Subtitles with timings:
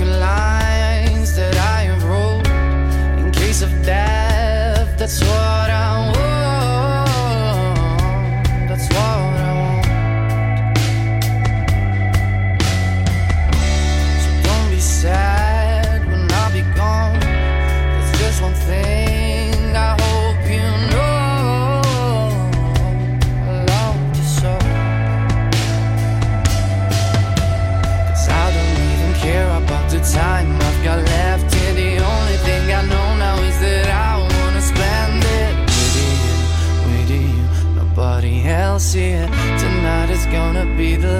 [0.00, 2.48] Few lines that I have wrote
[3.18, 4.96] in case of death.
[4.96, 6.19] That's what I want.
[40.30, 41.19] Gonna be the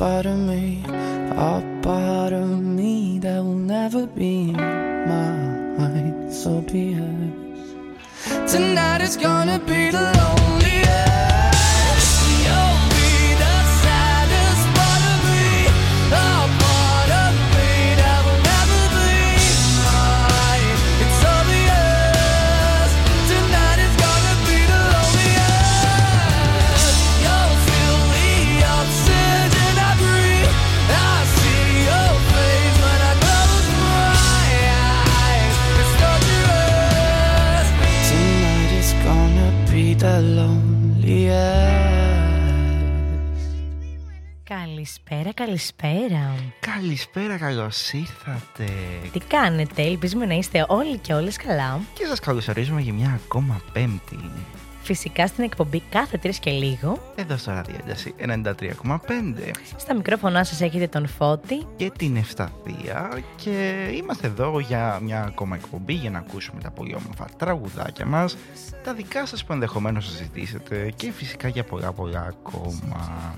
[0.00, 0.24] but
[45.50, 46.34] Καλησπέρα, καλησπέρα.
[46.60, 48.72] Καλησπέρα, καλώς ήρθατε.
[49.12, 51.80] Τι κάνετε, ελπίζουμε να είστε όλοι και όλες καλά.
[51.94, 54.30] Και σας καλωσορίζουμε για μια ακόμα πέμπτη.
[54.82, 57.12] Φυσικά στην εκπομπή κάθε τρεις και λίγο.
[57.14, 61.66] Εδώ στο ραδιένταση 93,5 Στα μικρόφωνά σας έχετε τον Φώτη.
[61.76, 66.94] και την Ευσταθία και είμαστε εδώ για μια ακόμα εκπομπή για να ακούσουμε τα πολύ
[66.94, 68.36] όμορφα τραγουδάκια μας,
[68.84, 73.34] τα δικά σας που ενδεχομένως θα ζητήσετε και φυσικά για πολλά πολλά ακόμα.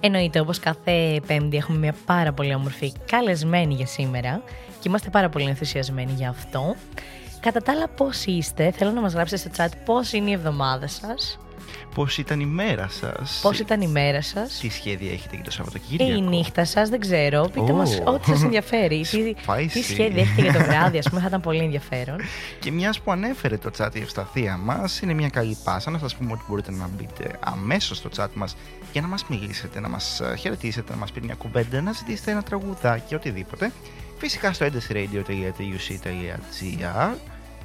[0.00, 4.42] Εννοείται όπως κάθε πέμπτη έχουμε μια πάρα πολύ όμορφη καλεσμένη για σήμερα
[4.80, 6.76] και είμαστε πάρα πολύ ενθουσιασμένοι για αυτό.
[7.40, 10.86] Κατά τα άλλα πώς είστε, θέλω να μας γράψετε στο chat πώς είναι η εβδομάδα
[10.86, 11.38] σας.
[11.94, 15.50] Πώς ήταν η μέρα σας; Πώς ήταν η μέρα σας; Τι σχέδια έχετε για το
[15.50, 16.12] Και Σαββατοκύριακο.
[16.12, 17.42] η νύχτα σας, δεν ξέρω.
[17.52, 17.74] Πείτε Ω.
[17.74, 19.00] μα ό,τι σας ενδιαφέρει.
[19.00, 19.68] τι, Spicy.
[19.72, 22.16] τι σχέδια έχετε για το βράδυ, ας πούμε, θα ήταν πολύ ενδιαφέρον.
[22.60, 26.14] Και μιας που ανέφερε το chat η Ευσταθία μας, είναι μια καλή πάσα να σας
[26.16, 28.56] πούμε ότι μπορείτε να μπείτε αμέσως στο chat μας
[28.92, 32.42] για να μας μιλήσετε, να μας χαιρετήσετε, να μας πείτε μια κουβέντα, να ζητήσετε ένα
[32.42, 33.72] τραγουδάκι, οτιδήποτε.
[34.18, 36.38] Φυσικά στο edesradio.tuc.gr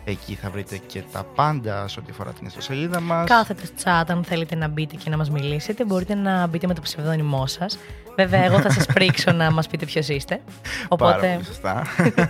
[0.08, 3.28] Εκεί θα βρείτε και τα πάντα σε ό,τι αφορά την ιστοσελίδα μας.
[3.30, 6.74] Κάθετε στο chat, αν θέλετε να μπείτε και να μας μιλήσετε, μπορείτε να μπείτε με
[6.74, 7.78] το ψευδόνυμό σας.
[8.16, 10.36] Βέβαια, εγώ θα σας πρίξω να μας πείτε ποιος είστε.
[10.36, 11.32] Πάρα Οπότε.
[11.34, 11.84] πολύ σωστά.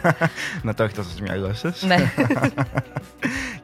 [0.63, 1.81] να το έχετε στο μυαλό σας.
[1.81, 1.95] ναι.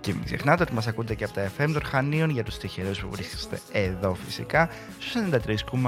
[0.02, 3.00] Και μην ξεχνάτε ότι μας ακούτε και από τα FM των Χανίων για τους τυχερούς
[3.00, 4.70] που βρίσκεστε εδώ φυσικά
[5.00, 5.88] στους 93,5.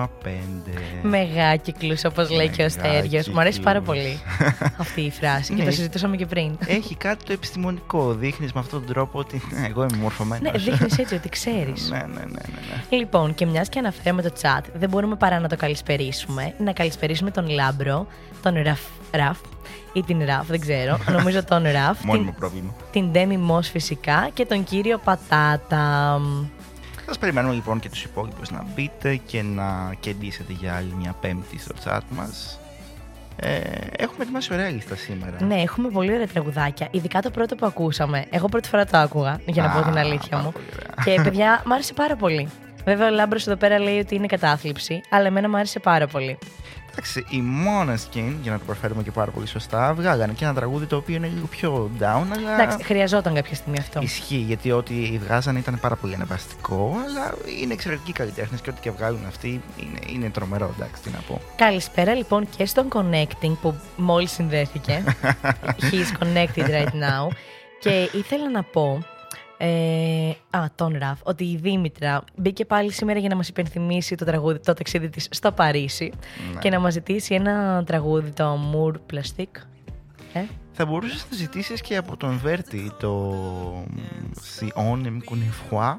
[1.01, 3.21] Μεγάκυκλους, όπως λέει και ο Στέριο.
[3.33, 4.19] Μου αρέσει πάρα Μεγάκυκλους.
[4.21, 5.65] πολύ αυτή η φράση και Ναι.
[5.69, 6.57] το συζητούσαμε και πριν.
[6.65, 8.13] Έχει κάτι το επιστημονικό.
[8.13, 10.51] Δείχνεις με αυτόν τον τρόπο ότι «Ναι, εγώ είμαι μορφωμένος.
[10.65, 11.89] ναι, δείχνεις έτσι ότι ξέρεις.
[11.89, 12.98] ναι, ναι, ναι, ναι, ναι.
[12.98, 16.54] Λοιπόν, και μιας και αναφέραμε το chat, δεν μπορούμε παρά να το καλησπερίσουμε.
[16.60, 18.07] Να καλησπερίσουμε τον Λάμπρο,
[18.42, 18.81] τον Ραφ,
[19.12, 19.38] Ραφ
[19.93, 20.99] ή την Ραφ, δεν ξέρω.
[21.17, 22.03] Νομίζω τον Ραφ.
[22.03, 22.73] Μόνιμο την, πρόβλημα.
[22.91, 26.19] την Ντέμι Μος φυσικά και τον κύριο Πατάτα.
[27.05, 31.59] Σας περιμένουμε λοιπόν και τους υπόλοιπους να μπείτε και να κεντήσετε για άλλη μια πέμπτη
[31.59, 32.59] στο chat μας.
[33.35, 33.57] Ε,
[33.97, 35.35] έχουμε ετοιμάσει ωραία λίστα σήμερα.
[35.43, 36.87] Ναι, έχουμε πολύ ωραία τραγουδάκια.
[36.91, 38.25] Ειδικά το πρώτο που ακούσαμε.
[38.29, 40.51] Εγώ πρώτη φορά το άκουγα, για να πω Α, την αλήθεια πάρα μου.
[40.51, 41.15] πολύ ωραία.
[41.15, 42.49] Και παιδιά, μ' άρεσε πάρα πολύ.
[42.85, 46.37] Βέβαια, ο Λάμπρος εδώ πέρα λέει ότι είναι κατάθλιψη, αλλά εμένα μου άρεσε πάρα πολύ.
[46.95, 50.85] Εντάξει, οι Måneskin, για να το προφέρουμε και πάρα πολύ σωστά, βγάλανε και ένα τραγούδι
[50.85, 54.01] το οποίο είναι λίγο πιο down, αλλά Εντάξει, χρειαζόταν κάποια στιγμή αυτό.
[54.01, 58.91] ισχύει γιατί ό,τι βγάζανε ήταν πάρα πολύ ανεβαστικό, αλλά είναι εξαιρετικοί καλλιτέχνες και ό,τι και
[58.91, 61.41] βγάλουν αυτοί είναι, είναι τρομερό, εντάξει, τι να πω.
[61.55, 65.03] Καλησπέρα λοιπόν και στον Connecting που μόλις συνδέθηκε.
[65.91, 67.27] He is connected right now.
[67.79, 69.03] Και ήθελα να πω,
[69.65, 74.25] ε, α, τον Ραφ, ότι η Δήμητρα μπήκε πάλι σήμερα για να μας υπενθυμίσει το,
[74.25, 76.12] τραγούδι, το ταξίδι της στο Παρίσι
[76.54, 76.60] Ναι.
[76.60, 79.62] και να μας ζητήσει ένα τραγούδι, το Moor Plastic.
[80.33, 83.33] Ε; Θα μπορούσες να ζητήσεις και από τον Βέρτη το
[84.60, 85.98] Si on aime qu'on est froid.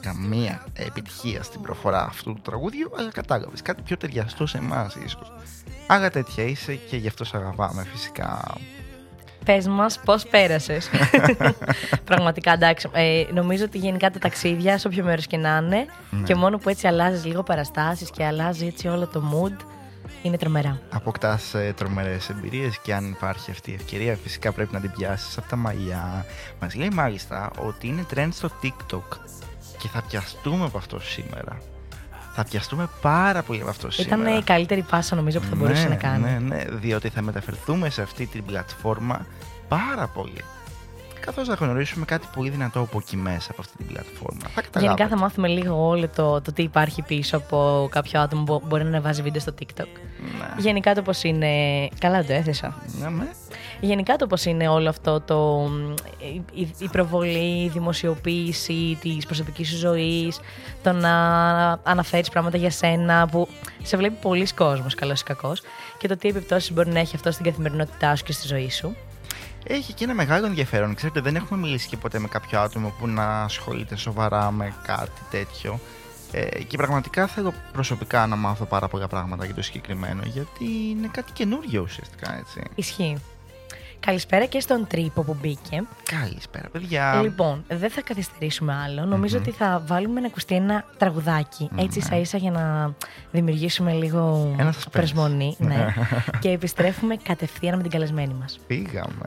[0.00, 5.32] Καμία επιτυχία στην προφορά αυτού του τραγούδιου, αλλά κατάλαβες κάτι πιο ταιριαστό σε εμάς, ίσως.
[5.86, 8.56] Άγα τέτοια είσαι και γι' αυτό σε αγαπάμε, φυσικά.
[9.44, 10.88] Πες μας πώς πέρασες.
[12.04, 12.88] Πραγματικά εντάξει.
[12.92, 16.22] Ε, νομίζω ότι γενικά τα ταξίδια, σε όποιο μέρος και να είναι, Ναι.
[16.22, 19.64] και μόνο που έτσι αλλάζεις λίγο παραστάσεις και αλλάζει έτσι όλο το mood,
[20.22, 20.80] είναι τρομερά.
[20.92, 25.38] Αποκτάς ε, τρομερές εμπειρίες και αν υπάρχει αυτή η ευκαιρία, φυσικά πρέπει να την πιάσεις
[25.38, 26.26] από τα μαλλιά.
[26.60, 29.18] Μας λέει μάλιστα ότι είναι trend στο TikTok
[29.78, 31.58] και θα πιαστούμε από αυτό σήμερα.
[32.34, 34.38] Θα πιαστούμε πάρα πολύ από αυτό Ήταν σήμερα.
[34.38, 36.22] η καλύτερη πάσα νομίζω που θα μπορούσε ναι, να κάνει.
[36.22, 39.26] Ναι, ναι, διότι θα μεταφερθούμε σε αυτή την πλατφόρμα
[39.68, 40.44] πάρα πολύ.
[41.26, 44.40] Καθώς θα γνωρίσουμε κάτι πολύ δυνατό από εκεί μέσα από αυτή την πλατφόρμα.
[44.40, 45.08] Θα Γενικά καταλάβετε.
[45.08, 48.88] θα μάθουμε λίγο όλο το, το τι υπάρχει πίσω από κάποιο άτομο που μπορεί να
[48.88, 49.86] ανεβάζει βίντεο στο TikTok.
[50.38, 50.54] Ναι.
[50.58, 51.48] Γενικά το πώς είναι...
[51.98, 52.74] Καλά το έθεσα.
[53.00, 53.26] Ναι, ναι.
[53.80, 55.70] Γενικά το πώς είναι όλο αυτό το...
[56.52, 60.40] η, η προβολή, η δημοσιοποίηση της προσωπικής σου ζωής,
[60.82, 61.12] το να
[61.82, 63.48] αναφέρεις πράγματα για σένα που
[63.82, 65.62] σε βλέπει πολλοί κόσμος, καλός ή κακός,
[65.98, 68.96] και το τι επιπτώσεις μπορεί να έχει αυτό στην καθημερινότητά σου και στη ζωή σου.
[69.66, 70.94] Έχει και ένα μεγάλο ενδιαφέρον.
[70.94, 75.20] Ξέρετε, δεν έχουμε μιλήσει και ποτέ με κάποιο άτομο που να ασχολείται σοβαρά με κάτι
[75.30, 75.80] τέτοιο.
[76.32, 81.08] Ε, και πραγματικά θέλω προσωπικά να μάθω πάρα πολλά πράγματα για το συγκεκριμένο, γιατί είναι
[81.10, 82.62] κάτι καινούριο ουσιαστικά, έτσι.
[82.74, 83.16] Ισχύει.
[84.00, 85.82] Καλησπέρα και στον Τρίπο που μπήκε.
[86.20, 87.20] Καλησπέρα, παιδιά.
[87.22, 89.04] Λοιπόν, δεν θα καθυστερήσουμε άλλο.
[89.04, 91.70] Νομιζω ότι θα βάλουμε να ακουστεί ένα τραγουδάκι.
[91.76, 92.94] Έτσι, ίσα ίσα για να
[93.30, 94.90] δημιουργήσουμε λίγο Ένα suspense.
[94.90, 95.56] προσμονή.
[95.58, 95.86] ναι.
[96.40, 98.58] και επιστρέφουμε κατευθείαν με την καλεσμένη μας.
[98.66, 99.26] Πήγαμε.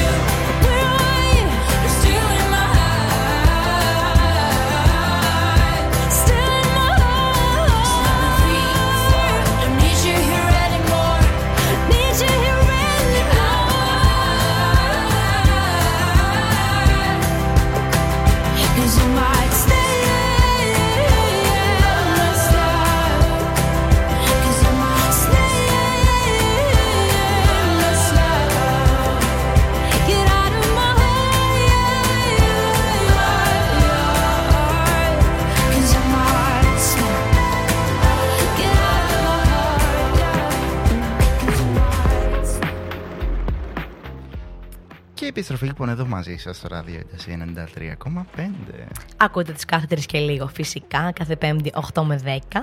[45.31, 47.37] Επιστροφή λοιπόν εδώ μαζί σας στο ράδιο ένταση
[48.37, 48.41] 93,5.
[49.17, 52.21] Ακούτε τις κάθε τρεις και λίγο φυσικά, κάθε πέμπτη 8 με
[52.51, 52.61] 10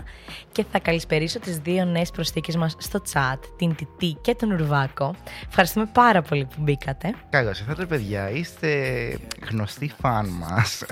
[0.52, 5.14] και θα καλησπερίσω τις δύο νέες προσθήκες μας στο chat, την Τιτή και τον Ουρβάκο.
[5.48, 7.14] Ευχαριστούμε πάρα πολύ που μπήκατε.
[7.30, 8.30] Καλώς ήρθατε, παιδιά.
[8.30, 8.68] Είστε
[9.50, 10.82] γνωστοί φαν μας.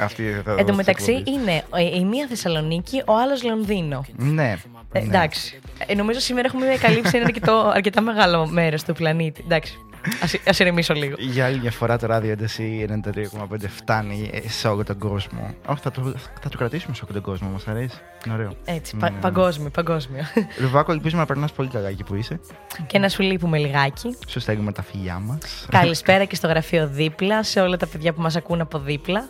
[0.56, 4.04] Εν τω μεταξύ είναι ε, η μία Θεσσαλονίκη, ο άλλος Λονδίνο.
[4.16, 4.56] Ναι.
[4.92, 5.06] Ε, ναι.
[5.06, 5.61] εντάξει.
[5.87, 9.42] Ε, νομίζω σήμερα έχουμε καλύψει ένα αρκετό, αρκετά μεγάλο μέρος του πλανήτη.
[9.45, 9.85] Εντάξει.
[10.22, 11.14] Ας, ας ηρεμήσω λίγο.
[11.18, 15.54] Για άλλη μια φορά το ράδιο ένταση 93,5 φτάνει σε όλο τον κόσμο.
[15.66, 17.48] Όχι, θα το, θα το κρατήσουμε σε όλο τον κόσμο.
[17.48, 17.96] Μας αρέσει.
[18.26, 18.50] Είναι ωραίο.
[18.64, 19.18] Έτσι, Ναι, πα, ναι.
[19.20, 20.22] παγκόσμιο, παγκόσμιο.
[20.60, 22.40] Ρουβάκο, ελπίζουμε να περνάς πολύ καλά εκεί που είσαι.
[22.86, 24.16] και να σου λείπουμε λιγάκι.
[24.28, 25.66] Σου στέλνουμε τα φιλιά μας.
[25.70, 29.28] Καλησπέρα και στο γραφείο δίπλα, σε όλα τα παιδιά που μας ακούν από δίπλα.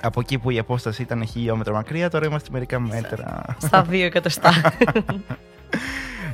[0.00, 3.44] Από εκεί που η απόσταση ήταν χιλιόμετρα μακριά, τώρα είμαστε μερικά μέτρα.
[3.58, 4.50] Στα δύο εκατοστά.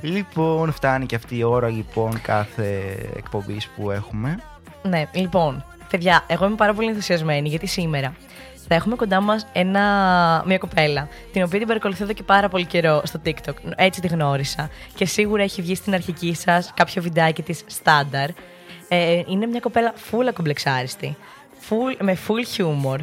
[0.05, 4.39] λοιπόν, φτάνει και αυτή η ώρα λοιπόν κάθε εκπομπής που έχουμε.
[4.83, 8.15] ναι, λοιπόν, παιδιά, εγώ είμαι πάρα πολύ ενθουσιασμένη γιατί σήμερα
[8.69, 9.83] θα έχουμε κοντά μας ένα,
[10.47, 13.55] μια κοπέλα, την οποία την παρακολουθώ εδώ και πάρα πολύ καιρό στο TikTok.
[13.77, 14.71] Έτσι τη γνώρισα.
[14.95, 18.29] Και σίγουρα έχει βγει στην αρχική σας κάποιο βιντεάκι της στάνταρ.
[18.89, 21.17] Ε, είναι μια κοπέλα full ακομπλεξάριστη.
[21.69, 22.99] Full, με full humor.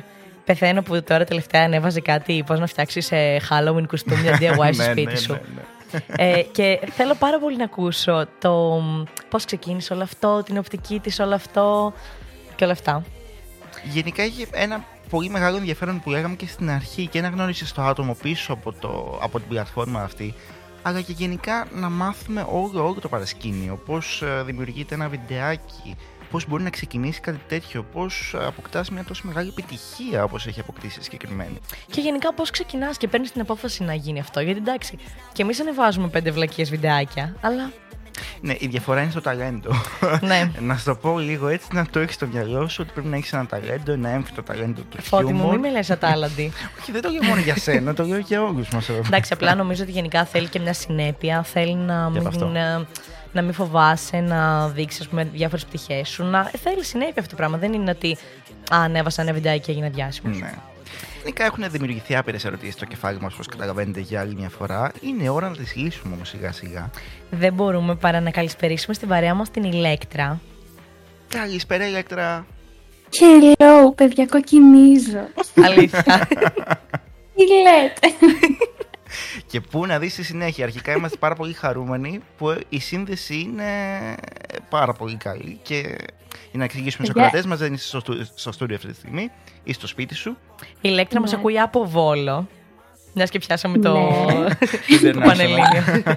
[0.46, 4.92] Πεθαίνω που τώρα τελευταία ανέβαζε κάτι πώς να φτιάξεις ε, Halloween κουστούμια DIY στο Ναι,
[4.92, 5.32] σπίτι ναι, σου.
[5.32, 5.62] ναι, ναι.
[6.16, 11.00] Ε, και θέλω πάρα πολύ να ακούσω το μ, πώς ξεκίνησε όλο αυτό, την οπτική
[11.00, 11.94] της όλο αυτό
[12.56, 13.04] και όλα αυτά.
[13.84, 17.82] Γενικά έχει ένα πολύ μεγάλο ενδιαφέρον που λέγαμε και στην αρχή και να γνώρισες το
[17.82, 20.34] άτομο πίσω από, το, από την πλατφόρμα αυτή.
[20.82, 23.82] Αλλά και γενικά να μάθουμε όλο, όλο το παρασκήνιο.
[23.86, 25.96] Πώς δημιουργείται ένα βιντεάκι,
[26.32, 31.02] πώς μπορεί να ξεκινήσει κάτι τέτοιο, πώς αποκτάς μια τόσο μεγάλη επιτυχία όπως έχει αποκτήσει
[31.04, 31.58] συγκεκριμένη.
[31.92, 34.40] Και γενικά πώς ξεκινάς και παίρνεις την απόφαση να γίνει αυτό.
[34.40, 34.98] Γιατί εντάξει,
[35.34, 37.72] και εμείς ανεβάζουμε πέντε βλακίες βιντεάκια, αλλά
[38.42, 39.72] Ναι, η διαφορά είναι στο ταλέντο.
[40.22, 40.52] ναι.
[40.60, 43.16] να σου το πω λίγο έτσι, να το έχεις στο μυαλό σου ότι πρέπει να
[43.16, 45.52] έχεις ένα ταλέντο, ένα έμφυτο ταλέντο του Φώτη μου, χιούμορ.
[45.52, 46.52] μην με λες ατάλλαντη.
[46.80, 48.90] Όχι, δεν το λέω μόνο για σένα, το λέω για όλους μας.
[48.90, 52.46] εντάξει, απλά νομίζω ότι γενικά θέλει και μια συνέπεια, θέλει να Και από αυτό.
[52.48, 52.88] μην...
[53.34, 56.24] ε, να μην φοβάσαι να δείξεις διάφορες πτυχές σου.
[56.24, 57.58] Να θέλει συνέχεια αυτό το πράγμα.
[57.58, 58.18] Δεν είναι ότι
[58.74, 60.40] α, ανέβασα ένα βιντεάκι και έγινα διάσημος.
[60.40, 60.54] Ναι.
[61.24, 64.92] Γενικά έχουν δημιουργηθεί άπειρες ερωτήσεις στο κεφάλι μας, όπως καταλαβαίνετε για άλλη μια φορά.
[65.02, 66.90] Είναι ώρα να τις λύσουμε όμως σιγά σιγά.
[67.30, 70.40] Δεν μπορούμε παρά να καλησπερίσουμε στην παρέα μας την Ηλέκτρα.
[71.30, 72.46] Καλησπέρα, Ηλέκτρα.
[73.12, 75.28] Hello, παιδιά, κοκκινίζω.
[75.66, 76.28] Αλήθεια.
[77.36, 78.28] Τι λέτε;
[79.48, 80.66] Και πού να δεις στη συνέχεια.
[80.66, 83.66] Αρχικά είμαστε πάρα πολύ χαρούμενοι που η σύνδεση είναι
[84.70, 85.76] πάρα πολύ καλή και
[86.50, 87.26] για να εξηγήσουμε στους Παιδιά.
[87.26, 89.32] ακροατές μας δεν είσαι στο, στου- στο στούντιο αυτή τη στιγμή
[89.64, 90.38] ή στο σπίτι σου.
[90.62, 91.38] Η Ηλέκτρα μας Ναι.
[91.38, 92.48] ακούει από Βόλο.
[93.14, 94.00] Μια και πιάσαμε το, Ναι.
[94.50, 94.56] το
[94.90, 95.24] International.
[95.26, 95.84] Πανελλήνιο.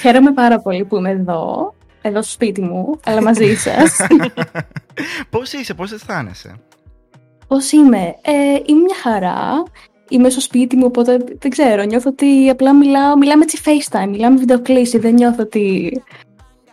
[0.00, 3.96] Χαίρομαι πάρα πολύ που είμαι εδώ, εδώ στο σπίτι μου, αλλά μαζί σας.
[5.30, 6.54] Πώς είσαι, πώς αισθάνεσαι;
[7.46, 8.32] Πώς είμαι; Ε,
[8.66, 9.62] είμαι μια χαρά.
[10.08, 11.82] Είμαι στο σπίτι μου, οπότε δεν ξέρω.
[11.82, 14.98] Νιώθω ότι απλά μιλάω, μιλάμε έτσι FaceTime, μιλάμε βιντεοκλήση.
[14.98, 15.92] Δεν νιώθω ότι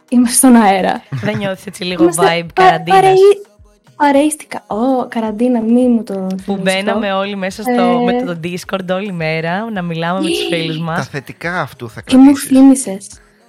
[0.09, 1.01] είμαστε στον αέρα.
[1.09, 3.49] Δεν νιώθεις έτσι λίγο Είμαστε vibe πα- καραντίνας; παρεΐ-
[3.95, 4.63] Παρεΐστηκα.
[4.67, 7.19] Ω, καραντίνα, μη μου το Που θυμίσεις μπαίναμε αυτό.
[7.19, 8.03] όλοι μέσα στο, Ε.
[8.13, 11.07] με το Discord όλη μέρα να μιλάμε με τους φίλους Τα μας.
[11.07, 12.47] θετικά αυτού θα Τι μου κρατήσεις.
[12.49, 13.07] θύμισες.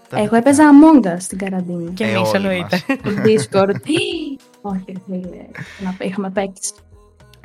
[0.09, 0.37] Τα Εγώ θετικά.
[0.37, 1.91] έπαιζα Among Us στην καραντίνα.
[1.95, 2.67] Και Ε, εμείς όλοι εννοείται.
[2.71, 2.99] μας.
[2.99, 3.11] στο
[3.61, 3.75] Discord.
[4.61, 5.43] Όχι, φίλε.
[5.79, 6.73] Να είχαμε παίξει.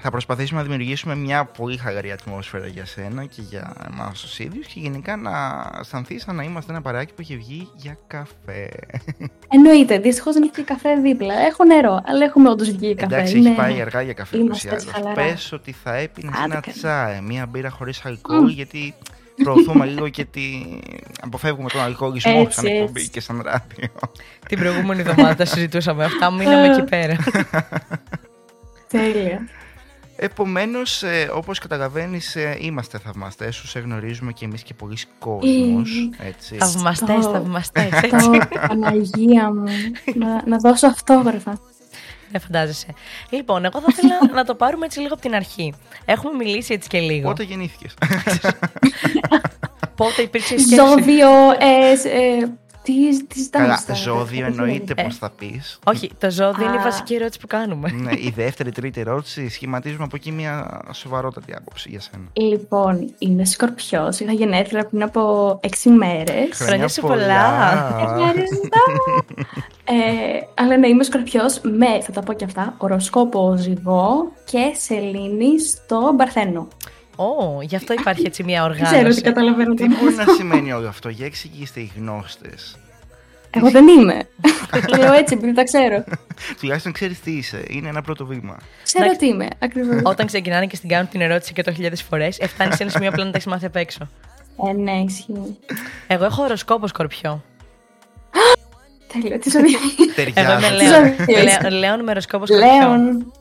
[0.09, 4.67] Θα προσπαθήσουμε να δημιουργήσουμε μια πολύ χαλαρή ατμόσφαιρα για σένα και για εμάς τους ίδιους
[4.67, 5.31] και γενικά να
[5.79, 8.69] αισθανθεί σαν να είμαστε ένα παράκι που έχει βγει για καφέ.
[9.47, 11.33] Εννοείται, δυστυχώς δεν έχει και καφέ δίπλα.
[11.39, 13.15] Έχω νερό, αλλά έχουμε όντως βγει καφέ.
[13.15, 14.95] Εντάξει, Είναι- έχει πάει αργά για καφέ Είμαστε ούτως ή άλλως.
[15.03, 15.29] χαλαρά.
[15.31, 16.75] Πες ότι θα έπινες Άντε ένα καλά.
[16.77, 18.93] τσάε, μια μπύρα χωρίς αλκοόλ, γιατί
[19.43, 20.41] προωθούμε λίγο και τη...
[21.21, 23.11] αποφεύγουμε τον αλκοολισμό Έτσι, σαν εκπομπή έτσι.
[23.11, 23.89] και σαν ράδιο.
[24.47, 27.15] Την προηγούμενη εβδομάδα τα συζητούσαμε αυτά, μείναμε εκεί πέρα.
[28.91, 29.47] Τέλεια.
[30.19, 33.55] Επομένως, ε, όπως καταλαβαίνεις, είμαστε θαυμαστές.
[33.55, 36.09] Σου σε γνωρίζουμε και εμείς και πολλοί κόσμος.
[36.17, 36.55] Έτσι.
[36.55, 37.31] Θαυμαστές, Αυτό.
[37.31, 38.47] θαυμαστές, Αυτό, έτσι.
[38.67, 39.63] Παναγία μου.
[40.15, 41.59] να, να δώσω αυτόγραφα.
[42.31, 42.87] Δεν φαντάζεσαι.
[43.29, 45.73] Λοιπόν, εγώ θα ήθελα να το πάρουμε έτσι λίγο από την αρχή.
[46.05, 47.27] Έχουμε μιλήσει έτσι και λίγο.
[47.27, 47.93] Πότε γεννήθηκες;
[49.95, 50.75] Πότε υπήρξε η σκέψη.
[50.75, 51.27] Ζώδιο.
[51.59, 52.51] Ε, σ- ε,
[52.93, 55.03] τι, τις ζητάμε Καλά, στα- ζώδιο στα- εννοείται Ε.
[55.03, 55.79] πώς θα πεις.
[55.85, 56.81] Όχι, το ζώδιο είναι η Α.
[56.83, 57.91] βασική ερώτηση που κάνουμε.
[57.91, 62.23] ναι, η δεύτερη, τρίτη ερώτηση σχηματίζουμε από εκεί μια σοβαρότατη άποψη για σένα.
[62.33, 64.19] Λοιπόν, είμαι σκορπιός.
[64.19, 66.49] Είχα γενέθλια πριν από 6 μέρες.
[66.53, 67.45] Χρόνια σου πολλά.
[68.01, 68.81] Ευχαριστώ.
[69.83, 69.93] ε,
[70.53, 76.13] αλλά ναι, είμαι σκορπιός με, θα τα πω και αυτά, οροσκόπο ζυγό και σελήνη στο
[76.17, 76.67] Παρθένο.
[77.15, 79.21] Ω, γι' αυτό υπάρχει έτσι μια Δεν ξέρω τι οργάνωση.
[79.21, 79.87] καταλαβαίνετε.
[79.87, 82.77] Τι μπορεί να σημαίνει όλο αυτό, για εξηγήστε οι γνώστες.
[83.49, 84.27] Εγώ δεν είμαι.
[84.87, 86.03] το λέω έτσι επειδή τα ξέρω.
[86.59, 87.63] Τουλάχιστον ξέρεις τι είσαι.
[87.67, 88.57] Είναι ένα πρώτο βήμα.
[88.83, 89.19] Ξέρω Εντάξει.
[89.25, 90.01] τι είμαι, ακριβώς.
[90.03, 93.29] Όταν ξεκινάνε και στην κάνουν την ερώτηση 100.000 φορές, φτάνει σε ένα σημείο απλά να
[93.31, 94.07] τα έχεις μάθει απ' έξω.
[94.69, 95.57] ε, ναι, ισχύει.
[96.07, 97.43] Εγώ έχω οροσκόπο σκορπιό.
[99.13, 99.77] Τέλεια, τι ζώδιο.
[100.33, 100.75] Εγώ είμαι Ταιριάζει.
[100.75, 101.15] Λέων.
[101.17, 101.59] Ζώδιο είσαι.
[101.61, 102.67] Λέ- Λέων με οροσκόπο σκορπιό.
[102.79, 103.31] Λέων.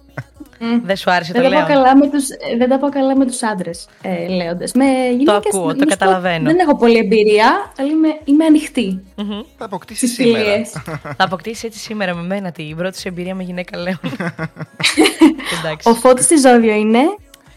[0.61, 0.81] Μμ.
[0.85, 1.83] Δεν σου άρεσε το Δεν τα, πάω Λέων.
[1.83, 4.73] καλά με τους, ε, δεν τα πάω καλά με τους άντρες, ε, λέοντες.
[4.73, 6.45] Με γυναίκες, ακούω, το να σου πω, καταλαβαίνω.
[6.45, 9.40] Δεν έχω πολλή εμπειρία, αλλά είμαι, είμαι ανοιχτή Μμμ.
[9.59, 10.45] Θα αποκτήσεις στις σήμερα.
[10.45, 10.71] φιλίες.
[11.01, 13.99] Θα αποκτήσεις έτσι σήμερα με μένα την πρώτη σου εμπειρία με γυναίκα Λέων.
[15.59, 15.88] Εντάξει.
[15.88, 17.01] Ο Φώτης τι ζώδιο είναι;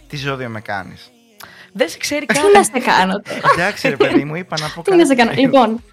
[0.08, 1.12] Τι ζώδιο με κάνεις;
[1.74, 2.52] Δεν σε ξέρει Τι καν.
[2.54, 5.30] να σε κάνω τώρα; Εντάξει, ρε παιδί μου, είπα να πω Τι να σε κάτι.
[5.30, 5.84] κάνω; Λοιπόν,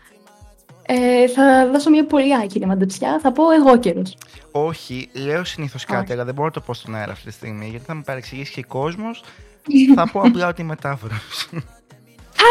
[0.87, 3.19] ε, θα δώσω μια πολύ άκυρη μαντεψιά.
[3.23, 4.17] Θα πω εγώ καιρός.
[4.51, 6.13] Όχι, λέω συνήθως κάτι, Όχι.
[6.13, 8.53] αλλά δεν μπορώ να το πω στον αέρα αυτή τη στιγμή, γιατί θα με παρεξηγήσει
[8.53, 9.23] και ο κόσμος.
[9.97, 11.49] θα πω απλά ότι είμαι Ταύρος.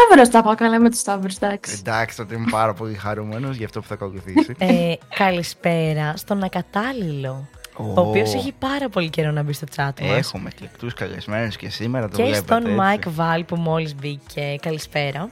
[0.08, 1.76] Ταύρος τα πάω καλά με τους Ταύρους, εντάξει.
[1.78, 4.54] Εντάξει, τότε είμαι πάρα πολύ χαρούμενος για αυτό που θα ακολουθήσει.
[4.58, 7.48] Ε, καλησπέρα στον ακατάλληλο.
[7.78, 10.16] Ο οποίος έχει πάρα πολύ καιρό να μπει στο chat μας.
[10.18, 12.44] Έχουμε εκλεκτούς καλεσμένους και σήμερα το Και βλέπετε.
[12.44, 12.78] στον έτσι.
[12.80, 14.56] Mike Val που μόλις μπήκε.
[14.62, 15.30] Καλησπέρα.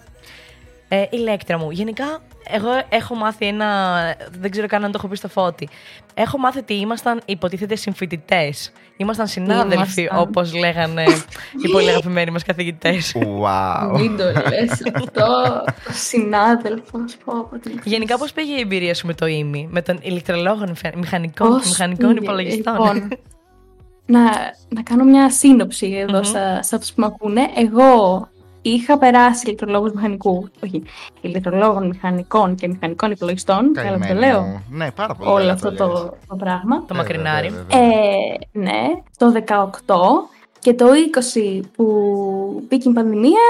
[0.89, 1.71] Ε, ηλέκτρα μου.
[1.71, 2.19] Γενικά,
[2.49, 4.01] εγώ έχω μάθει ένα.
[4.41, 5.69] Δεν ξέρω καν αν το έχω πει στο φώτι.
[6.15, 8.73] Έχω μάθει ότι ήμασταν υποτίθεται συμφοιτητές.
[8.97, 10.29] Ήμασταν συνάδελφοι, Ήμασταν.
[10.29, 11.03] όπως λέγανε
[11.65, 13.15] οι πολύ αγαπημένοι μας καθηγητές.
[13.17, 13.99] Wow.
[13.99, 15.25] Μην το λες αυτό.
[15.89, 17.17] Ο συνάδελφος.
[17.25, 20.65] πω, πω, τι Γενικά, πώς πήγε η εμπειρία σου με το ίμι, με τον ηλεκτρολόγο
[20.97, 23.09] μηχανικών, Πώς μηχανικών πήγε, υπολογιστών; Λοιπόν,
[24.07, 24.21] να,
[24.69, 26.25] να κάνω μια σύνοψη εδώ Μμμ.
[26.25, 27.51] στα, σε αυτούς που με ακούνε.
[27.57, 28.29] Εγώ
[28.71, 30.83] είχα περάσει ηλεκτρολόγους μηχανικού, όχι,
[31.21, 34.65] ηλεκτρολόγων μηχανικών και μηχανικών υπολογιστών, καλά που το Καημένη λέω, μου.
[34.71, 35.31] Ναι, πάρα πολύ.
[35.31, 35.79] όλο καλά αυτό λες.
[35.79, 36.77] το, το πράγμα.
[36.79, 37.49] Το Βέβαια, μακρινάρι.
[37.49, 37.89] βέβαια, βέβαια.
[37.89, 39.33] Ε, ναι, το
[39.87, 39.95] 18
[40.65, 40.87] Και το
[41.57, 41.85] 20 που
[42.69, 43.41] μπήκε η πανδημία,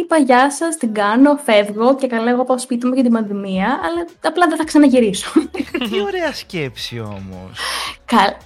[0.00, 3.66] είπα γεια σας, την κάνω, φεύγω και καλά εγώ πάω σπίτι μου για την πανδημία,
[3.66, 5.30] αλλά απλά δεν θα ξαναγυρίσω.
[5.90, 7.58] Τι ωραία σκέψη όμως.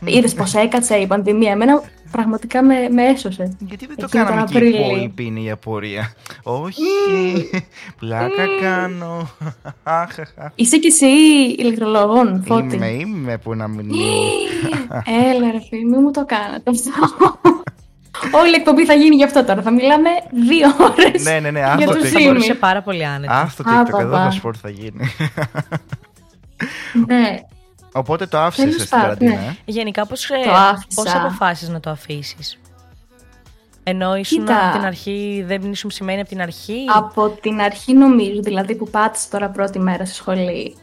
[0.05, 1.51] Είδες πώ έκατσε η πανδημία.
[1.51, 3.57] Εμένα πραγματικά με, με έσωσε.
[3.59, 4.87] Γιατί δεν το Εκείνο τον κάναμε και οι Απρίλιο.
[4.87, 6.13] υπόλοιποι είναι η απορία.
[6.43, 6.83] Όχι,
[7.99, 9.29] πλάκα κάνω.
[9.83, 10.53] Αχαχα.
[10.55, 11.07] Είσαι κι εσύ
[11.59, 12.75] ηλεκτρολογών, φώτη.
[12.75, 13.91] Είμαι, είμαι που να μην
[15.05, 17.41] Έλα ρε φίλοι, μην μου το κάνετε αυτό.
[18.33, 19.63] Όλη η εκπομπή θα γίνει γι' αυτό τώρα.
[19.63, 20.09] Θα μιλάμε
[20.49, 22.29] δύο ώρες Ναι, ναι, ναι, για άστο τους το Θα Είμαι.
[22.29, 22.59] μπορούσε ήμι.
[22.59, 23.33] πάρα πολύ άνετα.
[23.41, 24.25] Α, στο Α, TikTok εδώ παπά.
[24.27, 25.11] το σπορ θα γίνει.
[27.07, 27.39] Ναι.
[27.93, 29.47] Οπότε το άφησες Τέλος στην πάντων, καραντίνα, ναι.
[29.47, 30.87] ε; Γενικά, πώς, Το άφησα.
[30.95, 32.59] πώς αποφάσισες να το αφήσεις;
[33.83, 34.67] Ενώ ήσουν Κοίτα.
[34.69, 38.89] από την αρχή, δεν ήσουν σημαίνει από την αρχή; Από την αρχή νομίζω, δηλαδή που
[38.91, 40.77] πάτησα τώρα πρώτη μέρα στη σχολή,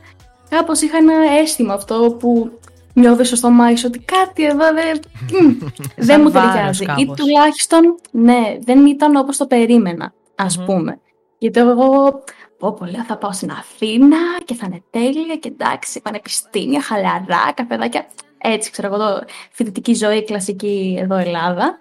[0.50, 2.60] κάπως είχα ένα αίσθημα αυτό που
[2.94, 5.00] νιώθεις στο στομάχι σου ότι κάτι εδώ δεν,
[5.46, 5.58] μμ,
[6.08, 6.84] δεν μου βάρος ταιριάζει.
[6.84, 7.18] Ή κάπως.
[7.18, 10.66] τουλάχιστον, ναι, δεν ήταν όπως το περίμενα, ας Μμμ.
[10.66, 11.00] πούμε.
[11.38, 12.24] Γιατί εγώ,
[12.58, 17.52] πω πω, λέω, θα πάω στην Αθήνα και θα είναι τέλεια και εντάξει, πανεπιστήμια, χαλαρά,
[17.54, 18.06] καφεδάκια.
[18.38, 21.78] Έτσι, ξέρω εγώ, το φοιτητική ζωή, κλασική εδώ Ελλάδα.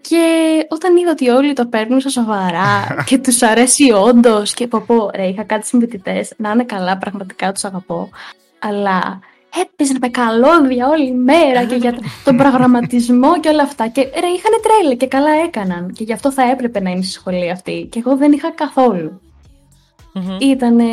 [0.00, 0.26] Και
[0.68, 5.10] όταν είδα ότι όλοι το παίρνουν στα σοβαρά και τους αρέσει όντως και πω πω,
[5.14, 8.10] ρε, είχα κάτι συμφοιτητέ να είναι καλά, πραγματικά τους αγαπώ.
[8.58, 9.20] Αλλά
[9.62, 13.88] έπαιζαν με καλώδια όλη μέρα και για τον προγραμματισμό και όλα αυτά.
[13.88, 15.92] Και ρε, είχαν τρέλα και καλά έκαναν.
[15.92, 17.88] Και γι' αυτό θα έπρεπε να είμαι στη σχολή αυτή.
[17.90, 19.20] Και εγώ δεν είχα καθόλου.
[20.12, 20.36] Μμμ.
[20.40, 20.78] Ήταν.
[20.78, 20.84] Ε,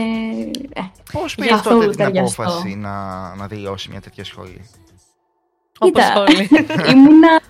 [1.12, 2.42] Πώς πήρε καθόλου τότε την ταιριαστό.
[2.42, 2.92] απόφαση να,
[3.36, 4.62] να τελειώσει μια τέτοια σχολή;
[5.80, 6.20] Όπως κοίτα.
[6.22, 6.50] όλοι.
[6.94, 7.42] ήμουνα,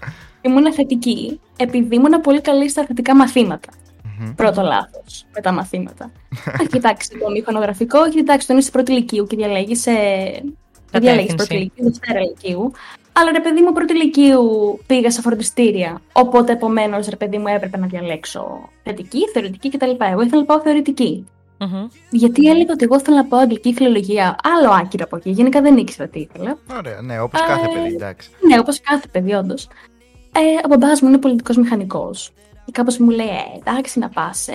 [0.41, 3.69] ήμουνα θετική επειδή ήμουνα πολύ καλή στα θετικά μαθήματα.
[4.19, 4.33] Μμμ.
[4.35, 6.11] Πρώτο λάθος με τα μαθήματα.
[6.59, 9.91] Αν κοιτάξει τον μηχανογραφικό, κοιτάξει τον είσαι πρώτη ηλικίου και διαλέγεις σε.
[10.91, 11.35] Δεν διαλέγει Κατεύθυνση.
[11.35, 12.71] πρώτη ηλικίου, δευτέρα ηλικίου.
[13.13, 16.01] Αλλά ρε παιδί μου, πρώτη ηλικίου πήγα σε φροντιστήρια.
[16.11, 19.89] Οπότε επομένως, ρε παιδί μου, έπρεπε να διαλέξω θετική, θεωρητική κτλ.
[19.99, 21.27] Εγώ ήθελα να πάω θεωρητική.
[21.59, 21.87] Μμμ.
[22.09, 24.35] Γιατί έλεγα ότι εγώ ήθελα να πάω αγγλική φιλολογία.
[24.43, 25.29] Άλλο άκυρο από εκεί.
[25.29, 26.57] Γενικά δεν ήξερα τι ήθελα.
[26.77, 28.29] Ωραία, ναι, όπως κάθε Ε, παιδί, εντάξει.
[28.47, 29.67] Ναι, όπως κάθε παιδί, όντως.
[30.35, 32.31] Ε, ο μπαμπάς μου είναι πολιτικός μηχανικός.
[32.65, 34.53] Και κάπως μου λέει: ε, εντάξει, να πας σε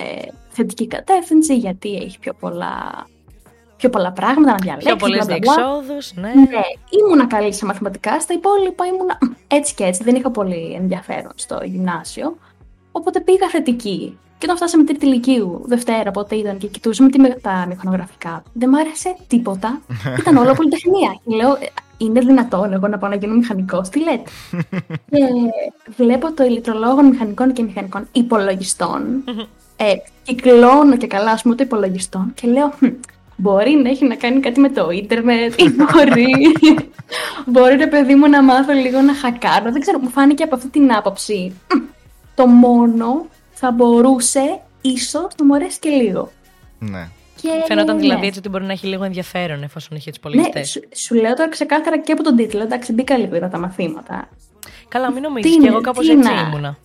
[0.48, 3.06] θετική κατεύθυνση, γιατί έχει πιο πολλά,
[3.76, 4.88] πιο πολλά πράγματα να διαλέξεις.
[4.94, 6.28] Πιο πολλέ διεξόδους, ναι.
[6.28, 6.60] Ναι,
[7.04, 8.20] ήμουνα καλή σε μαθηματικά.
[8.20, 10.02] Στα υπόλοιπα ήμουνα έτσι και έτσι.
[10.04, 12.36] Δεν είχα πολύ ενδιαφέρον στο γυμνάσιο.
[12.92, 14.18] Οπότε πήγα θετική.
[14.38, 18.68] Και όταν φτάσαμε τρίτη ηλικίου, Δευτέρα, πότε ήταν και κοιτούσαμε τη, με- τα μηχανογραφικά, δεν
[18.68, 19.80] μ' άρεσε τίποτα.
[20.20, 21.20] ήταν όλο πολυτεχνία.
[21.24, 24.22] Και λέω, «Ε, είναι δυνατόν εγώ να πάω να γίνω μηχανικός, τι λέτε;
[25.10, 25.18] και
[25.96, 29.24] βλέπω το ηλεκτρολόγο μηχανικών και μηχανικών υπολογιστών.
[29.76, 29.84] ε,
[30.22, 32.86] κυκλώνω και καλά, ας πούμε, το υπολογιστών και λέω, «Χμ,
[33.36, 36.26] Μπορεί να έχει να κάνει κάτι με το ίντερνετ ή μπορεί,
[37.46, 39.72] μπορεί ρε παιδί μου να μάθω λίγο να χακάρω.
[39.72, 41.52] Δεν ξέρω, μου φάνηκε από αυτή την άποψη.
[41.74, 41.80] «Μμ,
[42.34, 46.32] Το μόνο θα μπορούσε ίσως να μου αρέσει και λίγο.
[46.78, 47.08] Ναι.
[47.42, 48.00] Και, Φαίνονταν ναι.
[48.02, 50.64] δηλαδή έτσι ότι μπορεί να έχει λίγο ενδιαφέρον εφόσον είχε του Ναι, υπολογιστέ.
[50.64, 52.62] σου, σου λέω τώρα ξεκάθαρα και από τον τίτλο.
[52.62, 54.28] Εντάξει, μπήκα λίγο είδα τα μαθήματα.
[54.88, 55.50] Καλά, μην νομίζεις.
[55.50, 56.76] Τι Και είναι, εγώ κάπως τι έτσι να- ήμουνα.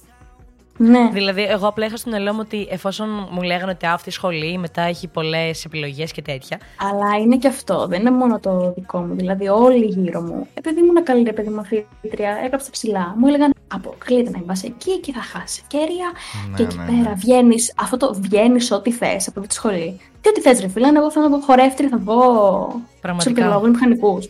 [0.83, 1.09] Ναι.
[1.13, 4.57] Δηλαδή, εγώ απλά είχα στο μυαλό μου ότι εφόσον μου λέγανε ότι αυτή η σχολή
[4.57, 6.59] μετά έχει πολλές επιλογές και τέτοια.
[6.79, 7.87] Αλλά είναι και αυτό.
[7.87, 9.15] Δεν είναι μόνο το δικό μου.
[9.15, 10.47] Δηλαδή, όλοι γύρω μου.
[10.53, 13.15] Επειδή ήμουν καλή ρε παιδί μαθήτρια, έγραψα ψηλά.
[13.17, 16.11] Μου έλεγαν Αποκλείται να πα εκεί και θα χάσεις ευκαιρία.
[16.49, 17.15] Ναι, και εκεί ναι, πέρα ναι.
[17.15, 17.73] βγαίνεις.
[17.77, 19.99] Αυτό το βγαίνεις ό,τι θες από αυτή τη σχολή.
[20.21, 20.87] Τι ό,τι θες, ρε φίλε.
[20.87, 22.21] αν Εγώ θέλω να πω χορεύτρια, θα βγω
[22.69, 23.41] στου Πραγματικά.
[23.41, 24.29] επιλόγου μηχανικούς.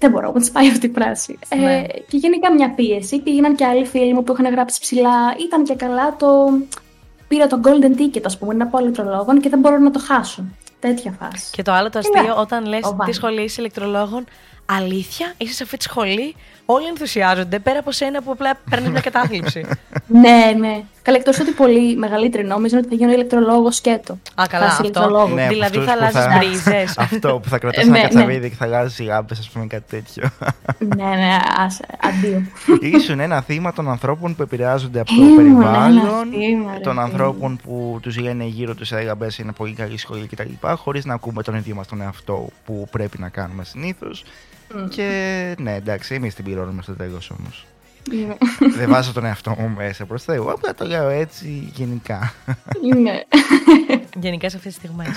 [0.00, 1.38] Δεν μπορώ, μου τη πάει αυτή η φράση.
[1.56, 1.74] Ναι.
[1.74, 3.20] Ε, και γενικά μια πίεση.
[3.20, 5.34] Πήγαιναν και άλλοι φίλοι μου που είχαν γράψει ψηλά.
[5.46, 6.28] Ήταν και καλά το.
[7.28, 10.44] Πήρα το golden ticket, ας πούμε, να πω ηλεκτρολόγων και δεν μπορώ να το χάσω.
[10.80, 11.50] Τέτοια φάση.
[11.52, 12.18] Και το άλλο το Ναι.
[12.20, 13.16] αστείο, όταν λες Ο τι Βάνης.
[13.16, 14.24] σχολή είσαι ηλεκτρολόγων,
[14.76, 16.34] αλήθεια, είσαι σε αυτή τη σχολή,
[16.66, 19.64] όλοι ενθουσιάζονται πέρα από σένα που απλά παίρνεις μια κατάθλιψη.
[20.12, 20.82] Ναι, ναι.
[21.02, 24.12] Καλά, εκτός ότι πολύ μεγαλύτερη νόμιζαν ότι θα γίνω ηλεκτρολόγος σκέτο.
[24.34, 24.82] Α, καλά, Φάση αυτό.
[24.82, 25.34] ηλεκτρολόγου.
[25.34, 26.98] Ναι, δηλαδή αυτούς θα που αλλάζεις θα- μπρίζες.
[27.06, 29.84] Αυτό που θα κρατάς Ε, ένα ναι, κατσαβίδι και θα αλλάζεις γάμπες, ας πούμε, κάτι
[29.88, 30.30] τέτοιο.
[30.78, 32.42] ναι, ναι, άσε, αντίο.
[32.80, 36.92] Ήσουν ένα θύμα των ανθρώπων που επηρεάζονται από το Ήμουν περιβάλλον, ένα θύμα, ρε των
[36.92, 37.04] φίλε.
[37.04, 40.66] ανθρώπων που τους λένε γύρω τους έλεγα μπες είναι πολύ καλή σχολή κτλ.
[40.76, 43.64] Χωρίς να ακούμε τον ίδιο μας τον εαυτό που πρέπει να κάνουμε
[44.70, 44.94] συνήθως.
[44.94, 45.08] Και
[45.64, 47.66] ναι, εντάξει, εμείς την πληρώνουμε στο τέλος όμως.
[48.10, 48.36] Ναι.
[48.76, 52.32] Δεν βάζω τον εαυτό μου μέσα προς Θεού, απλά το λέω έτσι γενικά.
[52.96, 53.20] Ναι.
[54.20, 55.16] Γενικά σε αυτές τις στιγμές.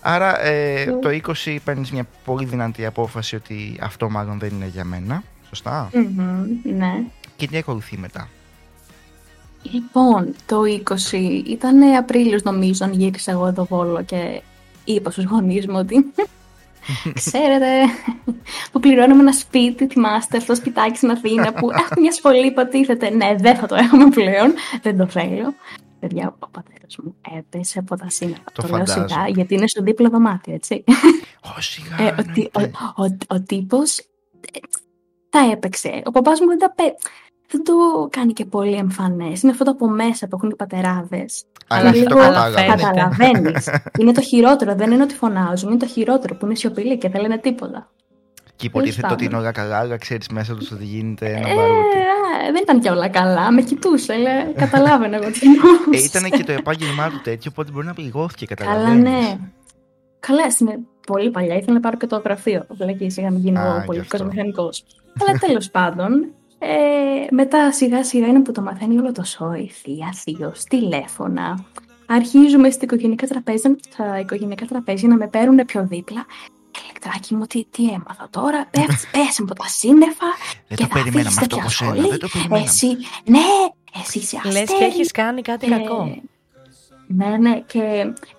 [0.00, 1.08] Άρα ε, το
[1.44, 5.22] 20 παίρνεις μια πολύ δυνατή απόφαση ότι αυτό μάλλον δεν είναι για μένα.
[5.48, 7.02] Σωστά; Μμμ, Ναι.
[7.36, 8.28] Και τι ακολουθεί μετά;
[9.62, 10.60] Λοιπόν, το
[11.10, 14.42] 20 ήταν Απρίλιος νομίζω, αν γύρισα εγώ εδώ Βόλο και
[14.84, 16.12] είπα στους γονείς μου ότι
[17.14, 17.66] Ξέρετε,
[18.72, 23.10] που πληρώνουμε ένα σπίτι, θυμάστε, αυτό το σπιτάκι στην Αθήνα που έχουμε μια σχολή, υποτίθεται.
[23.10, 24.54] Ναι, δεν θα το έχουμε πλέον.
[24.82, 25.54] Δεν το θέλω.
[26.00, 28.42] Παιδιά, ο πατέρας μου έπεσε από τα σύνορα.
[28.52, 29.08] Το Το, λέω φαντάζομαι.
[29.08, 30.84] σιγά, γιατί είναι στο δίπλο δωμάτιο, έτσι.
[31.56, 31.96] Ω, σιγά.
[32.08, 32.78] Ε, ο, τι- ο, εννοείται.
[33.28, 34.04] ο, ο τύπος ε,
[35.30, 36.02] τα έπαιξε.
[36.04, 36.82] Ο παπάς μου δεν τα πέ...
[37.50, 37.72] Δεν το
[38.10, 39.42] κάνει και πολύ εμφανές.
[39.42, 41.44] Είναι αυτό το από μέσα που έχουν οι πατεράδες.
[41.68, 42.58] Αλλά είναι αυτό λίγο- κατάλαβα.
[42.58, 42.82] φαίνεται.
[42.82, 43.68] Καταλαβαίνεις.
[44.00, 44.74] είναι το χειρότερο.
[44.74, 45.68] Δεν είναι ότι φωνάζουν.
[45.70, 47.90] Είναι το χειρότερο που είναι σιωπηλοί και δεν λένε τίποτα.
[48.56, 49.46] Και υποτίθεται Τέλος ότι είναι πάντων.
[49.46, 51.96] όλα καλά, αλλά ξέρεις μέσα τους ότι γίνεται ένα Ε, μπαρούτι.
[51.98, 53.52] α, δεν ήταν και όλα καλά.
[53.52, 54.14] Με κοιτούσε.
[54.14, 56.02] Λέει, καταλάβαινε εγώ τι εννοούσες.
[56.14, 59.02] Ε, ήταν και το επάγγελμά του τέτοιο, οπότε μπορεί να πληγώθηκε, Καλά, καταλαβαίνεις.
[59.10, 59.38] ναι.
[60.20, 60.68] Καλά, στην
[61.06, 62.64] πολύ παλιά ήθελα να πάρω και το γραφείο.
[62.70, 64.32] Βλέπεις, σιγά μην γίνω Α, γι' πολιτικός αυτό.
[64.32, 64.84] μηχανικός.
[65.28, 66.68] Αλλά τέλος πάντων, ε,
[67.30, 71.64] μετά σιγά σιγά είναι που το μαθαίνει όλο το σόι, θεία, θείος, τηλέφωνα.
[72.06, 76.26] Αρχίζουμε στα οικογενειακά τραπέζια, στα οικογενειακά τραπέζια να με παίρνουν πιο δίπλα.
[76.84, 80.26] Ελεκτράκι μου, τι, τι έμαθα τώρα; Πέφτει, πέσει από τα σύννεφα.
[80.68, 81.90] Δεν και το θα περιμέναμε φύγεις αυτό τέτοια από σένα.
[81.94, 82.08] σχολή.
[82.08, 82.66] Δεν το περιμέναμε.
[82.66, 82.86] Εσύ,
[83.24, 83.38] ναι,
[84.04, 84.78] εσύ είσαι Λες αστέρι.
[84.78, 86.20] και έχεις κάνει κάτι Ε, κακό.
[87.06, 87.80] Ναι, ναι, και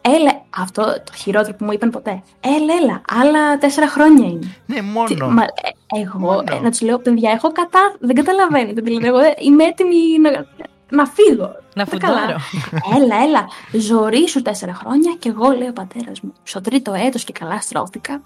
[0.02, 2.24] έλα, αυτό το χειρότερο που μου είπαν ποτέ.
[2.40, 4.56] Έλα, έλα, άλλα τέσσερα χρόνια είναι.
[4.66, 5.30] Ναι, Τι- μόνο.
[5.30, 5.48] μα, ε,
[5.96, 6.44] εγώ, Μόνο.
[6.52, 7.96] ε, να τους λέω, παιδιά, έχω κατά.
[8.00, 8.82] Δεν καταλαβαίνετε.
[8.82, 10.46] Δηλαδή, εγώ ε, είμαι έτοιμη να,
[10.90, 11.56] να φύγω.
[11.76, 12.18] Να Τα καλά.
[12.20, 12.40] φουντάρω.
[12.96, 17.24] Έλα, έλα, ζωή σου τέσσερα χρόνια και εγώ, λέει ο πατέρας μου, στο τρίτο έτος
[17.24, 18.22] και καλά στρώθηκα.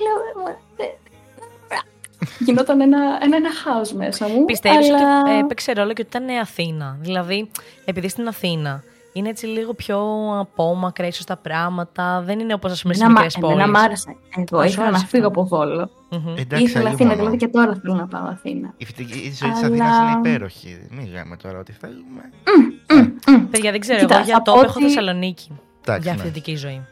[0.00, 1.78] Λέω, ε, ε, ε,
[2.38, 4.44] Γινόταν ένα, ένα, ένα χάος μέσα μου.
[4.44, 5.20] Πιστεύεις αλλά...
[5.20, 6.96] ότι έπαιξε ρόλο και ότι ήταν Αθήνα.
[7.00, 7.50] Δηλαδή,
[7.84, 8.82] επειδή στην Αθήνα
[9.18, 9.98] είναι έτσι λίγο πιο
[10.40, 13.80] απόμακρα ίσως τα πράγματα, δεν είναι όπως ας πούμε στις Εμένα, μικρές μ' εμένα πόλεις.
[13.80, 14.16] μ' άρεσε.
[14.46, 15.40] Εγώ Α, σου ήθελα να άρεσε φύγω αυτό.
[15.40, 15.90] από Βόλο.
[16.36, 17.18] Εντάξει, Ήθελα αλλού Αθήνα, μόνο.
[17.20, 18.74] δηλαδή και τώρα θέλω να πάω Αθήνα.
[18.76, 20.86] Η φοιτητική ζωή της Αλλά- Αθήνα είναι υπέροχη.
[20.90, 22.22] Μην λέμε τώρα ότι θέλουμε.
[23.50, 23.98] Παιδιά, δεν ξέρω.
[23.98, 25.50] Κοίτα, εγώ για θα το πω έχω ότι- Θεσσαλονίκη.
[25.80, 26.18] Εντάξει, Για ναι.
[26.22, 26.86] φοιτητική ζωή.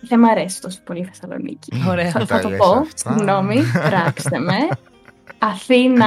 [0.00, 1.72] Δεν μ' αρέσει τόσο πολύ η Θεσσαλονίκη.
[1.88, 2.10] Ωραία.
[2.10, 3.12] Θα, Τα θα το λες πω, αυτά.
[3.12, 3.56] συγγνώμη,
[3.88, 4.54] πράξτε με.
[5.38, 6.06] Αθήνα,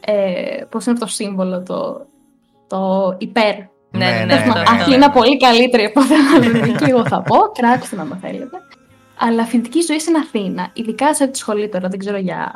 [0.00, 2.06] ε, πώς είναι το σύμβολο, το,
[2.66, 3.54] το υπέρ.
[3.90, 4.74] Ναι, ναι, ναι, ναι, αυτό, ναι, αυτό.
[4.74, 4.82] ναι.
[4.82, 8.56] Αθήνα πολύ καλύτερη από Θεσσαλονίκη, εγώ θα πω, κράξτε με αν θέλετε.
[9.20, 12.54] Αλλά φοιτητική ζωή στην Αθήνα, ειδικά σε αυτή τη σχολή τώρα, δεν ξέρω για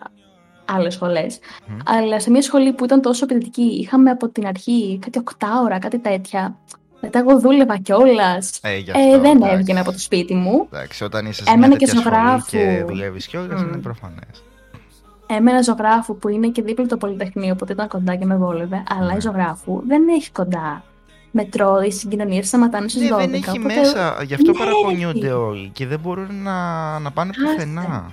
[0.65, 1.39] άλλες σχολές.
[1.67, 1.77] Μμ.
[1.87, 5.99] Αλλά σε μια σχολή που ήταν τόσο παιδική, είχαμε από την αρχή κάτι οκτάωρα, κάτι
[5.99, 6.57] τέτοια.
[7.01, 8.59] Μετά εγώ δούλευα κιόλας.
[8.63, 9.55] Ε, γι' Ε, αυτό, δεν εντάξει.
[9.55, 10.67] έβγαινα από το σπίτι μου.
[10.73, 12.51] Εντάξει, όταν είσαι σε Έμενα μια και τέτοια σχολή ζωγράφου.
[12.51, 13.69] και δουλεύεις κιόλας, Μμ.
[13.69, 14.45] είναι προφανές.
[15.27, 18.83] Έμενα ζωγράφου που είναι και δίπλα το Πολυτεχνείο, οπότε ήταν κοντά και με βόλευε.
[18.99, 19.17] Αλλά Ναι.
[19.17, 20.85] η ζωγράφου δεν έχει κοντά
[21.33, 23.17] μετρό, οι συγκοινωνίες σταματάνε στι 12.
[23.17, 24.23] Ναι, δεν έχει οπότε- μέσα.
[24.27, 25.35] Γι' αυτό Ναι, παραπονιούνται έχει.
[25.35, 27.45] όλοι και δεν μπορούν να, να πάνε Άστε.
[27.55, 28.13] πουθενά.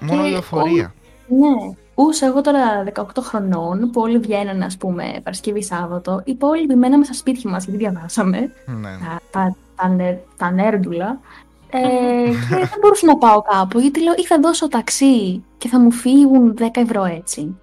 [0.00, 0.94] Μόνο Και λεωφορεία.
[1.28, 1.74] Ναι.
[1.94, 7.04] Ούσα εγώ τώρα 18 χρονών, που όλοι βγαίνανε, ας πούμε, Παρασκευή Σάββατο, οι υπόλοιποι μέναμε
[7.04, 8.38] στα σπίτια μας γιατί διαβάσαμε.
[8.66, 8.88] Ναι.
[8.90, 11.18] τα, τα, τα, νε- τα νέρντουλα.
[11.70, 11.78] Ε,
[12.28, 15.90] και δεν μπορούσα να πάω κάπου, γιατί λέω ή θα δώσω ταξί και θα μου
[15.90, 17.56] φύγουν 10 ευρώ έτσι.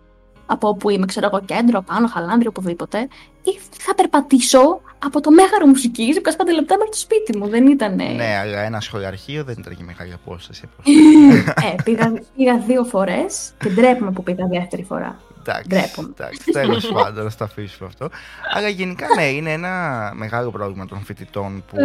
[0.46, 3.08] Από όπου είμαι, ξέρω εγώ, κέντρο, πάνω, χαλάνδρι, οπουδήποτε.
[3.44, 7.48] Ή θα περπατήσω από το μέγαρο μουσικής 25 λεπτά μέχρι το σπίτι μου.
[7.48, 7.96] Δεν ήταν.
[7.96, 10.70] Ναι, αλλά ένα σχολιαρχείο δεν ήταν και μεγάλη απόσταση.
[11.72, 15.20] ε, πήγα, πήγα δύο φορές και ντρέπομαι που πήγα δεύτερη φορά.
[15.46, 16.10] Εντάξει, Ντρέπομαι.
[16.18, 18.10] εντάξει, τέλος πάντων, να το αφήσουμε αυτό.
[18.56, 21.78] Αλλά γενικά ναι, είναι ένα μεγάλο πρόβλημα των φοιτητών που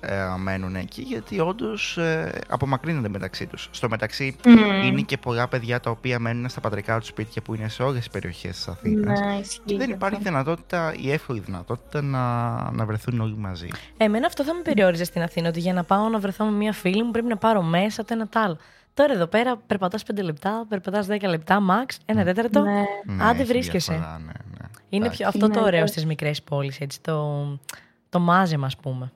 [0.00, 3.68] ε, μένουν εκεί, γιατί όντως ε, απομακρύνονται μεταξύ τους.
[3.70, 4.82] Στο μεταξύ, Μμμ.
[4.86, 7.98] είναι και πολλά παιδιά τα οποία μένουν στα πατρικά τους σπίτια που είναι σε όλες
[7.98, 9.20] τις περιοχές της Αθήνας.
[9.20, 9.94] Ναι, ισχύει Και δεν αυτό.
[9.94, 13.68] υπάρχει δυνατότητα, η εύκολη δυνατότητα να, να βρεθούν όλοι μαζί.
[13.96, 16.72] Εμένα αυτό θα με περιόριζε στην Αθήνα, ότι για να πάω να βρεθώ με μια
[16.72, 18.58] φίλη μου πρέπει να πάρω μέσα το ένα τ' άλλο.
[18.98, 22.60] Τώρα εδώ πέρα περπατάς 5 λεπτά, περπατάς 10 λεπτά, max, ένα τέταρτο.
[22.60, 22.70] Ναι.
[23.04, 23.92] Ναι, Άντε έχει βρίσκεσαι.
[23.92, 24.66] διαφορά, ναι, ναι.
[24.88, 25.18] Είναι Εντάξει.
[25.18, 25.86] πιο, αυτό το Ναι, ωραίο ναι.
[25.86, 27.00] στις μικρές πόλεις, έτσι.
[27.00, 27.46] Το,
[28.08, 29.12] το μάζεμα, ας πούμε.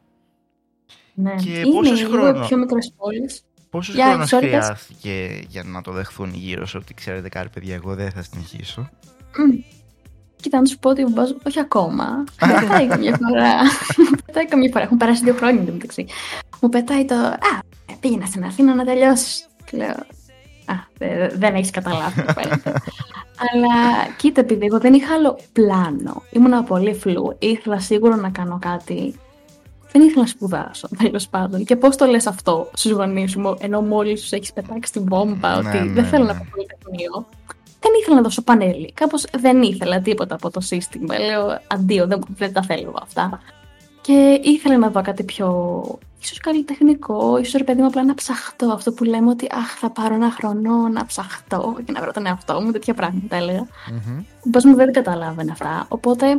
[1.14, 1.35] Ναι.
[1.35, 3.42] Και είναι πόσος λίγο χρόνο- πιο μικρές πόλεις.
[3.71, 4.38] Πόσος Για, χρόνο sorry, πες.
[4.40, 8.88] χρειάστηκε για να το δεχθούν γύρω σου ότι ξέρετε κάτι παιδιά, εγώ δεν θα συνεχίσω.
[9.37, 9.59] Μμ.
[10.37, 12.05] Κοίτα, να σου πω ότι ο μπαμπάς μου, όχι ακόμα.
[12.47, 13.55] Μου πετάει καμιά φορά.
[14.11, 14.85] Μου πετάει καμιά φορά.
[14.85, 16.07] Έχουν περάσει δύο χρόνια το μεταξύ.
[16.61, 17.14] Μου πετάει το.
[17.14, 17.37] Α,
[17.90, 19.47] ε, πήγαινα στην Αθήνα να τελειώσεις.
[19.73, 19.89] Και λέω.
[20.67, 22.73] Α, δε- δεν έχεις καταλάβει τι φαίνεται.
[23.53, 23.75] Αλλά
[24.17, 26.23] κοίτα, επειδή εγώ δεν είχα άλλο πλάνο.
[26.31, 27.37] Ήμουνα πολύ φλού.
[27.39, 29.15] Ήθελα σίγουρα να κάνω κάτι.
[29.93, 31.65] Δεν ήθελα να σπουδάσω, τέλος πάντων.
[31.65, 35.63] Και πώς το λες αυτό στους γονείς σου, ενώ μόλις τους έχεις πετάξει την βόμβα,
[35.63, 36.33] Ναι, ότι ναι, δεν θέλω ναι.
[36.33, 37.27] να πάω πολυτεχνείο.
[37.81, 38.93] Δεν ήθελα να δώσω πανέλη.
[38.93, 41.19] Κάπως δεν ήθελα τίποτα από το σύστημα.
[41.19, 43.41] Λέω αντίο, δεν, δεν τα θέλω αυτά.
[44.03, 45.49] Και ήθελα να δω κάτι πιο
[46.23, 48.67] ίσως καλλιτεχνικό, ίσως ρε παιδί μου απλά να ψαχτώ.
[48.67, 52.27] Αυτό που λέμε ότι αχ θα πάρω ένα χρόνο να ψαχτώ και να βρω τον
[52.27, 53.67] εαυτό μου, τέτοια πράγματα έλεγα.
[53.91, 54.19] Μμμ.
[54.19, 55.87] Ο μπας μου δεν καταλάβαινε αυτά.
[55.88, 56.38] Οπότε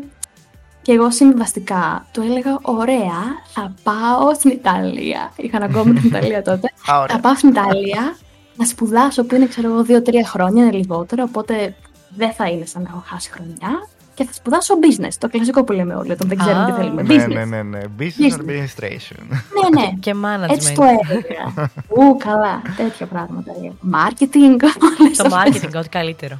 [0.81, 3.21] Και εγώ συμβαστικά του έλεγα: Ωραία,
[3.53, 5.31] θα πάω στην Ιταλία.
[5.35, 6.71] Είχα αναγκόμουν την Ιταλία τότε.
[6.91, 7.15] Α, ωραία.
[7.15, 8.17] Θα πάω στην Ιταλία
[8.55, 11.23] να σπουδάσω που είναι, ξέρω εγώ, δύο-τρία χρόνια, είναι λιγότερο.
[11.23, 11.75] Οπότε
[12.09, 13.87] δεν θα είναι σαν να έχω χάσει χρονιά.
[14.13, 15.11] Και θα σπουδάσω business.
[15.19, 17.01] Το κλασικό που λέμε όλοι όταν δεν ξέρουμε τι Α, θέλουμε.
[17.01, 17.27] Ναι, business.
[17.33, 17.81] ναι, ναι, ναι.
[17.99, 18.39] Business Business.
[18.39, 19.19] administration.
[19.29, 19.91] ναι, ναι.
[19.99, 20.49] Και management.
[20.53, 21.69] Έτσι το έλεγα.
[21.97, 22.61] Ου, καλά.
[22.77, 23.51] Τέτοια πράγματα.
[23.91, 24.57] Marketing.
[24.99, 25.61] όλες Το αυτές.
[25.63, 26.39] marketing, ό,τι καλύτερο.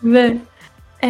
[0.00, 0.36] Ναι.
[1.02, 1.08] Ε,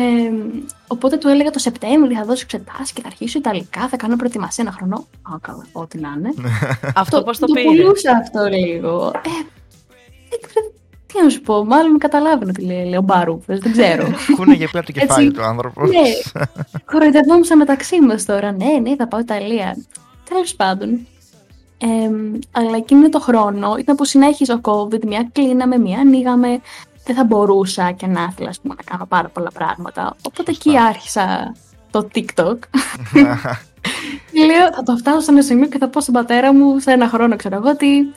[0.87, 4.65] οπότε του έλεγα το Σεπτέμβρη θα δώσω εξετάσεις και θα αρχίσω Ιταλικά, θα κάνω προετοιμασία
[4.67, 5.07] ένα χρόνο.
[5.23, 6.35] Α, καλά, ό,τι να είναι.
[6.95, 9.07] Αυτό πώς το το πήρε; πουλούσα αυτό λίγο.
[9.15, 9.29] Ε,
[10.31, 10.73] δεν ξέρω,
[11.13, 14.09] τι να σου πω, μάλλον καταλάβαινε τι λέει, λέει ο Μπαρούφες, δεν ξέρω.
[14.37, 15.41] Κούνεγε πέρα το κεφάλι Έτσι.
[15.41, 15.91] του άνθρωπος.
[15.91, 16.43] ναι,
[16.85, 18.53] κοροϊδευόμαστε μεταξύ μας τώρα.
[18.53, 19.77] Ναι, ναι, θα πάω Ιταλία.
[20.29, 21.07] Τέλος πάντων.
[21.79, 22.11] Ε,
[22.51, 26.61] αλλά εκείνο το χρόνο ήταν που συνέχιζε ο COVID, μία κλείναμε, μία ανοίγαμε.
[27.05, 30.17] Δεν θα μπορούσα και να ήθελα ας πούμε, να κάνω πάρα πολλά πράγματα.
[30.23, 31.55] Οπότε εκεί άρχισα
[31.91, 32.57] το TikTok.
[34.47, 37.09] Λέω, θα το φτάσω σε ένα σημείο και θα πω στον πατέρα μου σε ένα
[37.09, 38.15] χρόνο, ξέρω εγώ, ότι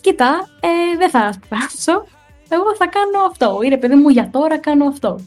[0.00, 2.06] κοίτα, ε, δεν θα σπουδάσω.
[2.48, 3.58] Εγώ θα κάνω αυτό.
[3.64, 5.20] Είναι παιδί μου για τώρα κάνω αυτό.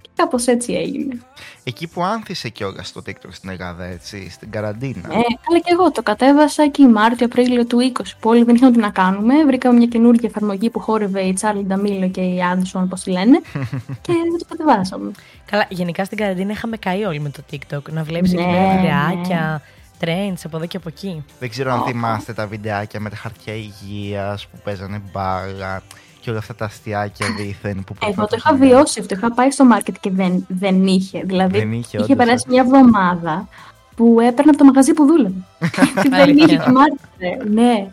[0.00, 1.18] Και κάπως έτσι έγινε.
[1.64, 5.08] Εκεί που άνθησε κιόλας το TikTok στην Ελλάδα, έτσι, στην καραντίνα.
[5.08, 5.16] Ε,
[5.48, 8.90] αλλά και εγώ το κατέβασα εκεί Μάρτιο-Απρίλιο του 20 που όλοι δεν είχαν τι να
[8.90, 9.44] κάνουμε.
[9.44, 13.40] Βρήκαμε μια καινούργια εφαρμογή που χόρευε η Τσάρλι Νταμίλο και η Άνσον, όπως τη λένε.
[14.02, 15.10] και το κατεβάσαμε.
[15.50, 17.90] Καλά, γενικά στην καραντίνα είχαμε καεί όλοι με το TikTok.
[17.90, 18.76] Να βλέπεις Ναι, εκεί πέρα ναι.
[18.76, 19.62] βιντεάκια,
[20.00, 21.24] trends από εδώ και από εκεί.
[21.38, 21.84] Δεν ξέρω αν Ω.
[21.86, 25.82] θυμάστε τα βιντεάκια με τα χαρτιά υγείας που παίζανε μπάλα
[26.26, 28.68] και όλα αυτά τα αστιάκια δίθεν που Εγώ το είχα προσπαθούσαν.
[28.68, 29.14] βιώσει αυτό.
[29.14, 31.22] Είχα πάει στο μάρκετ και δεν, δεν είχε.
[31.24, 32.50] Δηλαδή, Δεν είχε, είχε όντως, περάσει ε.
[32.52, 33.48] μια εβδομάδα
[33.96, 35.34] που έπαιρνα από το μαγαζί που δούλευε.
[36.02, 36.44] Και δεν Αλήθεια.
[36.44, 37.48] είχε και μάρκετ.
[37.50, 37.90] Ναι.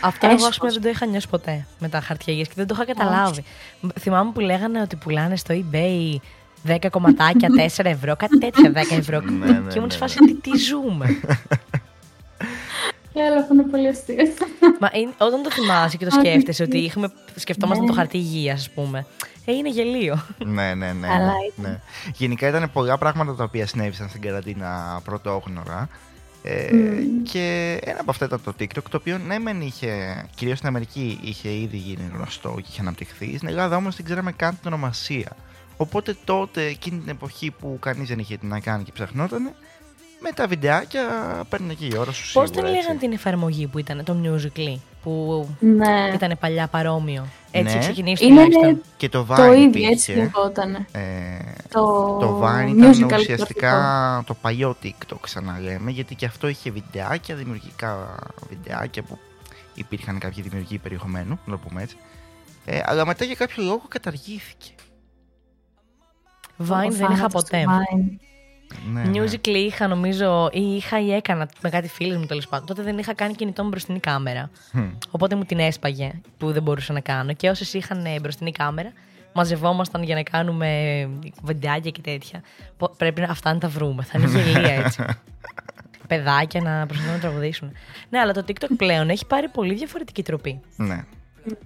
[0.00, 0.58] Αυτό εγώ ας Έσχος.
[0.58, 3.44] πούμε δεν το είχα νιώσει ποτέ με τα χαρτιά υγείας και δεν το είχα καταλάβει.
[3.98, 6.16] Θυμάμαι που λέγανε ότι πουλάνε στο eBay
[6.66, 9.20] 10 κομματάκια, 4 ευρώ, κάτι τέτοια 10 ευρώ.
[9.20, 10.26] Ναι, ναι, και ήμουν ναι, σε φάση ναι.
[10.26, 11.20] τι, τι ζούμε.
[13.16, 14.16] Και άλλο αυτό είναι πολύ αστείο.
[14.80, 16.76] Μα είναι- όταν το θυμάσαι και το Α, τι σκέφτεσαι τι.
[16.76, 17.88] ότι είχαμε, σκεφτόμαστε Ναι.
[17.90, 19.06] το χαρτί υγείας, ας πούμε.
[19.44, 20.22] Ε, είναι γελίο.
[20.44, 21.06] Ναι, ναι, ναι.
[21.06, 21.70] Καλά ναι, ήταν.
[21.72, 21.80] ναι.
[22.16, 25.88] Γενικά ήταν πολλά πράγματα τα οποία συνέβησαν στην καραντίνα πρωτόγνωρα.
[26.42, 27.22] Ε, Μμμ.
[27.22, 31.18] Και ένα από αυτά ήταν το TikTok, το οποίο ναι, μεν είχε, κυρίως στην Αμερική,
[31.22, 33.36] είχε ήδη γίνει γνωστό και είχε αναπτυχθεί.
[33.36, 35.36] Στην Ελλάδα όμως δεν ξέραμε καν την ονομασία.
[35.76, 39.54] Οπότε τότε, εκείνη την εποχή που κανείς δεν είχε τι να κάνει και ψαχνότανε,
[40.28, 41.02] με τα βιντεάκια
[41.48, 42.50] παίρνει και η ώρα σου Πώς σίγουρα.
[42.50, 42.74] την έτσι.
[42.76, 46.10] λέγανε την εφαρμογή που ήταν το Musical.ly, που ναι.
[46.14, 47.26] ήταν παλιά παρόμοιο.
[47.50, 47.80] Έτσι Ναι.
[47.80, 48.80] ξεκινήσει Είναι τουλάχιστον.
[48.96, 49.88] Και το Vine το ίδιο, υπήρχε.
[49.88, 50.74] έτσι λεγόταν.
[50.74, 51.82] Ε, Το,
[52.20, 54.22] Το Vine musical ήταν ουσιαστικά κλασικό.
[54.26, 58.16] το παλιό TikTok, σαν να λέμε, γιατί και αυτό είχε βιντεάκια, δημιουργικά
[58.48, 59.18] βιντεάκια που
[59.74, 61.96] υπήρχαν κάποιοι δημιουργοί περιεχομένου, να το πούμε έτσι.
[62.64, 64.70] Ε, αλλά μετά για κάποιο λόγο καταργήθηκε.
[66.58, 67.64] Vine Ο δεν είχα θάνατος του ποτέ.
[67.66, 68.16] Vine.
[68.92, 69.22] Ναι, ναι.
[69.24, 72.66] Musical.ly είχα νομίζω, ή είχα ή έκανα με κάτι φίλε μου τέλος πάντων.
[72.66, 74.50] Τότε δεν είχα κάνει κινητό με μπροστινή κάμερα.
[74.70, 74.88] Χμ.
[75.10, 77.32] Οπότε μου την έσπαγε που δεν μπορούσα να κάνω.
[77.32, 78.92] Και όσες είχαν ε, μπροστινή κάμερα,
[79.32, 81.08] μαζευόμασταν για να κάνουμε
[81.42, 82.42] βιντεάκια και τέτοια.
[82.76, 84.02] Πο- Πρέπει να αυτά να τα βρούμε.
[84.02, 85.04] Θα είναι γελία έτσι.
[86.08, 87.72] Παιδάκια να προσπαθούν να τραγουδήσουν.
[88.08, 90.60] Ναι, αλλά το TikTok πλέον έχει πάρει πολύ διαφορετική τροπή.
[90.76, 91.04] Ναι.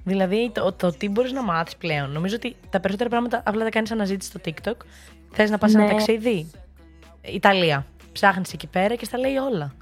[0.04, 2.10] Δηλαδή το, το τι μπορείς να μάθεις πλέον.
[2.10, 4.76] Νομίζω ότι τα περισσότερα πράγματα απλά τα κάνεις αναζήτηση στο TikTok.
[5.32, 5.92] Θες να πας σε ένα Ναι.
[5.92, 6.50] ταξίδι;
[7.22, 7.87] Ιταλία.
[8.12, 9.74] Ψάχνεις εκεί πέρα και στα λέει όλα.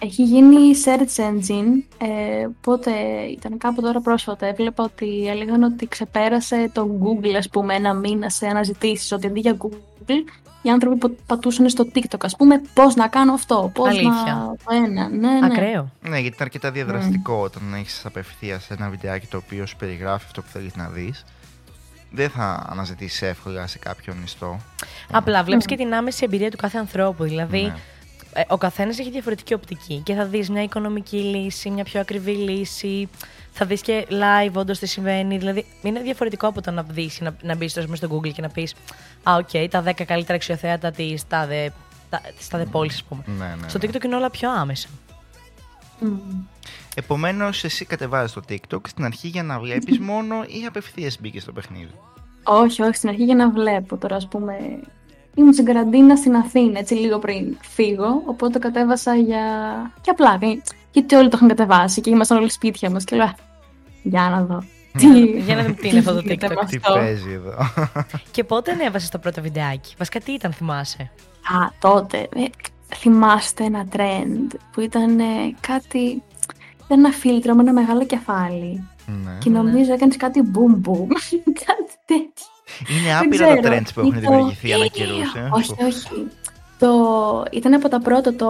[0.00, 2.90] Έχει γίνει search engine, ε, οπότε
[3.30, 4.46] ήταν κάπου τώρα πρόσφατα.
[4.46, 9.12] Έβλεπα ότι έλεγαν ότι ξεπέρασε το Google, ας πούμε, ένα μήνα σε αναζητήσεις.
[9.12, 10.24] Ότι αντί για Google,
[10.62, 14.10] οι άνθρωποι που πατούσαν στο TikTok, ας πούμε, πώς να κάνω αυτό, πώς Αλήθεια.
[14.10, 15.08] να το ένα.
[15.08, 15.46] Ναι, ναι.
[15.46, 15.90] Ακραίο.
[16.00, 20.42] Ναι, γιατί είναι αρκετά διαδραστικό όταν έχεις απευθείας ένα βιντεάκι το οποίο σου περιγράφει αυτό
[20.42, 21.24] που θέλεις να δεις.
[22.14, 24.60] Δεν θα αναζητήσεις εύκολα σε κάποιον ιστό.
[25.12, 27.24] Απλά βλέπεις και την άμεση εμπειρία του κάθε ανθρώπου.
[27.24, 27.74] Δηλαδή, Ναι.
[28.32, 32.32] ε, ο καθένας έχει διαφορετική οπτική και θα δεις μια οικονομική λύση, μια πιο ακριβή
[32.32, 33.08] λύση.
[33.52, 35.38] Θα δεις και live όντως τι συμβαίνει.
[35.38, 38.74] Δηλαδή, είναι διαφορετικό από το να δεις να, να μπεις στο Google και να πεις
[39.22, 41.72] Α, οκ, τα 10 καλύτερα αξιοθέατα της τάδε,
[42.10, 43.22] τα- της τάδε πόλης, ας πούμε.
[43.26, 43.88] Ναι, ναι, Στο ναι.
[43.92, 44.88] TikTok είναι όλα πιο άμεσα.
[46.00, 46.08] Μμ.
[46.94, 51.52] Επομένως, εσύ κατεβάζεις το TikTok στην αρχή για να βλέπεις μόνο ή απευθείας μπήκες στο
[51.52, 51.90] παιχνίδι;
[52.44, 54.56] Όχι, όχι, στην αρχή για να βλέπω τώρα, ας πούμε.
[55.36, 59.40] Ήμουν στην καραντίνα στην Αθήνα, έτσι λίγο πριν φύγω, οπότε το κατέβασα για...
[60.00, 60.46] και απλά, ε,
[60.90, 63.34] γιατί όλοι το είχαν κατεβάσει και ήμασταν όλοι σπίτια μας και λέω, «Α,
[64.02, 64.64] για να δω.
[64.98, 66.58] Τι, Για να δούμε τι είναι αυτό το γίνεται TikTok.
[66.60, 66.92] με Τι αυτό».
[66.94, 67.56] παίζει εδώ.
[68.30, 72.44] Και πότε ανέβασες το πρώτο βιντεάκι; Βασικά, τι ήταν, θυμάσαι; Α, τότε, ε,
[72.96, 75.24] θυμάστε ένα trend που ήταν ε,
[75.60, 76.22] κάτι,
[76.86, 79.30] ήταν ένα φίλτρο με ένα μεγάλο κεφάλι ναι.
[79.38, 81.06] και νομίζω έκανες κάτι boom boom,
[81.66, 82.46] κάτι τέτοιο.
[82.88, 83.74] Είναι Δεν άπειρα τα ξέρω.
[83.76, 85.48] trends που έχουν Ή το- δημιουργηθεί ανά καιρούς, ε.
[85.52, 86.26] Όχι, όχι.
[86.78, 86.88] Το...
[87.52, 88.48] Ήταν από τα πρώτα το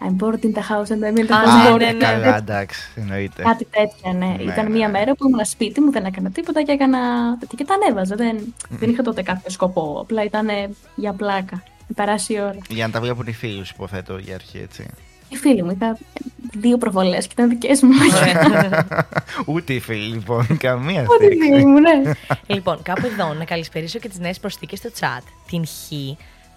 [0.00, 1.78] I'm bored in the house and I'm in the Α, house ναι, bored.
[1.78, 1.98] ναι, ναι.
[2.04, 3.42] καλά, εντάξει, εννοείται.
[3.42, 4.26] Κάτι τέτοια, ναι.
[4.44, 4.70] Ναι, Ήταν ναι.
[4.70, 6.98] μία μέρα που ήμουν σπίτι μου, δεν έκανα τίποτα και έκανα.
[7.38, 8.16] τέτοια και τα ανέβαζα.
[8.16, 9.98] Δεν, δεν είχα τότε κάποιο σκοπό.
[10.00, 10.48] Απλά ήταν
[10.94, 11.62] για πλάκα.
[11.88, 12.56] Να περάσει η ώρα.
[12.68, 14.86] Για να τα βλέπουν οι φίλους, υποθέτω, για αρχή, έτσι.
[15.30, 15.98] Οι φίλοι μου, είχα
[16.58, 17.90] δύο προβολές και ήταν δικές μου.
[18.14, 18.86] Ωραία.
[19.46, 21.66] Ούτε οι φίλοι, λοιπόν, καμία Ό,τι φίλοι στήριξη.
[21.66, 22.12] μου, ναι.
[22.46, 25.22] λοιπόν, κάπου εδώ να καλησπερίσω και τις νέες προσθήκες στο chat.
[25.50, 25.70] Την Χ,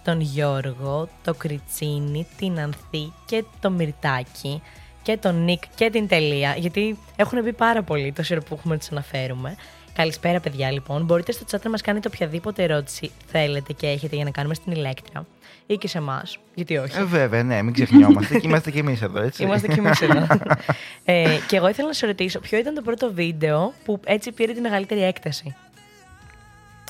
[0.04, 4.62] τον Γιώργο, το Κριτσίνη, την Ανθή και το Μυρτάκι
[5.02, 6.54] και τον Νικ και την Τελεία.
[6.58, 9.56] Γιατί έχουν μπει πάρα πολύ τόση ώρα που έχουμε να τους αναφέρουμε.
[9.92, 11.04] Καλησπέρα, παιδιά, λοιπόν.
[11.04, 14.72] Μπορείτε στο chat να μας κάνετε οποιαδήποτε ερώτηση θέλετε και έχετε για να κάνουμε στην
[14.72, 15.26] ηλέκτρα
[15.66, 16.38] ή και σε εμάς.
[16.54, 16.98] Γιατί όχι.
[16.98, 19.42] Ε, βέβαια, ναι, μην ξεχνιόμαστε και είμαστε κι εμείς εδώ, έτσι.
[19.42, 20.26] Είμαστε και εμείς εδώ.
[21.04, 24.52] ε, και εγώ ήθελα να σε ρωτήσω, ποιο ήταν το πρώτο βίντεο που έτσι πήρε
[24.52, 25.56] τη μεγαλύτερη έκταση;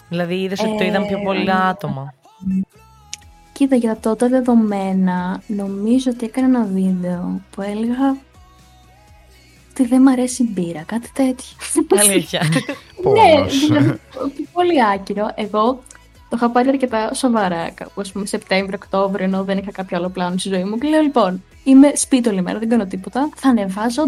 [0.08, 2.14] Δηλαδή, είδες ότι το είδαν πιο πολλά άτομα.
[3.52, 8.16] Κοίτα, για τα τότε δεδομένα, νομίζω ότι έκανα ένα βίντεο που έλεγα
[9.70, 11.56] ότι δεν μ' αρέσει η μπύρα, κάτι τέτοιο.
[11.98, 12.40] Αλήθεια.
[12.42, 12.60] ναι,
[13.02, 13.66] Πόνος.
[13.66, 14.00] δηλαδή,
[14.52, 15.30] πολύ άκυρο.
[15.34, 15.82] Εγώ
[16.34, 20.38] το είχα πάρει αρκετά σοβαρά, κάπου ας πούμε Σεπτέμβριο-Οκτώβριο, ενώ δεν είχα κάποιο άλλο πλάνο
[20.38, 20.78] στη ζωή μου.
[20.78, 23.28] Και λέω λοιπόν, είμαι σπίτι όλη μέρα, δεν κάνω τίποτα.
[23.36, 24.02] Θα ανεβάζω.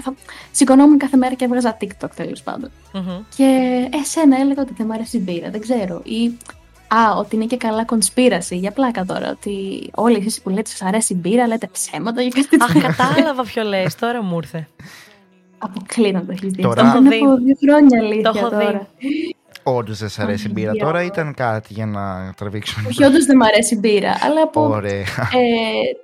[0.00, 0.14] Θα...
[0.50, 2.70] Σηκωνόμουν κάθε μέρα και έβγαζα TikTok τέλος πάντων.
[2.92, 3.18] Μμμ.
[3.36, 3.68] Και
[4.02, 6.00] εσένα έλεγα ότι δεν μ' αρέσει η μπύρα, δεν ξέρω.
[6.04, 6.36] Ή
[6.94, 9.30] Α, ότι είναι και καλά conspiracy, για πλάκα τώρα.
[9.30, 12.88] Ότι όλοι εσείς που λέτε σας αρέσει η μπύρα, λέτε ψέματα για κάτι Αχ, τέτοιο.
[12.88, 13.94] κατάλαβα ποιο λες.
[13.94, 14.68] Τώρα μου ήρθε.
[15.58, 16.62] Αποκλείται να το έχεις δει.
[16.62, 17.44] Τώρα- Αυτό Το έχω είναι από δει.
[17.44, 18.86] δύο χρόνια αλήθεια Το έχω δει.
[19.68, 19.78] Τώρα.
[19.78, 20.84] Όντως δεν σ' αρέσει η μπύρα Αγία.
[20.84, 22.88] τώρα, ήταν κάτι για να τραβήξουμε.
[22.88, 25.00] Όχι, όντως δεν μ' αρέσει η μπύρα, αλλά από Ωραία.
[25.00, 25.04] ε,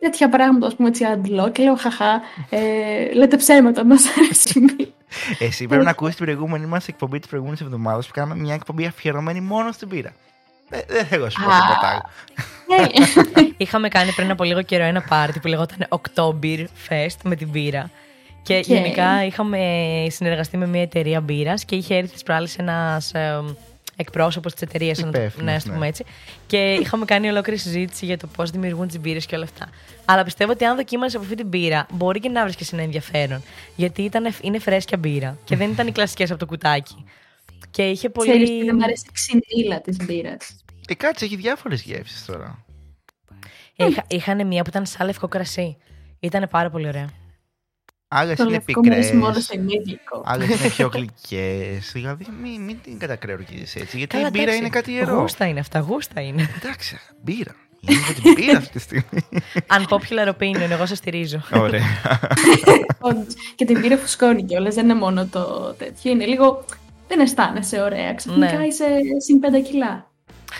[0.00, 2.58] τέτοια πράγματα, ας πούμε, έτσι αντλώ και λέω χαχά, ε,
[3.14, 4.90] λέτε ψέματα, μας αρέσει η μπύρα.
[5.38, 8.86] Εσύ πρέπει να ακούσεις την προηγούμενη μας εκπομπή της προηγούμενης εβδομάδας που κάναμε μια εκπομπή
[8.86, 10.12] αφιερωμένη μόνο στην μπύρα.
[10.70, 11.60] Ε, Δεν θέλω να σου πω Α.
[11.60, 12.02] τίποτα άλλο.
[12.82, 17.48] Ε, Είχαμε κάνει πριν από λίγο καιρό ένα πάρτι που λεγόταν October Fest με την
[17.48, 17.90] μπύρα.
[18.44, 18.66] Και Οκ.
[18.66, 19.58] γενικά είχαμε
[20.08, 23.12] συνεργαστεί με μια εταιρεία μπύρας και είχε έρθει τις προάλλες ένας
[23.96, 25.88] εκπρόσωπος της εταιρείας, να το Υπεύθυνος, ναι, ας το πούμε ναι.
[25.88, 26.04] έτσι.
[26.46, 29.68] Και είχαμε κάνει ολόκληρη συζήτηση για το πώς δημιουργούν τις μπύρες και όλα αυτά.
[30.04, 33.42] Αλλά πιστεύω ότι αν δοκίμασες από αυτή την μπύρα, μπορεί και να βρεις ένα ενδιαφέρον.
[33.76, 37.04] Γιατί ήταν, είναι φρέσκια μπύρα και δεν ήταν οι κλασικές από το κουτάκι.
[37.70, 38.28] Και είχε πολύ.
[38.30, 40.64] Ξέρεις τι δεν μ' αρέσει η ξυνήλα της μπύρας.
[40.88, 42.64] Ε, κάτσε, έχει διάφορες γεύσεις τώρα.
[43.76, 45.76] Ε, είχα, είχαν μία που ήταν σαν λευκό κρασί.
[46.20, 47.08] Ήταν πάρα πολύ ωραία.
[48.16, 49.24] Άλλε Το είναι λευκό μου αρέσει πικρέ.
[49.26, 50.22] μόνο στο ημίγλυκο.
[50.24, 51.90] Άλλε είναι πιο γλυκές.
[51.92, 53.98] Δηλαδή, μην, μην την κατακρεουργήσει έτσι.
[53.98, 54.58] Γιατί Καλά, η μπύρα εντάξει.
[54.60, 55.14] είναι κάτι ιερό.
[55.20, 56.48] Γούστα είναι αυτά, γούστα είναι.
[56.62, 57.54] Εντάξει, μπύρα.
[57.80, 59.20] Είναι για την μπύρα αυτή τη στιγμή.
[59.78, 61.42] Unpopular opinion, εγώ σε στηρίζω.
[61.54, 61.82] Ωραία.
[63.00, 63.34] Όντως.
[63.54, 66.10] και την πύρα φουσκώνει κιόλας, δεν είναι μόνο το τέτοιο.
[66.10, 66.64] Είναι λίγο.
[67.08, 68.14] Δεν αισθάνεσαι ωραία.
[68.14, 68.66] Ξαφνικά Ναι.
[68.66, 68.84] είσαι
[69.24, 70.10] συν 5 κιλά.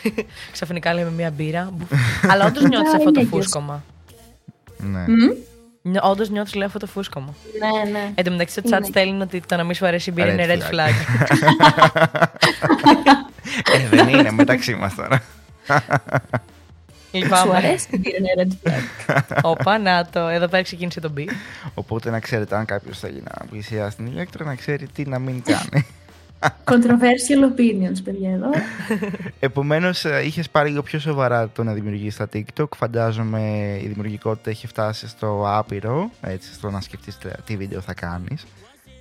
[0.53, 1.71] Ξαφνικά λέμε μία μπύρα.
[1.75, 1.91] Μπουφ.
[2.31, 3.83] Αλλά όντως νιώθεις αυτό το είναι φούσκωμα.
[4.79, 5.05] ναι.
[6.03, 7.35] Όντως νιώθεις, λέω, αυτό το φούσκωμα.
[7.61, 8.13] Ναι, ναι.
[8.15, 8.79] Εν τω μεταξύ, το Είναι.
[8.79, 10.75] chat στέλνει ότι το να μην σου αρέσει η μπύρα Red είναι red flag.
[10.75, 10.93] flag.
[13.75, 15.23] Ε, δεν είναι μεταξύ μας τώρα.
[15.67, 15.75] Σου
[17.13, 17.57] Λυπάμαι.
[17.57, 18.81] αρέσει την πύρα, είναι red flag.
[19.51, 20.21] Οπα, να το.
[20.21, 21.29] Εδώ πέρα ξεκίνησε το μπι.
[21.75, 25.43] Οπότε να ξέρετε, αν κάποιος θέλει να πλησιάσει την ηλέκτρα, να ξέρει τι να μην
[25.43, 25.87] κάνει.
[26.65, 28.51] Controversial opinions, παιδιά, εδώ.
[29.41, 32.69] Επομένως, είχες πάρει λίγο πιο σοβαρά το να δημιουργήσεις τα TikTok.
[32.77, 33.41] Φαντάζομαι
[33.83, 38.45] η δημιουργικότητα έχει φτάσει στο άπειρο, έτσι, στο να σκεφτείς τι βίντεο θα κάνεις.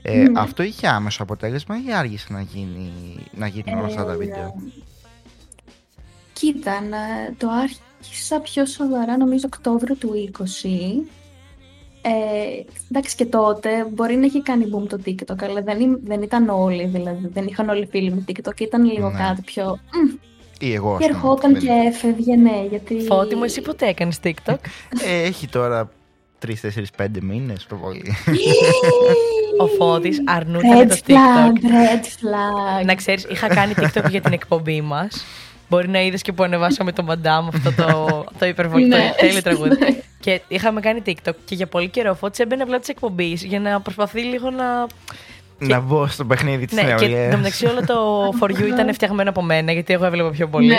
[0.01, 0.39] Ε, Ναι.
[0.39, 2.91] Αυτό είχε άμεσο αποτέλεσμα ή άργησε να, γίνει,
[3.31, 4.55] να γίνουν όλα αυτά τα βίντεο;
[6.33, 6.97] Κοίτα, να,
[7.37, 10.43] το άρχισα πιο σοβαρά νομίζω Οκτώβριο του 20.
[12.05, 12.09] Ε,
[12.91, 16.49] εντάξει και τότε μπορεί να έχει κάνει boom το TikTok, αλλά δεν, ή- δεν ήταν
[16.49, 19.17] όλοι, δηλαδή δεν είχαν όλοι φίλοι με TikTok, ήταν λίγο Ναι.
[19.19, 19.79] κάτι πιο...
[19.93, 20.15] μμ,
[20.59, 22.99] Ή εγώ, ας και πούμε, ερχόταν δεν- και έφευγε, ναι, γιατί...
[23.01, 24.55] Φώτη μου, εσύ ποτέ έκανες TikTok;
[25.07, 25.89] Ε, έχει τώρα
[26.97, 28.15] 3-4-5 μήνες το πολύ.
[29.59, 31.65] Ο Φώτης αρνούταν Red το flag, TikTok.
[31.65, 32.85] red flag.
[32.85, 35.25] Να ξέρεις, είχα κάνει TikTok για την εκπομπή μας.
[35.69, 39.11] Μπορεί να είδες και που ανεβάσαμε το Μαντάμ αυτό το, το υπερβολικό Ναι.
[39.17, 39.77] τέλειο τραγούδι.
[40.19, 43.59] και είχαμε κάνει TikTok και για πολύ καιρό ο Φώτης έμπαινε απλά τη εκπομπής για
[43.59, 44.87] να προσπαθεί λίγο να.
[45.57, 47.23] να μπω στο παιχνίδι της Ναι, και νεολαία.
[47.23, 50.47] εν τω μεταξύ όλο το for you ήταν φτιαγμένο από μένα γιατί εγώ έβλεπα πιο
[50.47, 50.67] πολύ.
[50.67, 50.77] Ναι.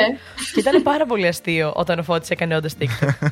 [0.55, 3.09] και ήταν πάρα πολύ αστείο όταν ο Φώτης έκανε όντω TikTok.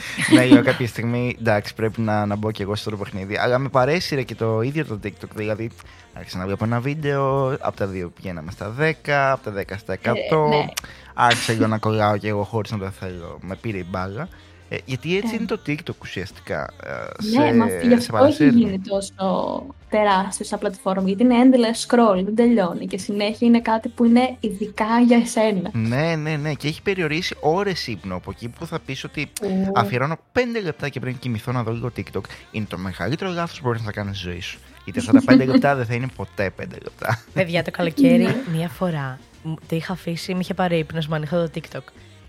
[0.34, 3.36] ναι, λέω κάποια στιγμή εντάξει, πρέπει να, να μπω κι εγώ στο το παιχνίδι.
[3.36, 5.30] Αλλά με παρέσυρε και το ίδιο το TikTok.
[5.34, 5.70] Δηλαδή,
[6.12, 9.94] άρχισα να βλέπω ένα βίντεο, από τα 2 πηγαίναμε στα 10, από τα 10 στα
[9.94, 9.98] 100.
[10.04, 10.10] Ε,
[10.48, 10.66] ναι.
[11.14, 13.38] Άρχισα λίγο να κολλάω κι εγώ χωρίς να το θέλω.
[13.40, 14.28] Με πήρε η μπάλα.
[14.72, 16.70] Ε, γιατί έτσι είναι το TikTok ουσιαστικά.
[16.84, 18.60] ε, Ναι, μα γι' σε αυτό έχει παρασύρνει.
[18.60, 21.08] γίνει τόσο τεράστιο σαν πλατφόρμα.
[21.08, 22.86] Γιατί είναι endless scroll, δεν τελειώνει.
[22.86, 25.70] Και συνέχεια είναι κάτι που είναι ειδικά για εσένα.
[25.72, 26.52] Ναι, ναι, ναι.
[26.54, 29.70] Και έχει περιορίσει ώρες ύπνο από εκεί που θα πεις ότι Ου.
[29.74, 32.20] αφιερώνω 5 λεπτά και πριν κοιμηθώ να δω λίγο TikTok.
[32.50, 34.58] Είναι το μεγαλύτερο λάθος που μπορεί να κάνεις στη ζωή σου.
[34.84, 37.22] Γιατί αυτά τα 5 λεπτά δεν θα είναι ποτέ 5 λεπτά.
[37.32, 41.36] Παιδιά, το καλοκαίρι μία φορά μου- το είχα αφήσει, με είχε πάρει ύπνος, μου ανοίχω
[41.36, 41.82] το TikTok.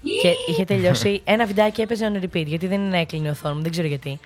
[0.03, 3.71] Και είχε τελειώσει ένα βιντεάκι έπαιζε on repeat, γιατί δεν έκλεινε η οθόνη μου, δεν
[3.71, 4.19] ξέρω γιατί.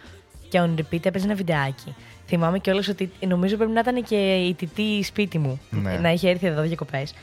[0.50, 1.96] Και on repeat έπαιζε ένα βιντεάκι.
[2.28, 5.60] Θυμάμαι κιόλας ότι νομίζω πρέπει να ήταν και η τιτή σπίτι μου.
[5.70, 5.98] Ναι.
[5.98, 7.14] Να είχε έρθει εδώ διακοπές.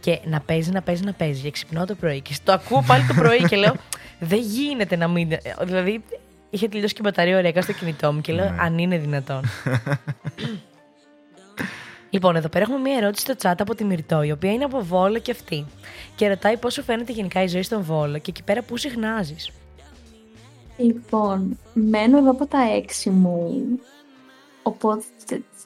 [0.00, 1.42] Και να παίζει, να παίζει, να παίζει.
[1.42, 2.20] Και ξυπνάω το πρωί.
[2.20, 3.74] Και το ακούω πάλι το πρωί και λέω:
[4.18, 5.28] Δεν γίνεται να μην.
[5.62, 6.04] Δηλαδή,
[6.50, 8.56] είχε τελειώσει και η μπαταρία ωραία στο κινητό μου και λέω: Ναι.
[8.60, 9.40] Αν είναι δυνατόν.
[12.10, 14.82] Λοιπόν, εδώ πέρα έχουμε μία ερώτηση στο chat από τη Μυρτώ, η οποία είναι από
[14.82, 15.66] Βόλο και αυτή.
[16.14, 19.50] Και ρωτάει πώ σου φαίνεται γενικά η ζωή στον Βόλο και εκεί πέρα πού συχνάζεις.
[20.76, 23.62] Λοιπόν, μένω εδώ από τα έξι μου.
[24.62, 25.04] Οπότε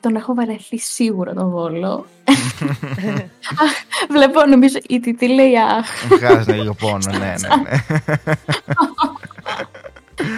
[0.01, 2.07] τον έχω βαρεθεί σίγουρα τον Βόλο.
[3.62, 3.72] Αχ,
[4.11, 6.07] Βλέπω, νομίζω, η Τιτή λέει αχ.
[6.09, 7.82] Βγάζεις λίγο πόνο, ναι, ναι, ναι.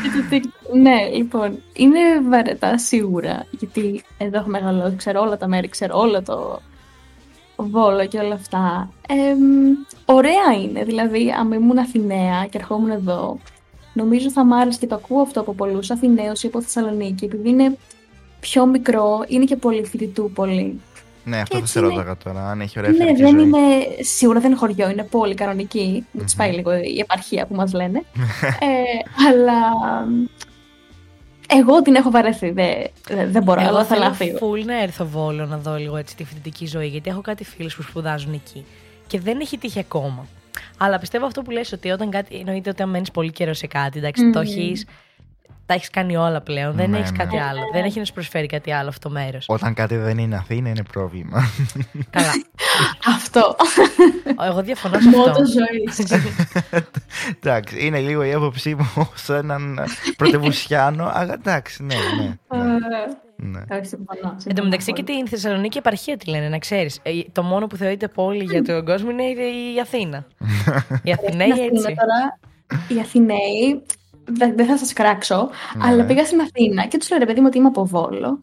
[0.03, 0.77] Και το TikTok.
[0.81, 3.47] ναι, λοιπόν, είναι βαρετά σίγουρα.
[3.51, 6.61] Γιατί εδώ έχω μεγαλώσει, ξέρω όλα τα μέρη, ξέρω όλο το
[7.57, 8.91] Βόλο και όλα αυτά.
[9.09, 9.75] Εμ,
[10.05, 13.39] ωραία είναι, δηλαδή, αν ήμουν Αθηναία και ερχόμουν εδώ,
[13.93, 17.49] νομίζω θα μ' άρεσε και το ακούω αυτό από πολλούς Αθηναίους ή από Θεσσαλονίκη, επειδή
[17.49, 17.79] είναι
[18.41, 20.81] πιο μικρό, είναι και πολύ φοιτητού πολύ.
[21.29, 21.89] Ναι, αυτό θα έτσι σε είναι.
[21.89, 23.43] ρώταγα τώρα, αν έχει ωραία Ναι, φοιτητική δεν ζωή.
[23.43, 23.59] είναι,
[24.01, 26.07] σίγουρα δεν είναι χωριό, είναι πόλη κανονική.
[26.11, 27.99] Μου τις πάει λίγο η επαρχία που μας λένε.
[28.43, 29.61] ε, αλλά
[31.49, 32.69] εγώ την έχω βαρεθεί, δεν,
[33.09, 34.39] δεν, δεν μπορώ, Εγώ αλλά θέλω θέλω να φύγω.
[34.41, 37.77] full να έρθω Βόλο να δω λίγο έτσι τη φοιτητική ζωή, γιατί έχω κάτι φίλους
[37.77, 38.65] που σπουδάζουν εκεί.
[39.07, 40.27] Και δεν έχει τύχει ακόμα.
[40.79, 42.35] Αλλά πιστεύω αυτό που λες ότι όταν κάτι.
[42.37, 44.47] Εννοείται ότι αν μένεις πολύ καιρό σε κάτι, εντάξει, το Μμμ.
[45.67, 46.75] Έχεις, Τα έχεις κάνει όλα πλέον.
[46.75, 47.17] δεν Ναι, έχεις ναι.
[47.17, 47.61] κάτι άλλο.
[47.73, 49.45] Δεν έχεις να σου προσφέρει κάτι άλλο αυτό το μέρος.
[49.49, 51.51] Όταν κάτι δεν είναι Αθήνα είναι πρόβλημα.
[52.11, 52.33] Καλά.
[53.17, 53.57] Αυτό.
[54.47, 55.45] Εγώ διαφωνώ σε Μότο αυτό.
[55.45, 56.13] ζωής.
[57.41, 59.79] εντάξει, είναι λίγο η άποψή μου σε έναν
[60.17, 62.37] πρωτευουσιάνο, αλλά εντάξει, ναι, ναι.
[62.59, 62.75] ναι.
[63.37, 63.77] ναι.
[63.77, 64.37] Όχι, συμφωνώ.
[64.47, 67.01] Εν τω μεταξύ και την Θεσσαλονίκη επαρχία τη λένε, να ξέρεις.
[67.33, 70.27] Το μόνο που θεωρείται πόλη για τον κόσμο είναι η η Αθήνα.
[71.03, 71.95] Οι Αθηναίοι Στην Αθήνα έτσι.
[71.95, 72.39] τώρα,
[72.89, 73.83] οι Αθηναίοι,
[74.27, 75.85] δεν δεν θα σας κράξω, Ναι.
[75.87, 78.41] αλλά πήγα στην Αθήνα και τους λέω ρε παιδί μου ότι είμαι από Βόλο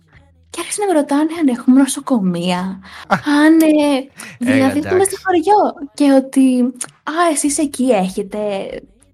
[0.50, 4.08] και άρχισαν να με ρωτάνε αν έχουμε νοσοκομεία, αν ε,
[4.40, 5.16] δηλαδή ότι είμαι εντάξει.
[5.16, 6.62] στο χωριό και ότι
[7.04, 8.40] α, εσείς εκεί έχετε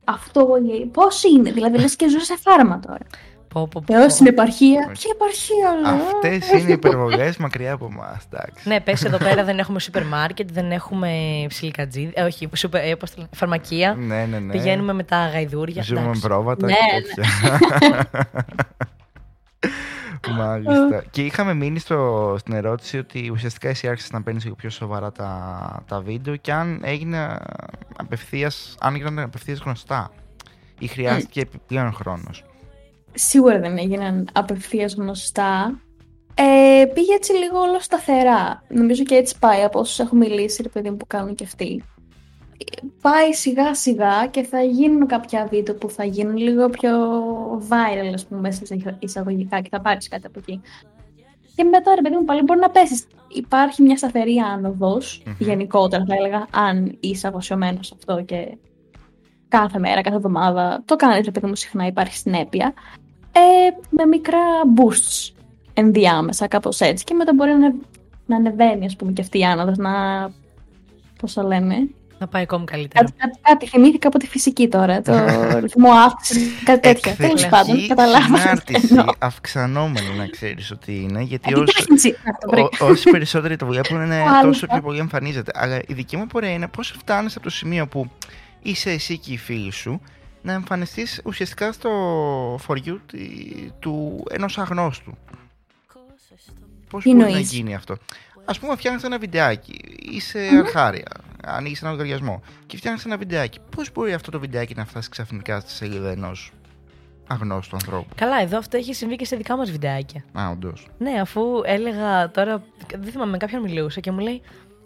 [0.04, 0.48] αυτό,
[0.82, 3.06] ε, πώς είναι, δηλαδή λες και ζω σε φάρμα τώρα.
[3.54, 3.94] Πω, πω, πω.
[3.94, 6.06] Θεός στην επαρχία, ποια επαρχία λέω.
[6.06, 8.70] Αυτές είναι οι υπερβολές μακριά από εμάς, εντάξει.
[8.70, 11.10] Ναι, πες εδώ πέρα δεν έχουμε σούπερ μάρκετ, δεν έχουμε
[11.48, 13.94] ψιλικατζίδι, ε, όχι, σούπερ, ε, πώς το λένε, φαρμακεία.
[13.94, 14.52] Ναι, ναι, ναι.
[14.52, 15.82] Πηγαίνουμε με τα γαϊδούρια.
[15.82, 16.22] Ζούμε με εντάξει.
[16.22, 18.10] πρόβατα Ναι, και τέτοια.
[20.38, 21.04] Μάλιστα.
[21.12, 25.12] και είχαμε μείνει στο, στην ερώτηση ότι ουσιαστικά εσύ άρχισες να παίρνεις λίγο πιο σοβαρά
[25.12, 27.38] τα, τα βίντεο και αν έγινε
[27.98, 30.12] απευθείας, αν έγιναν απευθείας γνωστά
[30.80, 32.44] ή χρειάστηκε επιπλέον χρόνος.
[33.14, 35.80] Σίγουρα δεν έγιναν απευθείας γνωστά.
[36.36, 38.64] Ε, πήγε έτσι λίγο όλο σταθερά.
[38.68, 41.84] Νομίζω και έτσι πάει από όσους έχω μιλήσει, ρε παιδί μου, που κάνουν και αυτοί.
[42.58, 46.92] Ε, Πάει σιγά σιγά και θα γίνουν κάποια βίντεο που θα γίνουν λίγο πιο
[47.70, 50.62] viral, ας πούμε, μέσα σε εισαγωγικά και θα πάρεις κάτι από εκεί.
[51.56, 53.08] Και μετά, ρε παιδί μου, πάλι μπορεί να πέσεις.
[53.28, 55.34] Υπάρχει μια σταθερή άνοδος, Μμμ.
[55.40, 58.58] γενικότερα θα έλεγα, αν είσαι αφοσιωμένος σε αυτό και
[59.50, 62.74] κάθε μέρα, κάθε εβδομάδα, το κάνεις, ρε παιδί μου, συχνά υπάρχει συνέπεια,
[63.32, 63.40] ε,
[63.90, 64.40] με μικρά
[64.76, 65.34] boosts
[65.74, 67.04] ενδιάμεσα, κάπως έτσι.
[67.04, 67.74] Και μετά μπορεί να,
[68.26, 69.92] να ανεβαίνει, ας πούμε, και αυτή η άνοδος, να...
[71.20, 71.76] Πώς το λένε.
[72.22, 73.04] Θα πάει ακόμη καλύτερα.
[73.06, 75.14] Κάτι, κάτι, κάτι θυμήθηκα από τη φυσική τώρα, το
[75.60, 77.16] ρυθμό αύξησης, κάτι τέτοια.
[77.16, 78.40] Τέλος πάντων, καταλάβατε.
[78.40, 79.06] συνάρτηση τι εννοώ.
[79.20, 82.10] αυξανόμενη να ξέρεις ότι είναι, γιατί Ε, όσο, Επιτάχυνση.
[82.34, 82.86] Αυτό, βρήκα.
[82.86, 84.42] Ό- όσοι περισσότεροι το βλέπουν, είναι Μάλιστα.
[84.42, 85.52] τόσο πιο πολύ εμφανίζεται.
[85.56, 88.10] Αλλά η δική μου πορεία είναι πώς φτάνεις από το σημείο που
[88.62, 90.02] είσαι εσύ και οι φίλοι σου
[90.42, 91.90] να εμφανιστείς ουσιαστικά στο
[92.68, 95.18] for you τη- του ενός αγνώστου.
[96.90, 97.94] Πώς Τι μπορεί να εννοείς; γίνει αυτό;
[98.46, 99.80] Α πούμε, φτιάχνεις ένα βιντεάκι,
[100.12, 100.60] είσαι Μμμ.
[100.60, 101.08] αρχάρια,
[101.44, 103.60] ανοίγεις ένα λογαριασμό και φτιάχνεις ένα βιντεάκι.
[103.76, 106.52] Πώς μπορεί αυτό το βιντεάκι να φτάσει ξαφνικά στη σελίδα ενός
[107.28, 110.24] αγνώστου ανθρώπου; Καλά, εδώ αυτό έχει συμβεί και σε δικά μας βιντεάκια.
[110.40, 110.88] Α, όντως.
[110.98, 112.64] Ναι, αφού έλεγα τώρα.
[112.98, 114.42] Δεν θυμάμαι, με κάποιον μιλούσα και μου λέει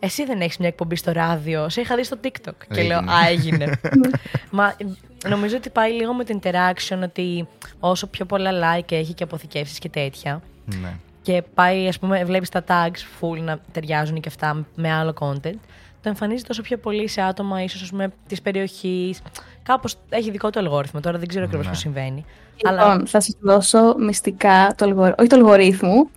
[0.05, 1.69] Εσύ δεν έχεις μια εκπομπή στο ράδιο.
[1.69, 2.53] Σε είχα δει στο TikTok.
[2.73, 3.11] Και λέω Έγινε.
[3.11, 3.79] Α, έγινε.
[4.49, 4.75] Μα
[5.25, 7.47] ε, νομίζω ότι πάει λίγο με το interaction ότι
[7.79, 10.41] όσο πιο πολλά like έχει και αποθηκεύσεις και τέτοια.
[10.65, 10.93] Ναι.
[11.21, 15.57] Και πάει, ας πούμε, βλέπεις τα tags full να ταιριάζουν και αυτά με άλλο content.
[16.01, 19.21] το εμφανίζει τόσο πιο πολύ σε άτομα ίσως με της περιοχής.
[19.63, 20.99] Κάπως έχει δικό του αλγόριθμο.
[20.99, 21.71] Τώρα δεν ξέρω ακριβώς Ναι.
[21.71, 22.25] πώς συμβαίνει.
[22.55, 25.13] Λοιπόν, Αλλά θα σας δώσω μυστικά, το αλγορι...
[25.19, 26.09] όχι το αλγορίθμου,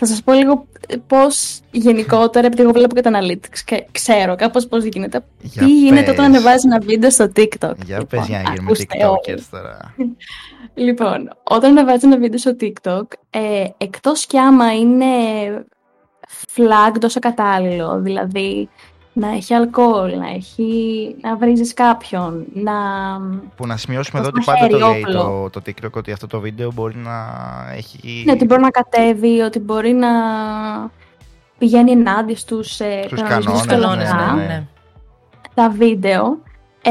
[0.00, 0.66] θα σας πω λίγο
[1.06, 5.78] πώς γενικότερα, επειδή εγώ βλέπω και τα analytics και ξέρω κάπως πώς γίνεται, Για τι
[5.78, 6.12] γίνεται πες.
[6.12, 7.74] όταν ανεβάζει ένα βίντεο στο TikTok.
[7.84, 9.44] Για Λοιπόν, πες για να γίνουμε ακούστε TikTokers όλοι.
[9.50, 9.94] τώρα.
[10.74, 15.06] Λοιπόν, όταν ανεβάζει ένα βίντεο στο TikTok, ε, εκτός κι άμα είναι
[16.56, 18.68] flagged όσο κατάλληλο, δηλαδή
[19.20, 22.72] να έχει αλκοόλ, να, έχει, να βρίζεις κάποιον, να...
[23.56, 25.50] Που να σημειώσουμε Το εδώ ότι πάντα το μαχαίρι, λέει όπλο.
[25.52, 27.16] το, το TikTok ότι αυτό το βίντεο μπορεί να
[27.76, 28.22] έχει.
[28.26, 30.08] Ναι, ότι μπορεί να κατέβει, ότι μπορεί να
[31.58, 34.34] πηγαίνει ενάντια στους, ε, Στους κανονισμούς κανόνες, και όλα ναι, αυτά.
[34.34, 34.66] ναι, ναι.
[35.54, 36.38] Τα βίντεο
[36.82, 36.90] ε,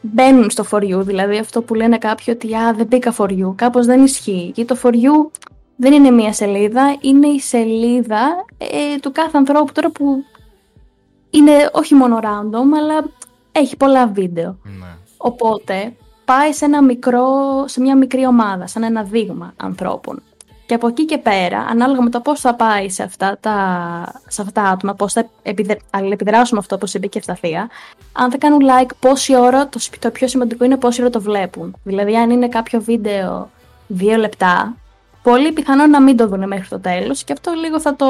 [0.00, 3.54] μπαίνουν στο for you, δηλαδή αυτό που λένε κάποιοι ότι «Α, δεν μπήκα for you»,
[3.54, 4.52] κάπως δεν ισχύει.
[4.54, 5.30] Γιατί το for you
[5.76, 10.24] δεν είναι μία σελίδα, είναι η σελίδα ε, του κάθε ανθρώπου τώρα που
[11.30, 13.04] είναι όχι μόνο random, αλλά
[13.52, 14.56] έχει πολλά βίντεο.
[14.62, 14.86] Ναι.
[15.16, 17.28] Οπότε πάει σε, ένα μικρό,
[17.66, 20.22] σε μια μικρή ομάδα, σαν ένα δείγμα ανθρώπων.
[20.66, 23.54] Και από εκεί και πέρα, ανάλογα με το πώς θα πάει σε αυτά τα,
[24.28, 27.68] σε αυτά τα άτομα, πώς θα επιδε, αλληλεπιδράσουν με αυτό, όπως είπε και η Ευσταθία,
[28.12, 31.20] αν θα κάνουν like, πόση ώρα, το, σ- το πιο σημαντικό είναι πόση ώρα το
[31.20, 31.76] βλέπουν.
[31.84, 33.50] Δηλαδή, αν είναι κάποιο βίντεο
[33.86, 34.76] δύο λεπτά,
[35.22, 38.06] πολύ πιθανό να μην το δουν μέχρι το τέλος και αυτό λίγο θα το,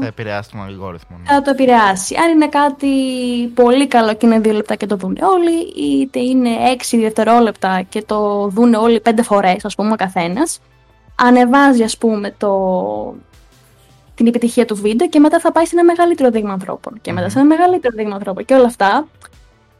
[0.00, 1.16] Θα επηρεάσει τον αλγόριθμο.
[1.18, 1.34] ναι.
[1.34, 2.16] θα το επηρεάσει.
[2.16, 2.88] Αν είναι κάτι
[3.54, 8.02] πολύ καλό και είναι δύο λεπτά και το δουν όλοι, είτε είναι έξι δευτερόλεπτα και
[8.02, 10.60] το δουν όλοι πέντε φορές, ας πούμε, ο καθένας,
[11.14, 13.14] ανεβάζει, ας πούμε, το...
[14.14, 16.98] την επιτυχία του βίντεο και μετά θα πάει σε ένα μεγαλύτερο δείγμα ανθρώπων.
[17.00, 19.06] Και μετά σε ένα μεγαλύτερο δείγμα ανθρώπων και όλα αυτά.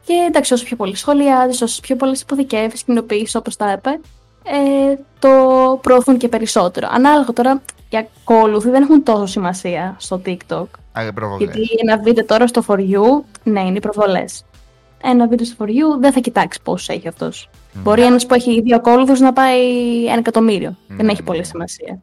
[0.05, 3.99] Και εντάξει, όσο πιο πολύ σχολιάζεις, όσο πιο πολλές υποθηκεύσεις, κοινοποιήσεις, όπως τα είπε,
[4.43, 5.29] ε, το
[5.81, 6.87] προωθούν και περισσότερο.
[6.91, 10.65] Ανάλογα τώρα, οι ακόλουθοι δεν έχουν τόσο σημασία στο TikTok.
[10.91, 11.43] Άρα προβολές.
[11.55, 14.45] Γιατί ένα βίντεο τώρα στο For You, ναι, είναι οι προβολές.
[15.03, 17.49] Ένα βίντεο στο For You δεν θα κοιτάξει πόσου έχει αυτός.
[17.73, 19.59] Μπορεί ένας που έχει δύο ακόλουθους να πάει
[20.05, 20.75] ένα εκατομμύριο.
[20.87, 21.27] δεν Ναι, έχει ναι.
[21.27, 21.99] πολύ σημασία.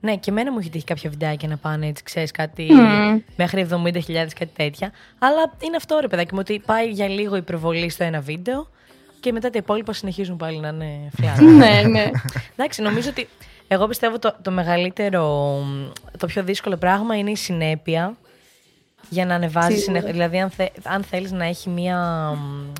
[0.00, 3.18] ναι, και εμένα μου έχει τύχει κάποια βιντεάκια να πάνε έτσι, ξέρεις κάτι Μμμ.
[3.36, 4.90] μέχρι 70.000 κάτι τέτοια.
[5.18, 8.68] Αλλά είναι αυτό ρε παιδάκι μου, ότι πάει για λίγο η προβολή στο ένα βίντεο
[9.22, 11.42] και μετά τα υπόλοιπα συνεχίζουν πάλι να είναι φλιάρα.
[11.60, 12.10] ναι, ναι.
[12.56, 13.28] Εντάξει, νομίζω ότι
[13.68, 15.56] εγώ πιστεύω το, το μεγαλύτερο,
[16.18, 18.16] το πιο δύσκολο πράγμα είναι η συνέπεια
[19.08, 19.84] για να ανεβάζεις Σίγουρα.
[20.00, 20.12] συνέχεια.
[20.12, 21.98] Δηλαδή, αν, θε, αν θέλεις να έχει μία.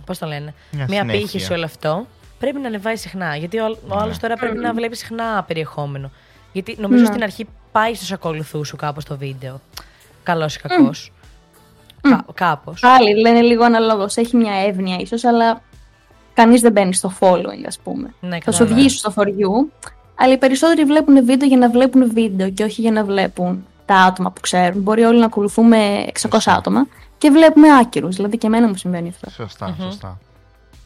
[0.07, 1.21] Πώς το λένε, Μια μία συνέχεια.
[1.39, 2.07] πύχη όλο αυτό,
[2.39, 3.37] πρέπει να ανεβάζει συχνά.
[3.37, 6.11] Γιατί ο, ο άλλος τώρα πρέπει να βλέπεις συχνά περιεχόμενο.
[6.53, 7.09] Γιατί νομίζω Ναι.
[7.09, 9.61] στην αρχή πάει στους ακολουθούς σου κάπως το βίντεο.
[10.23, 11.13] Καλός ή κακός.
[12.01, 12.83] Κα, Κάπως.
[12.83, 14.17] Άλλοι λένε λίγο αναλόγως.
[14.17, 15.63] Έχει μια εύνοια ίσως, αλλά
[16.35, 18.15] κανείς δεν μπαίνει στο following, ας πούμε.
[18.21, 18.75] Ναι, θα σου κατάλαβα.
[18.75, 22.81] βγει στο for you, αλλά οι περισσότεροι βλέπουν βίντεο για να βλέπουν βίντεο και όχι
[22.81, 24.83] για να βλέπουν τα άτομα που ξέρουν.
[24.83, 26.87] Μπορεί όλοι να ακολουθούμε 600 άτομα
[27.19, 28.17] και βλέπουμε άκυρους.
[28.17, 29.31] Δηλαδή και εμένα μου συμβαίνει αυτό.
[29.31, 30.19] Σωστά, σωστά.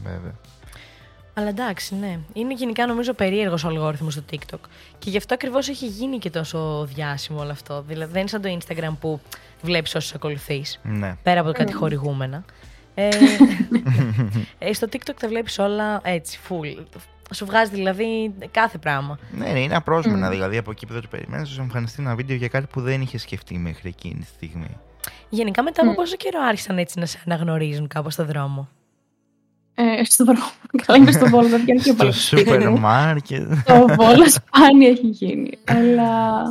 [0.03, 0.33] Βέβαια.
[1.33, 2.19] Αλλά εντάξει, ναι.
[2.33, 4.59] Είναι γενικά νομίζω περίεργος ο αλγόριθμος στο TikTok.
[4.99, 7.83] Και γι' αυτό ακριβώς έχει γίνει και τόσο διάσημο όλο αυτό.
[7.87, 9.19] Δηλαδή δεν είναι σαν το Instagram που
[9.61, 10.79] βλέπεις όσους ακολουθείς.
[10.83, 11.15] Ναι.
[11.23, 12.37] Πέρα από κάτι χορηγούμενα.
[12.37, 12.43] Ε,
[14.59, 16.83] ε, στο TikTok τα βλέπεις όλα έτσι, full.
[17.33, 19.19] Σου βγάζει δηλαδή κάθε πράγμα.
[19.31, 20.29] Ναι, ναι, είναι απρόσμενα.
[20.29, 23.01] Δηλαδή από εκεί που δεν το περιμένεις, σου εμφανιστεί ένα βίντεο για κάτι που δεν
[23.01, 24.77] είχες σκεφτεί μέχρι εκείνη τη στιγμή.
[25.29, 28.67] Γενικά μετά από πόσο καιρό άρχισαν έτσι να σε αναγνωρίζουν κάπου στο δρόμο;
[29.75, 30.49] Ε, στο δρόμο.
[30.85, 32.13] Καλά, είναι στο Βόλο, δεν βγαίνει και Στο πολύ.
[32.13, 33.51] σούπερ μάρκετ.
[33.65, 35.57] Το Βόλο σπάνια έχει γίνει.
[35.65, 36.43] Αλλά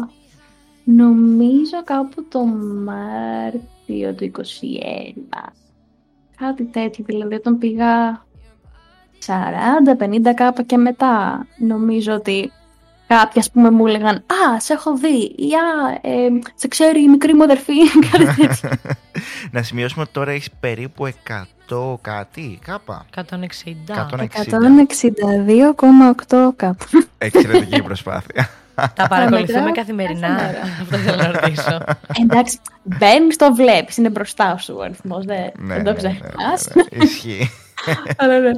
[0.84, 2.44] νομίζω κάπου το
[2.84, 4.30] Μάρτιο του
[5.44, 5.52] 21.
[6.36, 8.24] Κάτι τέτοιο, δηλαδή όταν πήγα
[9.26, 12.52] 40-50 κάπα και μετά νομίζω ότι
[13.06, 17.08] κάποιοι ας πούμε μου έλεγαν «Α, σε έχω δει» ή «Α, ε, σε ξέρει η
[17.08, 17.74] μικρή μου αδερφή»
[18.10, 18.70] κάτι τέτοιο.
[19.52, 21.08] Να σημειώσουμε ότι τώρα έχεις περίπου
[21.68, 23.06] 100 κάτι, κάπα.
[23.14, 23.24] 160.
[23.86, 24.26] 160.
[26.26, 26.84] 162,8 κάπου.
[27.18, 28.48] Εξαιρετική προσπάθεια.
[28.94, 30.28] Τα παρακολουθούμε Μετά, καθημερινά.
[30.28, 30.60] κάθε μέρα.
[30.82, 31.78] Αυτό θέλω να ρωτήσω.
[32.22, 33.96] Εντάξει, μπαίνει, το βλέπεις.
[33.96, 35.24] Είναι μπροστά σου ο αριθμός.
[35.24, 36.68] Δεν, Ναι, δεν το ναι, ναι, ξεχνάς.
[36.74, 37.04] ναι, ναι.
[37.04, 37.50] Ισχύει.
[38.16, 38.50] Αλλά ναι.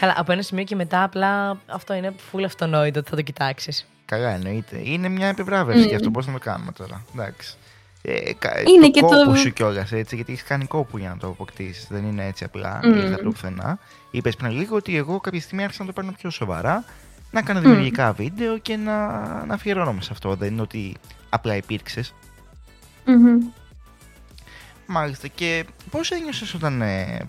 [0.00, 3.86] Καλά, από ένα σημείο και μετά απλά αυτό είναι full αυτονόητο ότι θα το κοιτάξεις.
[4.04, 4.80] Καλά, εννοείται.
[4.84, 6.10] Είναι μια επιβράβευση γι' αυτό.
[6.10, 7.04] Πώς να το κάνουμε τώρα.
[7.14, 7.56] Εντάξει.
[8.02, 11.08] Ε, κα- Είναι το και κόπο το- σου κιόλας έτσι, γιατί έχεις κάνει κόπο για
[11.08, 11.86] να το αποκτήσεις.
[11.90, 12.80] Δεν είναι έτσι απλά.
[12.82, 12.92] Μμμ.
[12.94, 13.78] Ήρθε από το πουθενά.
[14.10, 16.84] Είπες πριν λίγο ότι εγώ κάποια στιγμή άρχισα να το παίρνω πιο σοβαρά.
[17.30, 19.08] Να κάνω δημιουργικά βίντεο και να,
[19.44, 20.34] να αφιερώνομαι σε αυτό.
[20.34, 20.96] Δεν είναι ότι
[21.28, 22.14] απλά υπήρξες.
[23.04, 23.38] Μμμ.
[24.86, 25.28] Μάλιστα.
[25.28, 27.28] Και πώς ένιωσες όταν ε,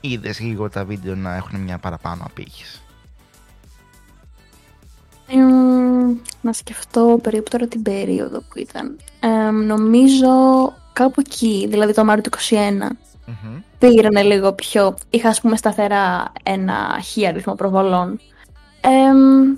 [0.00, 2.80] είδες λίγο τα βίντεο να έχουν μια παραπάνω απήχηση;
[5.28, 8.98] Εμ, να σκεφτώ περίπου τώρα την περίοδο που ήταν.
[9.20, 10.28] Εμ, νομίζω
[10.92, 12.54] κάπου εκεί, δηλαδή το Μάριο του 21,
[13.26, 13.62] Μμμ.
[13.78, 14.96] πήρανε λίγο πιο.
[15.10, 18.20] Είχα, ας πούμε, σταθερά ένα χι αριθμό προβολών.
[18.88, 19.54] Εμ,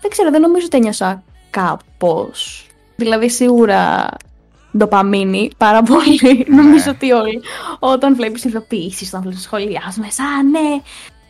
[0.00, 2.66] δεν ξέρω, δεν νομίζω ότι ένιωσα κάπως.
[2.96, 4.08] Δηλαδή, σίγουρα
[4.76, 6.46] ντοπαμίνη, πάρα πολύ.
[6.48, 7.40] Νομίζω ότι όλοι.
[7.78, 10.80] Όταν βλέπεις ειδοποιήσεις, όταν βλέπεις σχολιάσουμε, σαν ναι,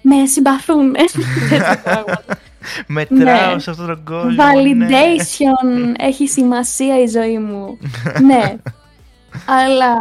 [0.03, 0.93] με συμπαθούν.
[1.51, 2.38] Τέτοια πράγματα.
[2.86, 3.59] Μετράω Ναι.
[3.61, 4.30] σε αυτόν τον κόσμο.
[4.30, 4.36] ναι.
[4.36, 7.78] Validation έχει σημασία η ζωή μου.
[8.28, 8.57] ναι.
[9.47, 9.97] Αλλά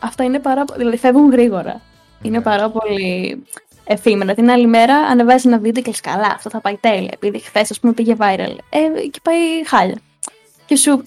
[0.00, 0.78] αυτά είναι πάρα πολύ.
[0.78, 1.80] Δηλαδή φεύγουν γρήγορα.
[2.22, 2.42] Είναι Ναι.
[2.42, 3.42] πάρα πολύ
[3.88, 4.34] εφήμερα.
[4.34, 7.10] Την άλλη μέρα ανεβάζει ένα βίντεο και λες καλά, αυτό θα πάει τέλεια.
[7.12, 8.56] Επειδή χθες, ας πούμε, πήγε viral.
[8.70, 9.98] Ε, και πάει χάλια.
[10.66, 11.04] Και σου.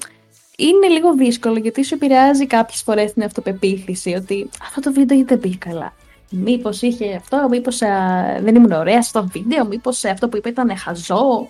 [0.56, 5.40] Είναι λίγο δύσκολο γιατί σου επηρεάζει κάποιες φορές την αυτοπεποίθηση ότι αυτό το βίντεο δεν
[5.40, 5.94] πήγε καλά.
[6.30, 7.78] Μήπως είχε αυτό, μήπως
[8.42, 11.50] δεν ήμουν ωραία στο βίντεο, μήπως αυτό που είπα ήταν χαζό.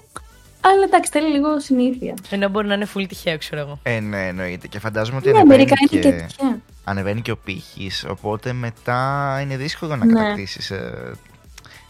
[0.62, 2.14] Αλλά εντάξει, θέλει λίγο συνήθεια.
[2.30, 3.80] Ενώ μπορεί να είναι full τυχαίο, ξέρω εγώ.
[3.84, 4.68] Ε, ναι, εννοείται.
[4.68, 5.98] Και φαντάζομαι ότι Ναι, ανεβαίνει, μερικά και...
[5.98, 6.60] είναι και τέτοια.
[6.84, 10.14] ανεβαίνει και ο πύχης, οπότε μετά είναι δύσκολο να Ναι.
[10.14, 11.12] κατακτήσεις ε,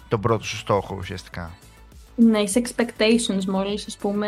[0.08, 1.52] τον πρώτο σου στόχο ουσιαστικά.
[2.16, 4.28] Ναι, σε expectations μόλις, ας πούμε,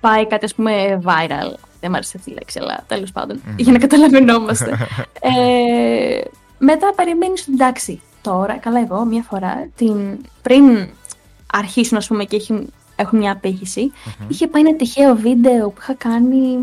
[0.00, 1.54] πάει κάτι, ας πούμε, viral.
[1.80, 3.54] Δεν μ' άρεσε αυτή η λέξη, αλλά τέλος πάντων, Μμμ.
[3.56, 4.70] για να καταλαβαίνόμαστε.
[5.20, 6.20] ε,
[6.58, 10.88] μετά περιμένεις ότι εντάξει, τώρα, καλά εγώ, μια φορά, την, πριν
[11.58, 13.92] αρχίσουν, ας πούμε, και έχουν, έχουν μια απήχηση,
[14.28, 16.58] είχε πάει ένα τυχαίο βίντεο που είχα κάνει,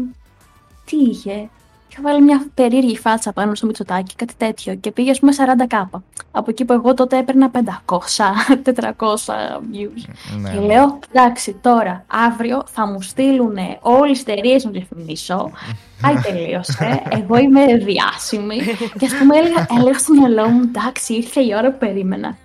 [0.86, 1.50] τι είχε,
[1.92, 5.66] είχα βάλει μια περίεργη φάτσα πάνω στο Μητσοτάκι, κάτι τέτοιο, και πήγε, ας πούμε, 40
[5.68, 6.04] κάπα.
[6.32, 7.52] Από εκεί που εγώ τότε έπαιρνα
[7.86, 7.96] 500,
[8.64, 8.74] 400
[9.74, 10.10] views.
[10.40, 10.66] Ναι, Και ναι.
[10.66, 15.52] λέω, εντάξει, τώρα, αύριο θα μου στείλουν όλες τις εταιρείες να διαφημίσω.
[16.02, 17.02] Άι, τελείωσε.
[17.10, 18.58] Εγώ είμαι διάσημη.
[19.00, 22.38] και ας πούμε, έλεγα, έλεγα στο μυαλό μου, εντάξει, ήρθε η ώρα που περίμενα.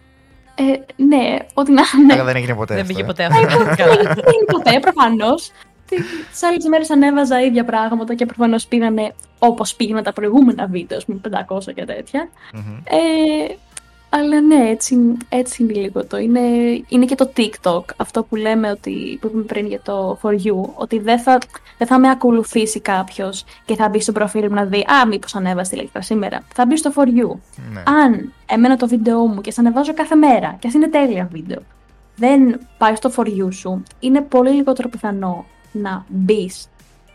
[0.58, 2.12] Ε, ναι, ό,τι να είναι.
[2.12, 3.06] Αλλά δεν έγινε ποτέ Δεν αυτό, πήγε ε.
[3.06, 3.40] ποτέ αυτό.
[3.40, 5.50] Δεν είναι ποτέ, προφανώς.
[5.88, 11.04] Τι άλλες μέρες ανέβαζα ίδια πράγματα και προφανώς πήγανε όπως πήγαιναν τα προηγούμενα βίντεο, ας
[11.04, 12.28] πούμε 500 και τέτοια.
[12.54, 12.76] Μμμ.
[12.84, 13.54] Ε,
[14.18, 16.16] αλλά ναι, έτσι, έτσι είναι λίγο το.
[16.16, 16.40] Είναι,
[16.88, 20.70] είναι και το TikTok, αυτό που λέμε ότι, που είπαμε πριν για το For You,
[20.74, 21.38] ότι δεν θα,
[21.78, 25.34] δεν θα με ακολουθήσει κάποιος και θα μπει στο προφίλ μου να δει «Α, μήπως
[25.34, 26.42] ανέβασε τη λέξη σήμερα».
[26.54, 27.36] Θα μπει στο For You.
[27.72, 27.82] Ναι.
[27.86, 31.58] Αν εμένα το βίντεο μου και σε ανεβάζω κάθε μέρα, και ας είναι τέλεια βίντεο,
[32.16, 36.68] δεν πάει στο For You σου, είναι πολύ λιγότερο πιθανό να μπεις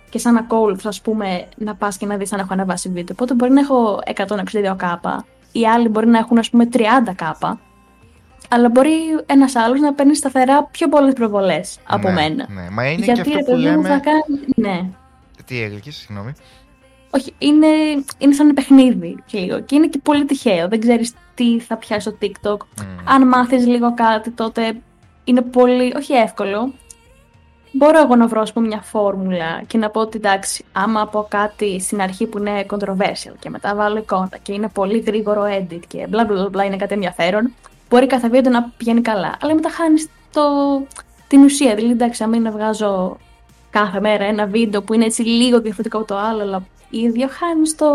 [0.09, 3.15] και σαν ακόλουθος, ας πούμε, να πας και να δεις αν έχω ανεβάσει βίντεο.
[3.19, 7.59] Οπότε μπορεί να έχω 162 κάπα, οι άλλοι μπορεί να έχουν, ας πούμε, 30 κάπα,
[8.49, 8.91] αλλά μπορεί
[9.25, 12.47] ένας άλλος να παίρνει σταθερά πιο πολλές προβολές από Ναι, μένα.
[12.49, 13.87] Ναι, μα είναι Γιατί και ρε αυτό που παιδί μου λέμε.
[13.87, 14.39] θα κάνει.
[14.55, 14.89] Ναι.
[15.45, 16.33] Τι έγλικες, συγγνώμη.
[17.09, 17.67] Όχι, είναι,
[18.17, 19.59] είναι σαν παιχνίδι λίγο.
[19.61, 20.67] Και είναι και πολύ τυχαίο.
[20.67, 22.57] Δεν ξέρεις τι θα πιάσει στο TikTok.
[22.57, 23.09] Μμ.
[23.09, 24.75] Αν μάθεις λίγο κάτι, τότε
[25.23, 25.93] είναι πολύ.
[25.97, 26.73] Όχι εύκολο.
[27.71, 31.25] Μπορώ εγώ να βρω, ας πούμε, μια φόρμουλα και να πω ότι εντάξει, άμα πω
[31.29, 35.79] κάτι στην αρχή που είναι controversial και μετά βάλω εικόνα και είναι πολύ γρήγορο edit
[35.87, 37.53] και μπλα μπλα μπλα είναι κάτι ενδιαφέρον,
[37.89, 39.37] μπορεί κάθε βίντεο να πηγαίνει καλά.
[39.41, 40.41] Αλλά μετά χάνεις το...
[41.27, 41.75] την ουσία.
[41.75, 43.17] Δηλαδή, εντάξει, άμα είναι να βγάζω
[43.69, 47.69] κάθε μέρα ένα βίντεο που είναι έτσι λίγο διαφορετικό από το άλλο, αλλά ίδιο, χάνει
[47.77, 47.85] το...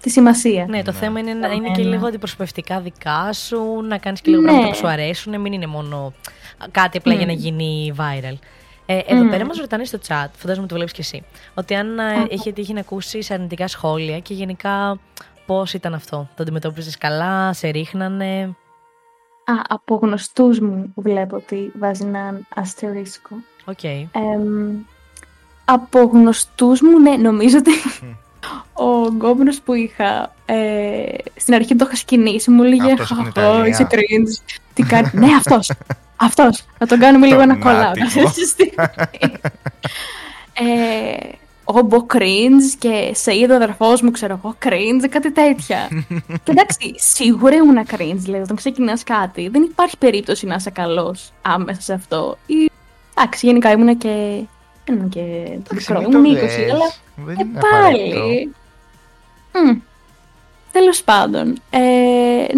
[0.00, 0.66] τη σημασία.
[0.68, 0.96] Ναι, το Ναι.
[0.98, 1.94] θέμα είναι να είναι και Εμένα.
[1.94, 4.48] λίγο αντιπροσωπευτικά δικά σου, να κάνεις και λίγο Ναι.
[4.48, 6.12] πράγματα που σου αρέσουν, μην είναι μόνο
[6.70, 7.36] κάτι απλά για να Μμ.
[7.36, 8.34] γίνει viral.
[8.86, 9.30] Ε, εδώ Μμ.
[9.30, 11.22] πέρα μας ρωτάνε στο chat, φαντάζομαι το βλέπεις κι εσύ,
[11.54, 14.98] ότι αν ε, είχε τύχει να ακούσει αρνητικά σχόλια και γενικά
[15.46, 16.28] πώς ήταν αυτό.
[16.36, 18.56] Το αντιμετώπιζες καλά, σε ρίχνανε;
[19.46, 23.36] Α, από γνωστούς μου βλέπω ότι βάζει έναν αστερίσκο.
[23.64, 23.84] Οκ.
[23.84, 24.76] Εμ,
[25.64, 27.72] από γνωστούς μου, ναι, νομίζω ότι
[28.72, 31.04] ο γκόμενος που είχα ε,
[31.36, 33.66] στην αρχή το είχα ξεκινήσει, μου έλεγε Αυτός από την «Χαχα, Ιταλία».
[33.68, 34.54] είσαι cringe.
[34.74, 35.70] Τι κάνει, ναι, αυτός.
[36.16, 36.64] Αυτός.
[36.78, 37.90] Να τον κάνουμε λίγο Τον ένα κολλάω.
[37.90, 38.20] άτυχο.
[40.54, 41.28] ε,
[41.64, 45.88] όμπο cringe και σε είδε ο αδερφός μου, ξέρω εγώ, cringe, κάτι τέτοια.
[46.44, 51.32] και εντάξει, σίγουρα ήμουν cringe, δηλαδή, όταν ξεκινάς κάτι, δεν υπάρχει περίπτωση να είσαι καλός
[51.42, 52.38] άμεσα σε αυτό.
[52.46, 52.70] Ή,
[53.18, 54.40] εντάξει, γενικά ήμουν και.
[54.88, 56.70] Ήμουν και Εντάξει, μικρό, μην το ήμουν 20, λες.
[56.72, 58.20] αλλά Δεν ε, είναι απαραίτητο.
[58.20, 58.54] πάλι.
[59.52, 59.78] Μμ.
[60.74, 61.58] Τέλος πάντων.
[61.70, 61.78] Ε,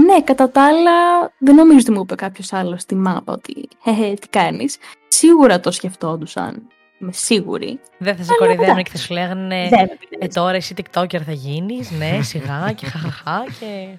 [0.06, 0.92] ναι, κατά τα άλλα,
[1.38, 4.76] δεν νομίζω ότι μου είπε κάποιος άλλος στη μάπα ότι «Χεχε, τι κάνεις.
[5.08, 6.62] Σίγουρα το σκεφτόντουσαν.
[7.00, 7.80] Είμαι σίγουρη.
[7.98, 8.92] Δεν θα σε Αλλά κοροϊδεύανε εντάξει.
[8.92, 10.32] και θα σου λέγανε Δεν με Ε, πειράζει.
[10.34, 13.98] τώρα εσύ TikToker θα γίνεις, ναι, σιγά και χαχαχά και.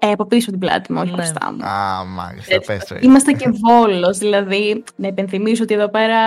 [0.00, 1.16] Ε, από πίσω την πλάτη μου, όχι Ναι.
[1.16, 1.64] μπροστά μου.
[1.64, 2.66] Α, μάλιστα, Έτσι.
[2.72, 3.06] πες το έτσι.
[3.06, 6.18] Είμαστε και βόλος, δηλαδή να υπενθυμίσω ότι εδώ πέρα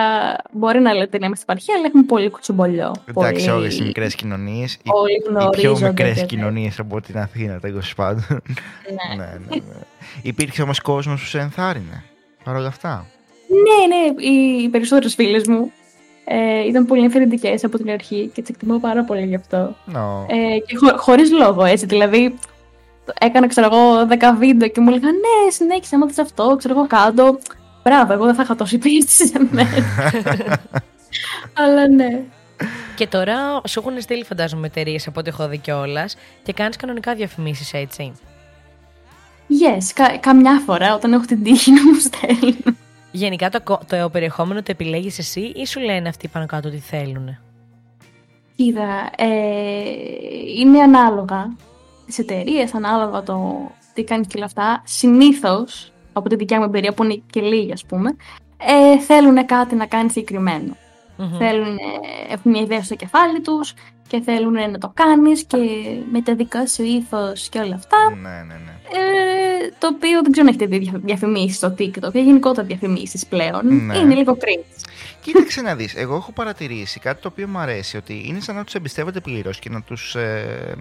[0.51, 2.93] μπορεί να λέτε να είμαστε επαρχία, αλλά έχουμε πολύ κουτσομπολιό.
[3.05, 3.57] Εντάξει, πολύ...
[3.57, 4.73] όλες οι μικρές κοινωνίες.
[4.73, 5.31] Οι, Όλοι οι πιο
[5.71, 8.25] γνωρίζονται μικρές και- κοινωνίες από την Αθήνα, τέλο πάντων.
[8.29, 9.15] Ναι.
[9.15, 9.61] ναι, ναι, ναι.
[10.21, 12.03] Υπήρξε όμως κόσμος που σε ενθάρρυνε.
[12.43, 13.05] Παρ' όλα αυτά.
[13.47, 14.21] Ναι, ναι,
[14.63, 15.71] οι περισσότερες φίλες μου
[16.25, 19.75] Ε, ήταν πολύ ενθαρρυντικές από την αρχή και τις εκτιμώ πάρα πολύ γι' αυτό.
[19.93, 20.25] No.
[20.27, 21.85] Ε, και χω, χωρίς λόγο, έτσι.
[21.85, 22.35] Δηλαδή,
[23.19, 26.87] έκανα, ξέρω εγώ, 10 βίντεο και μου έλεγαν Ναι, συνέχισε, άμα θες αυτό, ξέρω εγώ,
[26.87, 27.39] κάτω.
[27.83, 29.69] Μπράβο, εγώ δεν θα είχα τόση πίστη σε μένα.
[31.63, 32.21] Αλλά ναι.
[32.95, 37.15] Και τώρα σου έχουν στείλει, φαντάζομαι, εταιρείες από ό,τι έχω δει κιόλας και κάνεις κανονικά
[37.15, 38.11] διαφημίσεις έτσι.
[39.49, 42.77] Yes, κα, καμιά φορά όταν έχω την τύχη να μου στέλνουν.
[43.11, 46.77] Γενικά το, κο- το περιεχόμενο το επιλέγεις εσύ ή σου λένε αυτοί πάνω κάτω τι
[46.77, 47.37] θέλουν.
[48.55, 49.27] Κοίτα, ε,
[50.59, 51.55] είναι ανάλογα
[52.15, 54.81] τις εταιρείες, ανάλογα το τι κάνει και όλα αυτά.
[54.85, 58.15] Συνήθως, από τη δικιά μου εμπειρία που είναι και λίγη ας πούμε,
[58.57, 60.77] ε, θέλουν κάτι να κάνει συγκεκριμένο.
[61.17, 61.37] Μμμ.
[61.37, 61.77] Θέλουν,
[62.29, 63.73] έχουν μια ιδέα στο κεφάλι τους
[64.07, 65.57] και θέλουν να το κάνεις και
[66.11, 67.97] με τα δικά σου ήθος και όλα αυτά.
[68.21, 68.71] ναι, ναι, ναι.
[68.93, 73.25] Ε, το οποίο δεν ξέρω αν έχετε δει δια- διαφημίσεις στο TikTok και γενικότερα διαφημίσεις
[73.25, 73.85] πλέον.
[73.85, 73.97] Ναι.
[73.97, 74.83] Είναι λίγο cringe.
[75.21, 78.63] Κοίταξε να δεις, εγώ έχω παρατηρήσει κάτι το οποίο μου αρέσει, ότι είναι σαν να
[78.63, 80.15] τους εμπιστεύονται πλήρως και να τους...
[80.15, 80.75] Ε,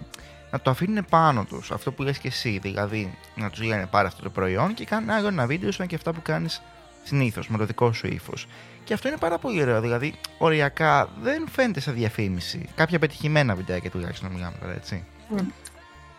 [0.50, 4.06] να το αφήνουν πάνω τους, αυτό που λες και εσύ, δηλαδή να τους λένε πάρε
[4.06, 6.62] αυτό το προϊόν και κάνε άλλο ένα βίντεο σαν και αυτά που κάνεις
[7.04, 8.46] συνήθως με το δικό σου ύφος.
[8.84, 12.68] Και αυτό είναι πάρα πολύ ωραίο, δηλαδή οριακά δεν φαίνεται σαν διαφήμιση.
[12.74, 15.04] Κάποια πετυχημένα βιντεάκια τουλάχιστον μιλάμε τώρα, έτσι.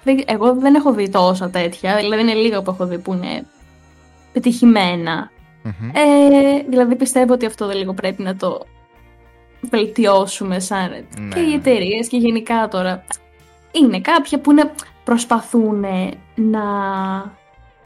[0.03, 3.45] Δεν- Εγώ δεν έχω δει τόσα τέτοια, δηλαδή είναι λίγα που έχω δει που είναι
[4.33, 5.31] πετυχημένα.
[5.63, 5.89] Μμμ.
[5.89, 8.65] Ε, δηλαδή πιστεύω ότι αυτό δεν λίγο πρέπει να το
[9.61, 11.53] βελτιώσουμε σαν Ναι, και οι ναι.
[11.53, 13.03] εταιρείες και γενικά τώρα.
[13.71, 14.71] Είναι κάποια που είναι,
[15.03, 15.85] προσπαθούν
[16.35, 16.61] να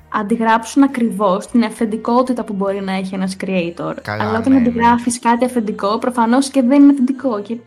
[0.09, 3.93] αντιγράψουν ακριβώς την αυθεντικότητα που μπορεί να έχει ένας creator.
[4.01, 4.67] Καλά, Αλλά όταν ναι, ναι.
[4.67, 7.41] αντιγράφεις κάτι αυθεντικό, προφανώς και δεν είναι αυθεντικό.
[7.41, 7.57] Και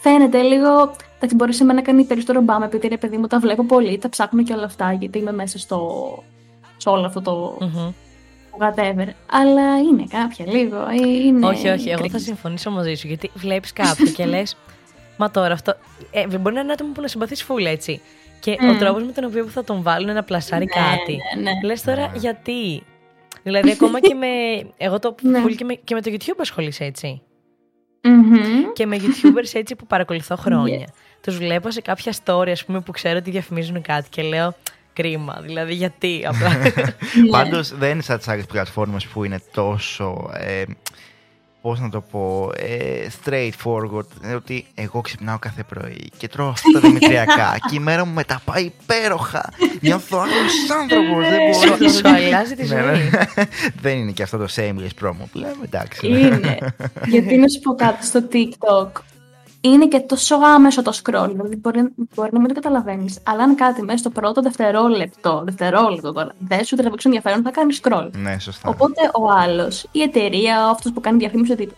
[0.00, 0.90] φαίνεται λίγο.
[1.16, 3.98] Εντάξει, μπορεί σε μένα να κάνει περισσότερο μπάμα, επειδή ρε παιδί μου τα βλέπω πολύ,
[3.98, 5.88] τα ψάχνω και όλα αυτά, γιατί είμαι μέσα στο.
[6.76, 7.92] σε όλο αυτό το Μμμ.
[8.58, 9.06] whatever.
[9.30, 10.76] Αλλά είναι κάποια λίγο.
[10.76, 12.22] ε, Είναι όχι, όχι, εγώ θα cringe.
[12.22, 14.56] συμφωνήσω μαζί σου γιατί βλέπεις κάποιον και λες.
[15.16, 15.74] Μα τώρα αυτό.
[16.10, 18.00] Ε, μπορεί να είναι άτομο που να συμπαθεί φούλα, έτσι.
[18.40, 18.78] Και ο Μμ.
[18.78, 21.18] τρόπος με τον οποίο θα τον βάλουν να πλασάρει Ναι, κάτι.
[21.36, 21.50] ναι, ναι.
[21.64, 22.18] Λες τώρα Ναι.
[22.18, 22.82] γιατί.
[23.42, 24.26] Δηλαδή, ακόμα και με.
[24.76, 25.42] Εγώ το Ναι.
[25.46, 27.22] full και, με, και με το YouTube ασχολείσαι έτσι.
[28.02, 28.72] Μμμ.
[28.72, 30.86] Και με YouTubers έτσι που παρακολουθώ χρόνια.
[31.22, 34.54] Τους βλέπω σε κάποια story, ας πούμε, που ξέρω ότι διαφημίζουν κάτι και λέω.
[34.92, 36.48] Κρίμα, δηλαδή γιατί απλά.
[36.58, 37.30] Ναι.
[37.30, 40.62] Πάντως δεν είναι σαν τις άλλες πλατφόρμες που είναι τόσο, ε,
[41.66, 44.06] πώς να το πω, ε, straightforward.
[44.22, 48.12] Ε, ότι εγώ ξυπνάω κάθε πρωί και τρώω αυτά τα δημητριακά και η μέρα μου
[48.12, 49.52] μετά πάει υπέροχα.
[49.80, 51.88] Νιώθω άλλος άνθρωπος, δεν μπορώ.
[51.88, 52.94] σου, σου αλλάζει τη Ναι, ναι.
[52.94, 53.10] ζωή.
[53.82, 56.06] δεν είναι και αυτό το shameless promo που λέμε, εντάξει.
[56.06, 56.58] Είναι.
[57.12, 58.88] Γιατί να σου πω κάτι στο TikTok.
[59.60, 61.28] Είναι και τόσο άμεσο το scroll.
[61.32, 63.18] Δηλαδή μπορεί, μπορεί να μην το καταλαβαίνεις.
[63.22, 67.80] Αλλά αν κάτι μέσα στο πρώτο δευτερόλεπτο, δευτερόλεπτο τώρα, δεν σου τραβήξει ενδιαφέρον, θα κάνεις
[67.82, 68.10] scroll.
[68.16, 68.68] Ναι, σωστά.
[68.68, 71.68] Οπότε ο άλλος, η εταιρεία, αυτός που κάνει διαφήμιση, ότι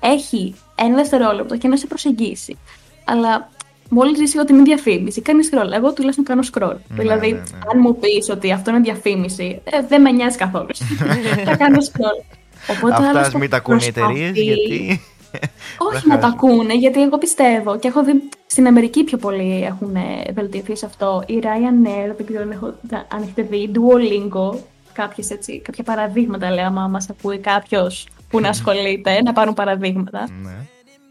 [0.00, 2.58] έχει ένα δευτερόλεπτο και να σε προσεγγίσει.
[3.04, 3.48] Αλλά
[3.90, 5.72] μόλις ζήσει ότι είναι διαφήμιση, κάνεις scroll.
[5.72, 6.76] Εγώ τουλάχιστον κάνω scroll.
[6.88, 7.58] Ναι, δηλαδή, ναι, ναι.
[7.72, 10.68] αν μου πεις ότι αυτό είναι διαφήμιση, ε, δεν με νοιάζει καθόλου.
[11.46, 12.36] θα κάνω scroll.
[12.68, 14.42] Οπότε ο άλλος Αυτά το μην τα ακούνε οι εταιρείες προσπαθεί.
[14.42, 15.00] γιατί.
[15.92, 19.94] Όχι να τα ακούνε, γιατί εγώ πιστεύω και έχω δει στην Αμερική πιο πολύ έχουν
[19.94, 21.22] ε, βελτιωθεί σε αυτό.
[21.26, 22.74] Η Ryanair, δεν ξέρω αν, έχω,
[23.08, 24.58] αν έχετε δει, Duolingo,
[24.92, 30.28] κάποιες έτσι, κάποια παραδείγματα λέω, άμα μας ακούει κάποιος που να ασχολείται, να πάρουν παραδείγματα.
[30.42, 30.50] ναι.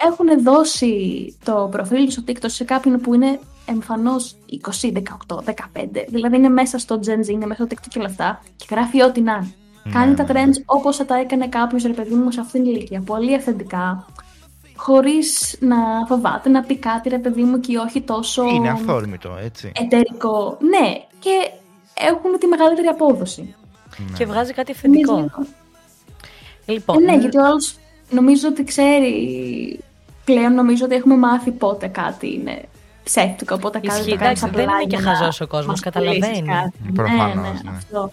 [0.02, 0.94] Έχουν δώσει
[1.44, 4.36] το προφίλ τους στο TikTok σε κάποιον που είναι εμφανώς
[4.82, 4.92] 20,
[5.28, 5.54] 18, 15.
[6.10, 9.02] Δηλαδή είναι μέσα στο Gen Z, είναι μέσα στο TikTok και όλα αυτά και γράφει
[9.02, 9.42] ό,τι να είναι.
[9.42, 9.54] Ναι,
[9.94, 10.44] Κάνει τα ναι.
[10.46, 13.02] trends όπως θα τα έκανε κάποιος ρε παιδί μου σε αυτήν την ηλικία.
[13.02, 14.06] Πολύ αυθεντικά.
[14.76, 15.76] Χωρίς να
[16.08, 19.72] φοβάται να πει κάτι ρε παιδί μου και όχι τόσο Είναι αυθόρμητο, έτσι.
[19.80, 20.58] εταιρικό.
[20.60, 21.52] Ναι, και
[21.94, 23.56] έχουν τη μεγαλύτερη απόδοση.
[24.18, 25.12] και βγάζει κάτι αυθεντικό.
[25.14, 25.32] Νομίζω-
[26.66, 27.78] Λοιπόν, Ε, ναι, γιατί ο άλλος
[28.10, 29.80] νομίζω ότι ξέρει.
[30.26, 32.62] Πλέον νομίζω ότι έχουμε μάθει πότε κάτι είναι
[33.04, 35.48] ψεύτικο, πότε κάτι Ισχύει, το κάνεις εντάξει, δεν απλά είναι και για να χαζός ο
[35.48, 36.20] κόσμος, μας καταλαβαίνει.
[36.20, 36.92] πουλήσεις κάτι.
[36.94, 37.70] Προφανώς, ναι, ναι, ναι.
[37.78, 38.12] αυτό.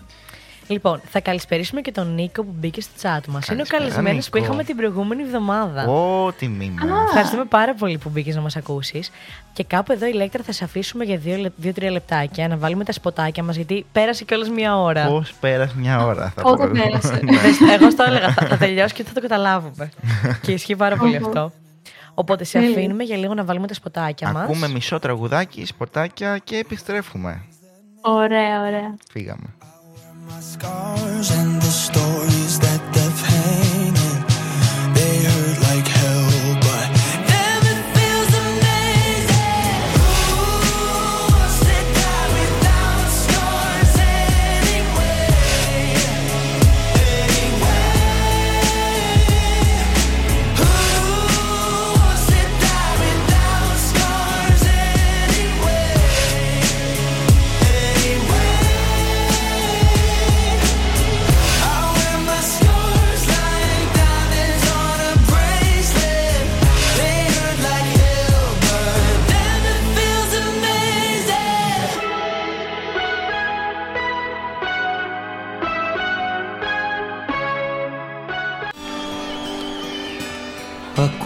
[0.69, 3.47] Λοιπόν, θα καλησπερίσουμε και τον Νίκο που μπήκε στο chat μας.
[3.49, 4.47] Είναι ο Καλησπέρα, καλεσμένος που Νίκο.
[4.47, 5.87] είχαμε την προηγούμενη εβδομάδα.
[5.89, 7.03] Ω, τιμή μα.
[7.03, 9.11] Ευχαριστούμε πάρα πολύ που μπήκες να μας ακούσεις.
[9.53, 11.17] Και κάπου εδώ, Ηλέκτρα, θα σε αφήσουμε για
[11.57, 15.07] δύο-τρία λεπτάκια να βάλουμε τα σποτάκια μας, γιατί πέρασε κιόλας μία ώρα.
[15.07, 16.73] Πώς πέρασε μια ώρα, θα Πότε πω.
[16.83, 17.39] πέρασε; Ναι.
[17.39, 19.91] Δες, Εγώ στο έλεγα, θα, θα τελειώσει και θα το καταλάβουμε.
[20.43, 21.27] και ισχύει πάρα πολύ Οχο.
[21.27, 21.53] αυτό.
[22.15, 22.71] Οπότε σε Τέλεια.
[22.79, 24.43] αφήνουμε για λίγο να βάλουμε τα σποτάκια μας.
[24.43, 27.43] Ακούμε μισό τραγουδάκι, σποτάκια και επιστρέφουμε.
[28.01, 28.97] Ωραία, ωραία.
[29.11, 29.55] Φύγαμε.
[30.29, 32.36] My scars and the stories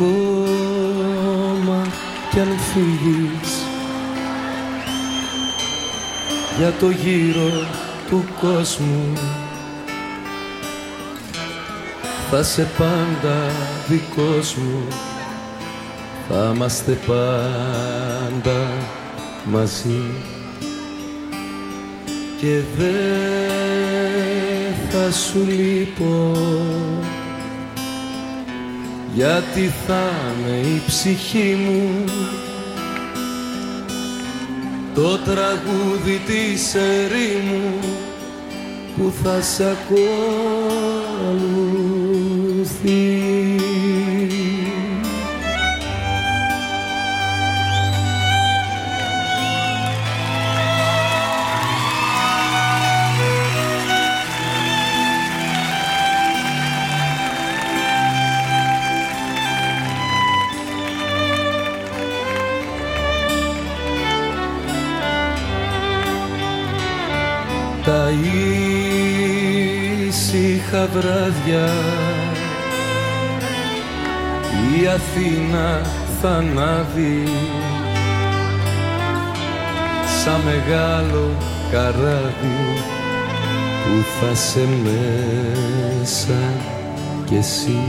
[0.00, 1.86] ακόμα
[2.30, 3.64] κι αν φύγεις.
[6.58, 7.66] Για το γύρο
[8.08, 9.12] του κόσμου
[12.30, 13.50] θα σε πάντα
[13.88, 14.86] δικός μου.
[16.28, 18.66] Θα είμαστε πάντα
[19.44, 20.02] μαζί.
[22.40, 22.90] Και δεν
[24.90, 26.32] θα σου λείπω
[29.14, 32.04] γιατί θα είναι η ψυχή μου
[34.94, 37.78] το τραγούδι της ερήμου
[38.96, 40.00] που θα σε ακολουθεί.
[67.90, 68.10] Τα
[70.06, 71.68] ήσυχα βράδια
[74.76, 75.80] η Αθήνα
[76.20, 77.28] θα ανάβει.
[80.24, 81.36] Σαν μεγάλο
[81.70, 82.60] καράβι
[83.82, 86.40] που θα σε μέσα
[87.24, 87.80] κι εσύ.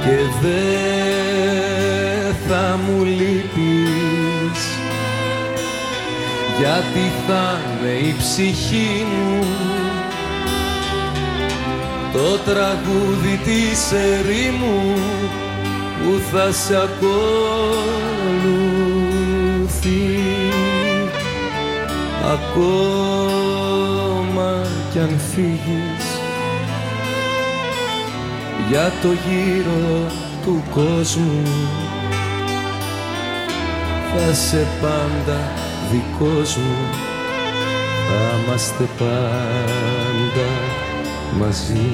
[0.00, 4.83] Και δεν θα μου λείπεις
[6.64, 9.44] γιατί θα είναι η ψυχή μου.
[12.12, 14.98] Το τραγούδι της ερήμου
[16.02, 17.02] που θα σε ακολουθεί.
[22.32, 24.62] Ακόμα
[24.92, 26.04] κι αν φύγεις
[28.68, 30.10] για το γύρο
[30.44, 31.42] του κόσμου
[34.12, 36.76] θα σε πάντα δικός μου
[38.06, 40.48] θα είμαστε πάντα
[41.38, 41.90] μαζί.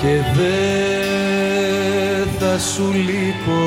[0.00, 3.62] Και δεν θα σου λείπω.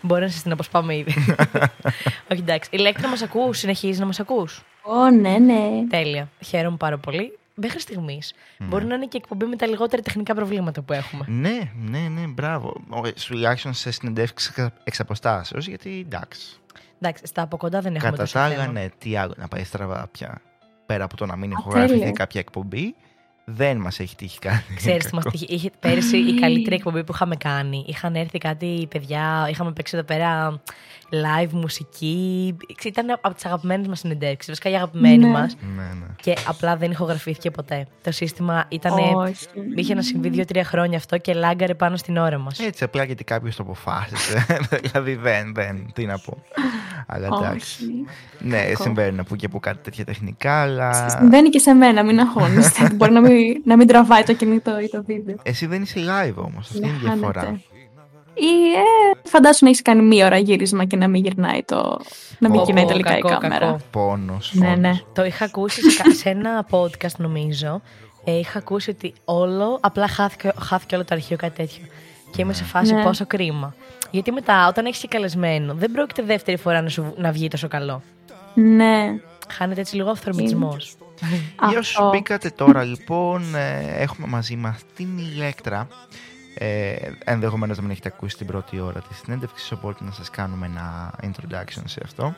[0.00, 1.14] Μπορεί να σας την αποσπάμε ήδη.
[2.30, 2.70] Όχι εντάξει.
[2.72, 5.86] Ηλέκτρα μας ακούς, συνεχίζεις να μας ακούς; Ω, ναι, ναι.
[5.90, 6.28] Τέλεια.
[6.40, 7.38] Χαίρομαι πάρα πολύ.
[7.54, 8.34] Μέχρι στιγμής.
[8.58, 11.24] Μπορεί να είναι και εκπομπή με τα λιγότερα τεχνικά προβλήματα που έχουμε.
[11.28, 12.68] Ναι, ναι, ναι, μπράβο.
[12.88, 14.52] Ο- Τουλάχιστον σε συνεντεύξεις
[14.84, 16.56] εξ αποστάσεως, γιατί εντάξει.
[17.00, 18.72] Εντάξει, στα από κοντά δεν έχουμε Κατά τόσο τα άλλα, θέμα.
[18.72, 20.40] ναι, τι άλλο να πάει στραβά πια.
[20.86, 22.10] Πέρα από το να μην Α, ηχογραφηθεί τέλεια.
[22.12, 22.94] κάποια εκπομπή,
[23.44, 24.74] δεν μας έχει τύχει κάτι.
[24.74, 25.36] Ξέρεις τι μας κακό.
[25.38, 25.54] τύχε.
[25.54, 27.84] Είχε πέρσι η καλύτερη εκπομπή που είχαμε κάνει.
[27.88, 30.60] Είχαν έρθει κάτι παιδιά, είχαμε παίξει εδώ πέρα
[31.24, 32.56] live μουσική.
[32.84, 34.48] Ήταν από τις αγαπημένες μας συνεντεύξεις.
[34.48, 35.26] Βασικά η αγαπημένη Ναι.
[35.28, 36.06] μας Ναι, ναι.
[36.22, 37.86] Και απλά δεν ηχογραφήθηκε ποτέ.
[38.02, 38.92] Το σύστημα ήταν.
[39.14, 39.46] Όχι.
[39.74, 42.58] Είχε να συμβεί δύο-τρία χρόνια αυτό και λάγκαρε πάνω στην ώρα μας.
[42.58, 44.46] Έτσι, απλά γιατί κάποιος το αποφάσισε.
[44.82, 46.42] δηλαδή δεν, δεν, τι να πω.
[47.06, 47.84] Αλλά εντάξει.
[47.84, 48.04] Όχι.
[48.38, 48.82] Ναι, Κακό.
[48.82, 51.08] συμβαίνουν που και που κάτι τέτοια τεχνικά, αλλά.
[51.08, 52.90] Συμβαίνει και σε μένα, μην αγχώνεστε.
[52.96, 55.36] Μπορεί να μην, να μην τραβάει το κινητό ή το βίντεο.
[55.42, 56.68] Εσύ δεν είσαι live όμως.
[56.70, 57.60] Αυτή είναι η Να διαφορά.
[58.34, 58.54] Χάνετε.
[58.54, 62.00] Ή ε, φαντάσου να έχεις κάνει μία ώρα γύρισμα και να μην γυρνάει το.
[62.38, 63.66] να μην Ω, κινάει ω, τελικά κακό, η κάμερα.
[63.66, 63.80] κακό.
[63.90, 64.50] Πόνος.
[64.54, 64.92] Ναι, ναι.
[65.12, 67.80] Το είχα ακούσει σε, κα- σε ένα podcast, νομίζω.
[68.24, 71.84] Ε, είχα ακούσει ότι όλο, απλά χάθηκε, χάθηκε όλο το αρχείο κάτι τέτοιο.
[72.30, 73.02] Και είμαι σε φάση Ναι.
[73.02, 73.74] πόσο κρίμα.
[74.10, 77.68] Γιατί μετά, όταν έχεις και καλεσμένο, δεν πρόκειται δεύτερη φορά να, σου, να βγει τόσο
[77.68, 78.02] καλό.
[78.54, 79.16] Ναι.
[79.48, 80.94] Χάνεται έτσι λίγο αυθορμητισμός.
[81.68, 82.10] Για όσου Αυτό.
[82.10, 85.88] μπήκατε τώρα, λοιπόν, ε, έχουμε μαζί μας την Ηλέκτρα.
[86.58, 86.94] Ε,
[87.24, 91.14] Ενδεχομένως να μην έχετε ακούσει την πρώτη ώρα της συνέντευξης, οπότε να σας κάνουμε ένα
[91.22, 92.34] introduction σε αυτό.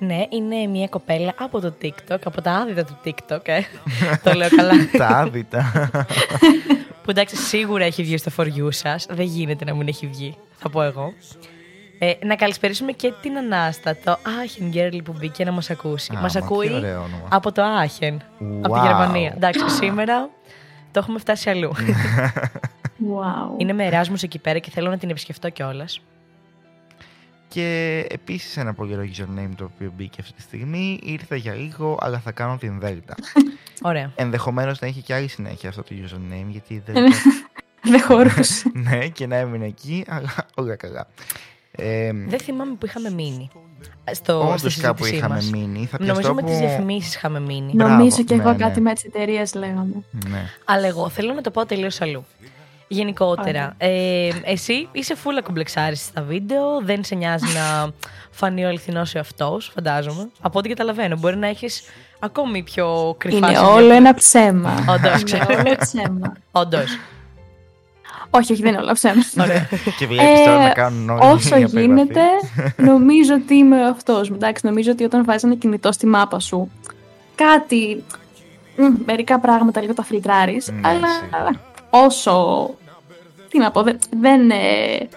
[0.00, 3.60] Ναι, είναι μια κοπέλα από το TikTok, από τα άδυτα του TikTok, ε.
[4.24, 4.72] το λέω καλά.
[4.98, 5.72] Τα άδυτα.
[7.02, 9.06] που εντάξει, σίγουρα έχει βγει στο for you σας.
[9.10, 11.12] Δεν γίνεται να μην έχει βγει, θα πω εγώ.
[11.98, 16.12] Ε, να καλησπερίσουμε και την Ανάστα, το Aachen Girl που μπήκε να μας ακούσει.
[16.16, 17.28] Α, Μας μα, τι ακούει ωραίο όνομα.
[17.28, 18.16] από το Aachen,
[18.62, 18.82] από τη Wow.
[18.82, 19.32] Γερμανία.
[19.36, 20.28] Εντάξει, σήμερα
[20.92, 21.72] το έχουμε φτάσει αλλού.
[23.00, 23.60] Wow.
[23.60, 26.00] είναι με Εράσμους εκεί πέρα και θέλω να την επισκεφτώ κιόλας.
[27.48, 30.98] Και επίσης ένα πολύ ωραίο username το οποίο μπήκε αυτή τη στιγμή.
[31.02, 33.14] Ήρθε για λίγο, αλλά θα κάνω την Δέλτα.
[33.82, 34.12] Ωραία.
[34.14, 37.16] Ενδεχομένως να έχει και άλλη συνέχεια αυτό το username, γιατί η Ε, Δέλτα...
[37.90, 38.70] Δεν χωρούσε.
[38.88, 41.06] ναι, και να έμεινε εκεί, αλλά όλα καλά.
[41.70, 43.50] Ε, Δεν θυμάμαι που είχαμε μείνει.
[44.12, 45.50] Στο, στη Όντως κάπου συζήτησή είχαμε μας.
[45.50, 45.86] μείνει.
[45.86, 46.46] Θα Νομίζω πιαστώ με που...
[46.46, 47.72] τις διαφημίσεις είχαμε μείνει.
[47.74, 48.88] Μπράβο, Νομίζω και εγώ ναι, κάτι ναι.
[48.88, 50.02] με τις εταιρείες λέγαμε.
[50.28, 50.44] Ναι.
[50.64, 52.24] Αλλά εγώ θέλω να το πάω τελείως αλλού.
[52.90, 57.90] Γενικότερα, ε, εσύ είσαι φούλα κομπλεξάρης στα βίντεο, δεν σε νοιάζει να
[58.30, 60.28] φανεί ο αληθινός εαυτό, φαντάζομαι.
[60.40, 61.82] Από ό,τι καταλαβαίνω, μπορεί να έχεις
[62.18, 63.66] ακόμη πιο κρυφά Είναι σημεία.
[63.68, 64.84] όλο ένα ψέμα.
[64.88, 65.46] Όντως, Είναι ξέρω.
[65.48, 66.32] όλο ψέμα.
[66.52, 66.98] Όντως.
[68.30, 69.22] όχι, όχι, δεν είναι όλα ψέμα.
[69.98, 71.80] και βλέπεις τώρα Ε, να κάνουν όλοι Όσο μια περιγραφή.
[71.80, 72.20] γίνεται,
[72.90, 74.34] νομίζω ότι είμαι αυτός μου.
[74.36, 76.70] Εντάξει, νομίζω ότι όταν βάζει ένα κινητό στη μάπα σου,
[77.34, 78.04] κάτι.
[78.76, 80.68] μ, μερικά πράγματα λίγο τα φιλτράρεις.
[80.68, 81.60] Ναι, αλλά σίγουρα.
[81.90, 82.70] Όσο.
[83.48, 83.98] Τι να πω, δεν.
[84.20, 85.08] Δεν, ε,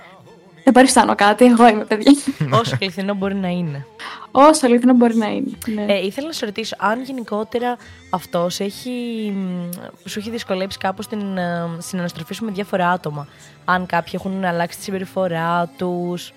[0.64, 1.46] δεν παριστάνω κάτι.
[1.46, 2.12] Εγώ είμαι παιδιά.
[2.60, 3.86] Όσο αληθινό μπορεί να είναι.
[4.32, 5.52] όσο αλήθεια μπορεί να είναι.
[5.68, 5.86] Ναι.
[5.94, 7.78] Ε, ήθελα να σε ρωτήσω αν γενικότερα
[8.10, 8.90] αυτός έχει,
[9.36, 9.70] μ,
[10.06, 13.28] σου έχει δυσκολέψει κάπως την ε, συναναστροφή σου με διάφορα άτομα.
[13.66, 16.34] Αν κάποιοι έχουν αλλάξει τη συμπεριφορά τους.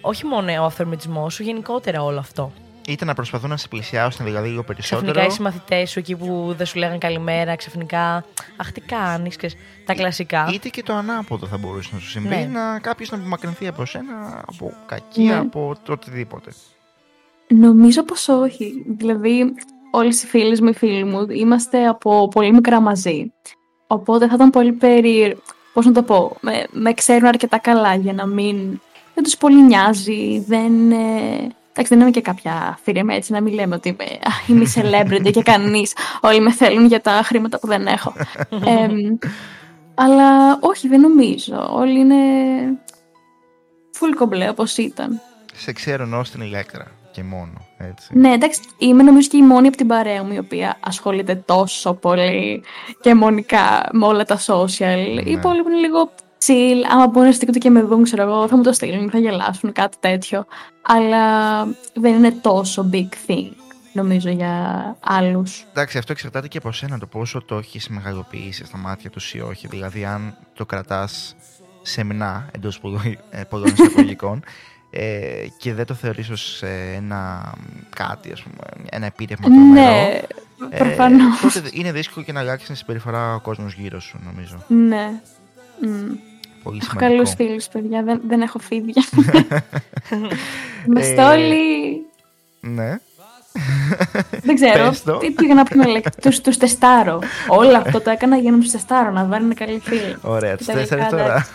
[0.00, 2.52] Όχι μόνο ο αυθορμητισμός σου, γενικότερα όλο αυτό.
[2.88, 5.10] Είτε να προσπαθούν να σε πλησιάσουν δηλαδή λίγο περισσότερο.
[5.12, 8.24] Ξαφνικά οι συμμαθητέ σου εκεί που δεν σου λέγανε καλημέρα, ξαφνικά.
[8.56, 9.36] Αχ, τι κάνεις,
[9.84, 10.50] τα κλασικά.
[10.52, 12.48] Είτε και το ανάποδο θα μπορούσε να σου συμβεί, Ναι.
[12.52, 15.38] να κάποιος να απομακρυνθεί από σένα, από κακία, Ναι.
[15.38, 16.50] από το οτιδήποτε.
[17.48, 18.84] Νομίζω πως όχι.
[18.98, 19.54] Δηλαδή,
[19.90, 23.32] όλες οι φίλες μου, οι φίλοι μου, είμαστε από πολύ μικρά μαζί.
[23.86, 25.40] Οπότε θα ήταν πολύ περίεργο.
[25.72, 28.80] Πώς να το πω, με, με ξέρουν αρκετά καλά για να μην.
[29.14, 30.92] Δεν τους πολύ νοιάζει, δεν.
[30.92, 31.48] Ε...
[31.76, 34.68] Εντάξει, δεν είμαι και κάποια θηρία έτσι να μην λέμε ότι είμαι, «Α, είμαι η
[34.74, 35.92] celebrity και κανείς.
[36.20, 38.12] Όλοι με θέλουν για τα χρήματα που δεν έχω.
[38.82, 39.18] Εμ,
[39.94, 41.68] αλλά όχι, δεν νομίζω.
[41.72, 42.14] Όλοι είναι
[43.98, 45.20] full κομπλέ όπως ήταν.
[45.54, 47.66] Σε ξέρουν ω την ηλέκτρα και μόνο.
[47.78, 48.18] Έτσι.
[48.18, 51.94] Ναι, εντάξει, είμαι νομίζω και η μόνη από την παρέα μου η οποία ασχολείται τόσο
[51.94, 52.62] πολύ
[53.00, 55.22] και αιμονικά με όλα τα social.
[55.24, 56.10] Οι υπόλοιποι είναι λίγο
[56.46, 56.84] chill.
[56.90, 59.72] Άμα μπορούν να στείλουν και με δουν, ξέρω εγώ, θα μου το στείλουν, θα γελάσουν,
[59.72, 60.46] κάτι τέτοιο.
[60.82, 61.64] Αλλά
[61.94, 63.50] δεν είναι τόσο big thing,
[63.92, 65.66] νομίζω, για άλλους.
[65.70, 69.40] Εντάξει, αυτό εξαρτάται και από σένα το πόσο το έχεις μεγαλοποιήσει στα μάτια τους ή
[69.40, 69.66] όχι.
[69.66, 71.36] Δηλαδή, αν το κρατάς
[71.82, 72.80] σεμνά εντός
[73.48, 74.42] πολλών εισαγωγικών
[74.90, 77.52] ε, και δεν το θεωρείς ως ε, ένα
[77.96, 79.90] κάτι, ας πούμε, ένα επίτευγμα τρομερό.
[79.90, 80.20] Ναι,
[80.70, 81.40] ε, προφανώς.
[81.40, 84.64] τότε είναι δύσκολο και να αλλάξει την συμπεριφορά ο κόσμος γύρω σου, νομίζω.
[84.68, 85.20] Ναι.
[85.80, 86.33] Μμ.
[86.64, 87.12] Πολύ Έχω σημαντικό.
[87.16, 88.02] καλούς φίλους, παιδιά.
[88.02, 89.02] Δεν, δεν έχω φίδια.
[90.86, 91.56] Είμαστε Ε, όλοι
[92.60, 92.98] Ναι.
[94.42, 94.88] Δεν ξέρω.
[94.88, 95.16] Πες το.
[95.18, 96.10] Τι πήγα να πούμε, λέξη.
[96.20, 97.18] Τους, τους τεστάρω.
[97.48, 100.16] Όλο αυτό το έκανα για να τους τεστάρω, να βάλουν καλή φίλη.
[100.22, 101.24] Ωραία, τους Τελικά, τέσσερις τώρα.
[101.24, 101.50] εντάξει.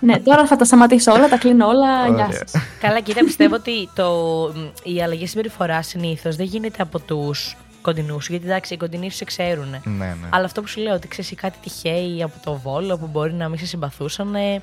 [0.00, 2.06] ναι, τώρα θα τα σταματήσω όλα, τα κλείνω όλα.
[2.06, 2.32] Γεια Ωραία.
[2.32, 2.52] σας.
[2.80, 4.10] Καλά, κοίτα, πιστεύω ότι το,
[4.54, 7.56] μ, η αλλαγή συμπεριφοράς συνήθως δεν γίνεται από τους
[7.86, 8.32] κοντινούς σου.
[8.32, 9.68] Γιατί εντάξει, οι κοντινοί σου σε ξέρουν.
[9.70, 10.16] Ναι, ναι.
[10.30, 13.48] Αλλά αυτό που σου λέω, ότι ξέρεις κάτι τυχαίοι από το βόλο που μπορεί να
[13.48, 14.60] μην σε συμπαθούσαν ε,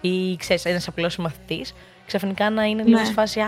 [0.00, 1.74] ή ξέρεις ένας απλός συμμαθητής,
[2.06, 3.04] ξαφνικά να είναι λίγο Ναι.
[3.04, 3.40] σε φάση.
[3.40, 3.46] Α,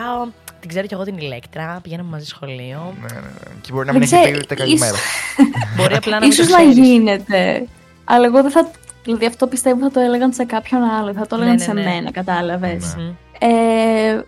[0.60, 2.94] την ξέρω κι εγώ την ηλέκτρα, πηγαίναμε μαζί σχολείο.
[3.00, 3.50] Ναι, ναι, ναι.
[3.60, 4.96] Και μπορεί να μην Δεν έχει ξέρω, πει ούτε ίσως- καλημέρα.
[5.76, 6.78] Μπορεί απλά να μην το Ίσως να ξέρεις.
[6.78, 7.66] γίνεται.
[8.04, 8.70] Αλλά εγώ δεν θα.
[9.04, 11.12] Δηλαδή αυτό πιστεύω θα το έλεγαν σε κάποιον άλλο.
[11.12, 11.82] Θα το έλεγαν Ναι, ναι, σε ναι.
[11.84, 12.94] μένα, κατάλαβες.
[12.96, 13.02] Ναι.
[13.02, 13.08] Μμ.
[13.38, 14.24] Ε,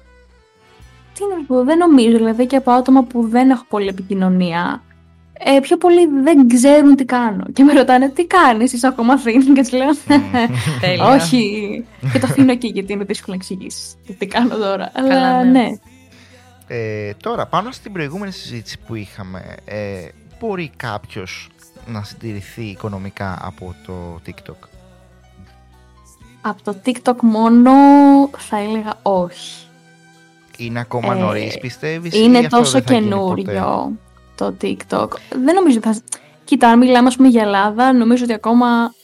[1.14, 2.16] τι να σου πω, δεν νομίζω.
[2.16, 4.82] Δηλαδή και από άτομα που δεν έχω πολύ επικοινωνία.
[5.45, 7.45] Ε, πιο πολλοί δεν ξέρουν τι κάνω.
[7.53, 9.45] Και με ρωτάνε τι κάνεις, είσαι ακόμα θρύνη.
[9.45, 9.88] Και τους λέω
[10.80, 11.07] Τέλεια.
[11.07, 11.84] Όχι.
[12.12, 14.91] και το αφήνω εκεί γιατί είναι δύσκολο να εξηγήσεις τι κάνω τώρα.
[14.95, 15.51] Αλλά Καλά, ναι.
[15.51, 15.68] ναι.
[16.66, 20.08] Ε, τώρα, πάνω στην προηγούμενη συζήτηση που είχαμε, ε,
[20.41, 21.49] μπορεί κάποιος
[21.87, 24.68] να συντηρηθεί οικονομικά από το TikTok;
[26.41, 27.71] Από το TikTok μόνο
[28.37, 29.67] θα έλεγα όχι.
[30.57, 33.99] Είναι ακόμα Ε, νωρίς πιστεύεις Είναι ή αυτό τόσο δεν θα γίνει ποτέ; καινούριο
[34.41, 35.08] το TikTok.
[35.45, 36.00] Δεν νομίζω ότι θα...
[36.45, 38.95] Κοίτα, αν μιλάμε ας πούμε για Ελλάδα, νομίζω ότι ακόμα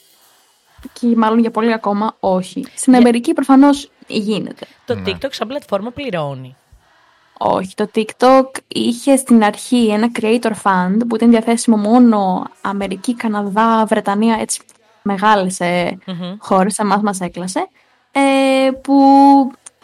[0.93, 2.65] και μάλλον για πολύ ακόμα όχι.
[2.75, 4.65] Στην Για- Αμερική προφανώς γίνεται.
[4.85, 5.01] Το Ναι.
[5.05, 6.55] TikTok σαν πλατφόρμα πληρώνει.
[7.37, 13.85] Όχι, το TikTok είχε στην αρχή ένα creator fund που ήταν διαθέσιμο μόνο Αμερική, Καναδά,
[13.85, 14.61] Βρετανία, έτσι
[15.01, 16.35] μεγάλες ε, Μμμ.
[16.39, 17.67] χώρες, εμάς μας έκλασε,
[18.11, 18.93] ε, που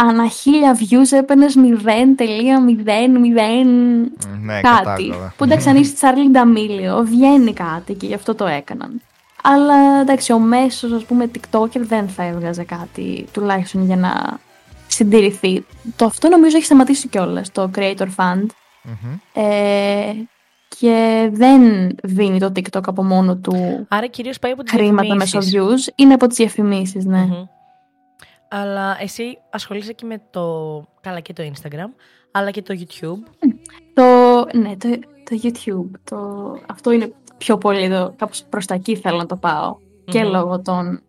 [0.03, 1.61] ανά χίλια views έπαιρνες 0.000
[4.41, 4.83] Ναι, κάτι.
[4.83, 5.33] κατάλαβα.
[5.37, 9.01] Που εντάξει, αν είσαι Τσάρλι Νταμίλιο, βγαίνει κάτι και γι' αυτό το έκαναν.
[9.43, 14.39] Αλλά εντάξει, ο μέσος, ας πούμε, TikToker δεν θα έβγαζε κάτι, τουλάχιστον για να
[14.87, 15.65] συντηρηθεί.
[15.95, 18.45] Το αυτό νομίζω έχει σταματήσει κιόλας, το Creator Fund.
[18.83, 19.13] Μμμ.
[19.33, 20.13] Ε,
[20.79, 21.61] και δεν
[22.03, 25.91] δίνει το TikTok από μόνο του Άρα κυρίως πάει από τις χρήματα μέσω views.
[25.95, 27.27] Είναι από τις διαφημίσεις, ναι.
[28.55, 30.43] Αλλά εσύ ασχολείσαι και με το.
[31.01, 31.89] Καλά και το Instagram,
[32.31, 33.47] αλλά και το YouTube.
[33.93, 34.03] Το,
[34.59, 34.89] ναι, το,
[35.23, 35.99] το YouTube.
[36.03, 36.17] Το,
[36.67, 39.77] αυτό είναι πιο πολύ το, κάπως προς τα εκεί θέλω να το πάω.
[40.05, 40.31] Και Μμμ.
[40.31, 41.01] λόγω των...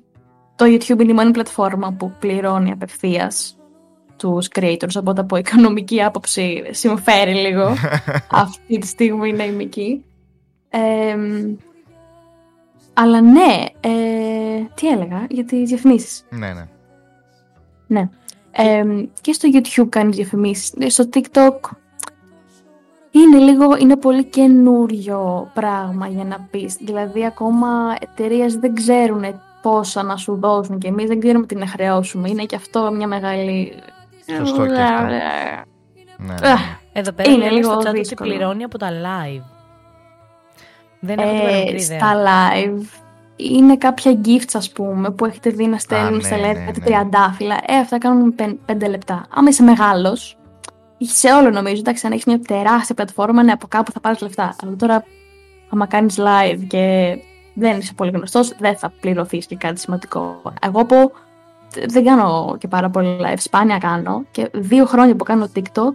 [0.56, 3.56] Το YouTube είναι η μόνη πλατφόρμα που πληρώνει απευθείας
[4.16, 7.74] τους creators, οπότε από οικονομική άποψη συμφέρει λίγο
[8.44, 10.04] αυτή τη στιγμή να είμαι εκεί.
[10.68, 11.56] Εμ,
[12.92, 13.90] αλλά ναι, ε,
[14.74, 16.24] τι έλεγα για τις διαφημίσεις.
[16.30, 16.68] Ναι, ναι.
[17.94, 18.08] Ναι.
[18.56, 20.72] Εμ, και στο YouTube κάνει διαφημίσεις.
[20.78, 21.70] Ε, Στο TikTok
[23.10, 26.76] είναι λίγο, είναι πολύ καινούριο πράγμα για να πεις.
[26.80, 29.24] Δηλαδή ακόμα εταιρείες δεν ξέρουν
[29.62, 32.28] πόσα να σου δώσουν και εμείς δεν ξέρουμε τι να χρεώσουμε.
[32.30, 33.72] Είναι και αυτό μια μεγάλη...
[34.38, 35.04] Σωστό και αυτό.
[35.06, 35.22] ναι,
[36.16, 36.48] ναι.
[36.50, 36.60] Αχ,
[36.92, 38.30] Εδώ πέρα Είναι είναι λίγο στο chat ότι δύσκολο.
[38.30, 39.42] πληρώνει από τα live.
[41.00, 41.98] Δεν έχω την Ε, παραμικρή ιδέα.
[41.98, 42.82] στα live
[43.36, 46.80] είναι κάποια gifts ας πούμε που έχετε δει να στέλνουν ναι, στα live ναι, κάτι
[46.80, 46.84] ναι.
[46.84, 47.60] τριαντάφυλλα.
[47.66, 49.26] Ε, αυτά κάνουν πεν- πέντε λεπτά.
[49.30, 50.36] Άμα είσαι μεγάλος,
[50.98, 54.56] σε όλο νομίζω, εντάξει, αν έχεις μια τεράστια πλατφόρμα, ναι, από κάπου θα πάρεις λεφτά.
[54.62, 55.04] Αλλά τώρα,
[55.68, 57.16] άμα κάνεις live και
[57.54, 60.42] δεν είσαι πολύ γνωστός, δεν θα πληρωθείς και κάτι σημαντικό.
[60.60, 61.12] Εγώ πω,
[61.86, 65.94] δεν κάνω και πάρα πολύ live, σπάνια κάνω και δύο χρόνια που κάνω TikTok,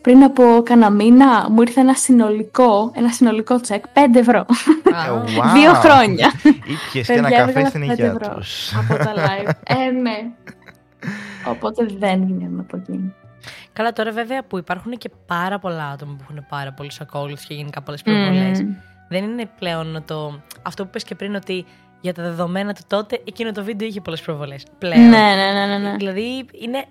[0.00, 4.38] πριν από κάνα μήνα μου ήρθε ένα συνολικό, ένα συνολικό τσεκ 5 ευρώ.
[4.38, 5.52] Α, Ε, wow.
[5.54, 6.32] Δύο χρόνια.
[6.44, 8.74] Ήπιες και ένα Παιδιά, καφέ έβγαλα στην πέντε υγεία ευρώ τους.
[8.74, 9.50] Από τα live.
[9.64, 10.18] ε, ναι.
[11.48, 13.14] Οπότε δεν γίνομαι από εκεί.
[13.72, 17.54] Καλά, τώρα βέβαια που υπάρχουν και πάρα πολλά άτομα που έχουν πάρα πολλούς ακόλουθους και
[17.54, 18.62] γενικά πολλές προβολές.
[18.62, 18.74] Μμμ.
[19.08, 20.40] Δεν είναι πλέον το.
[20.62, 21.64] Αυτό που πες και πριν ότι
[22.00, 24.62] για τα δεδομένα του τότε εκείνο το βίντεο είχε πολλές προβολές.
[24.78, 25.00] Πλέον.
[25.08, 25.96] Ναι, ναι, ναι, ναι, ναι.
[25.96, 26.84] Δηλαδή είναι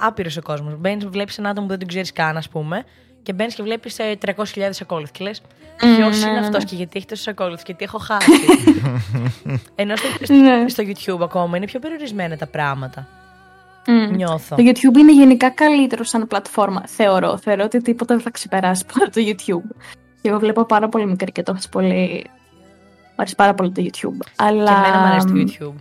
[0.00, 0.76] άπειρος ο κόσμος.
[0.78, 2.84] Μπαίνεις, βλέπεις ένα άτομο που δεν τον ξέρεις καν, ας πούμε,
[3.22, 4.34] και μπαίνεις και βλέπεις 300.000
[4.82, 5.12] ακόλουθοι.
[5.12, 5.40] Και λες,
[5.76, 6.68] ποιος ναι, είναι ναι, αυτός ναι.
[6.68, 8.30] και γιατί έχει τόσου ακόλουθου και τι έχω χάσει.
[9.74, 10.68] Ενώ στο, Ναι.
[10.68, 13.06] στο YouTube ακόμα είναι πιο περιορισμένα τα πράγματα.
[13.86, 14.14] Μμ.
[14.14, 14.56] Νιώθω.
[14.56, 17.38] Το YouTube είναι γενικά καλύτερο σαν πλατφόρμα, θεωρώ.
[17.38, 19.76] Θεωρώ ότι τίποτα δεν θα ξεπεράσει ποτέ το YouTube.
[20.20, 22.26] Και εγώ βλέπω πάρα πολύ μικρή και το έχω πολύ.
[23.18, 24.26] Μου αρέσει πάρα πολύ το YouTube.
[24.36, 24.64] Αλλά.
[24.72, 25.80] Και εμένα μου αρέσει το YouTube.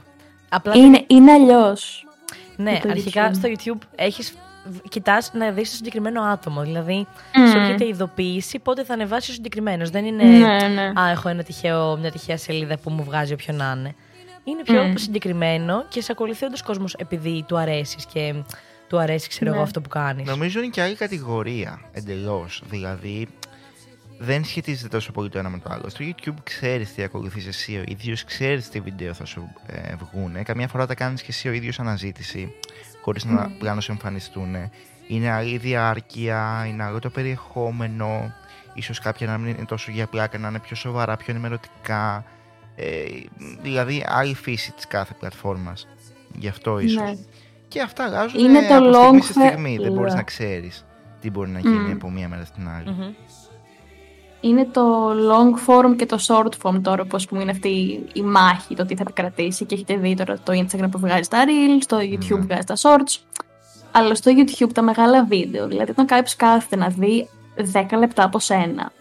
[0.50, 2.06] Απλά Είναι, είναι αλλιώς.
[2.56, 3.36] Ναι, το αρχικά YouTube.
[3.36, 4.34] στο YouTube έχεις,
[4.90, 6.62] κοιτάς να δεις το συγκεκριμένο άτομο.
[6.62, 7.48] Δηλαδή, Μμμ.
[7.50, 9.90] σου έρχεται ειδοποίηση πότε θα ανεβάσει ο συγκεκριμένος.
[9.90, 10.24] Δεν είναι.
[10.24, 10.92] Ναι, ναι.
[11.02, 13.96] Α, έχω ένα τυχαίο, μια τυχαία σελίδα που μου βγάζει όποιον να είναι.
[14.44, 14.96] Είναι πιο Μμ.
[14.96, 18.34] συγκεκριμένο και σε ακολουθεί όντως κόσμος επειδή του αρέσεις και
[18.88, 19.56] του αρέσει, ξέρω Ναι.
[19.56, 20.28] εγώ, αυτό που κάνεις.
[20.28, 22.62] Νομίζω είναι και άλλη κατηγορία εντελώς.
[22.70, 23.28] Δηλαδή,
[24.26, 25.90] δεν σχετίζεται τόσο πολύ το ένα με το άλλο.
[25.90, 30.44] Στο YouTube ξέρεις τι ακολουθείς εσύ ο ίδιος, ξέρεις τι βίντεο θα σου ε, βγουν.
[30.44, 32.54] Καμιά φορά τα κάνεις και εσύ ο ίδιος αναζήτηση,
[33.02, 34.56] χωρίς να πλάνο σου εμφανιστούν.
[35.08, 38.34] Είναι άλλη διάρκεια, είναι άλλο το περιεχόμενο.
[38.74, 42.26] ίσως κάποια να μην είναι τόσο για πλάκα, να είναι πιο σοβαρά, πιο ενημερωτικά.
[42.76, 43.04] Ε,
[43.62, 45.88] δηλαδή, άλλη φύση της κάθε πλατφόρμας.
[46.38, 47.04] Γι' αυτό ίσως.
[47.04, 47.16] Ναι.
[47.68, 49.78] Και αυτά αλλάζουν Είναι το από στιγμή σε long στιγμή.
[49.78, 50.16] Δεν μπορείς haul.
[50.16, 50.86] να ξέρεις
[51.26, 51.92] τι μπορεί να γίνει Μμ.
[51.92, 52.90] από μία μέρα στην άλλη.
[52.90, 53.14] Μμμ.
[54.46, 58.22] Είναι το long form και το short form τώρα που ας πούμε είναι αυτή η
[58.22, 61.84] μάχη το τι θα επικρατήσει και έχετε δει τώρα το Instagram που βγάζει τα reels,
[61.88, 62.46] το YouTube Ναι.
[62.46, 63.20] βγάζει τα shorts.
[63.92, 67.30] Αλλά στο YouTube τα μεγάλα βίντεο, δηλαδή όταν κάποιος κάθεται να δει
[67.74, 68.92] 10 λεπτά από σένα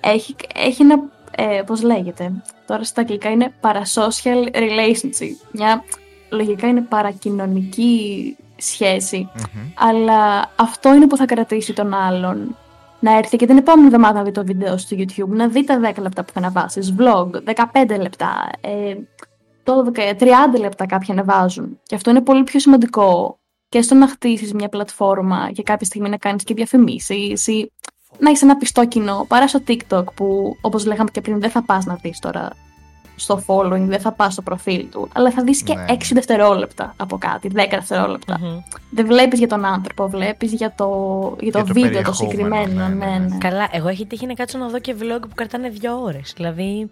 [0.00, 1.02] έχει, έχει ένα,
[1.36, 2.32] ε, πώς λέγεται,
[2.66, 5.84] τώρα στα αγγλικά είναι parasocial relationship, μια
[6.30, 9.28] λογικά είναι παρακοινωνική σχέση.
[9.34, 9.62] Μμμ.
[9.74, 12.56] αλλά αυτό είναι που θα κρατήσει τον άλλον
[13.00, 15.80] να έρθει και την επόμενη εβδομάδα να δει το βίντεο στο YouTube, να δει τα
[15.94, 18.94] 10 λεπτά που θα αναβάσει, vlog, 15 λεπτά, ε,
[19.64, 21.80] 12, 30 λεπτά κάποιοι ανεβάζουν.
[21.82, 26.08] Και αυτό είναι πολύ πιο σημαντικό και στο να χτίσεις μια πλατφόρμα και κάποια στιγμή
[26.08, 27.72] να κάνεις και διαφημίσεις ή
[28.18, 31.62] να έχεις ένα πιστό κοινό παρά στο TikTok που όπως λέγαμε και πριν δεν θα
[31.62, 32.50] πας να δεις τώρα
[33.16, 35.84] στο following, δεν θα πας στο προφίλ του, αλλά θα δεις και Ναι.
[35.88, 38.38] 6 δευτερόλεπτα από κάτι, 10 δευτερόλεπτα.
[38.40, 38.58] Μμμ.
[38.90, 40.86] Δεν βλέπεις για τον άνθρωπο, βλέπεις για το,
[41.40, 42.88] για το Για το βίντεο το περιεχόμενο, συγκεκριμένο.
[42.88, 43.38] ναι, ναι, Ναι, ναι.
[43.38, 46.32] Καλά, εγώ έχει τύχει να κάτσω να δω και vlog που κρατάνε δύο ώρες.
[46.36, 46.90] Δηλαδή,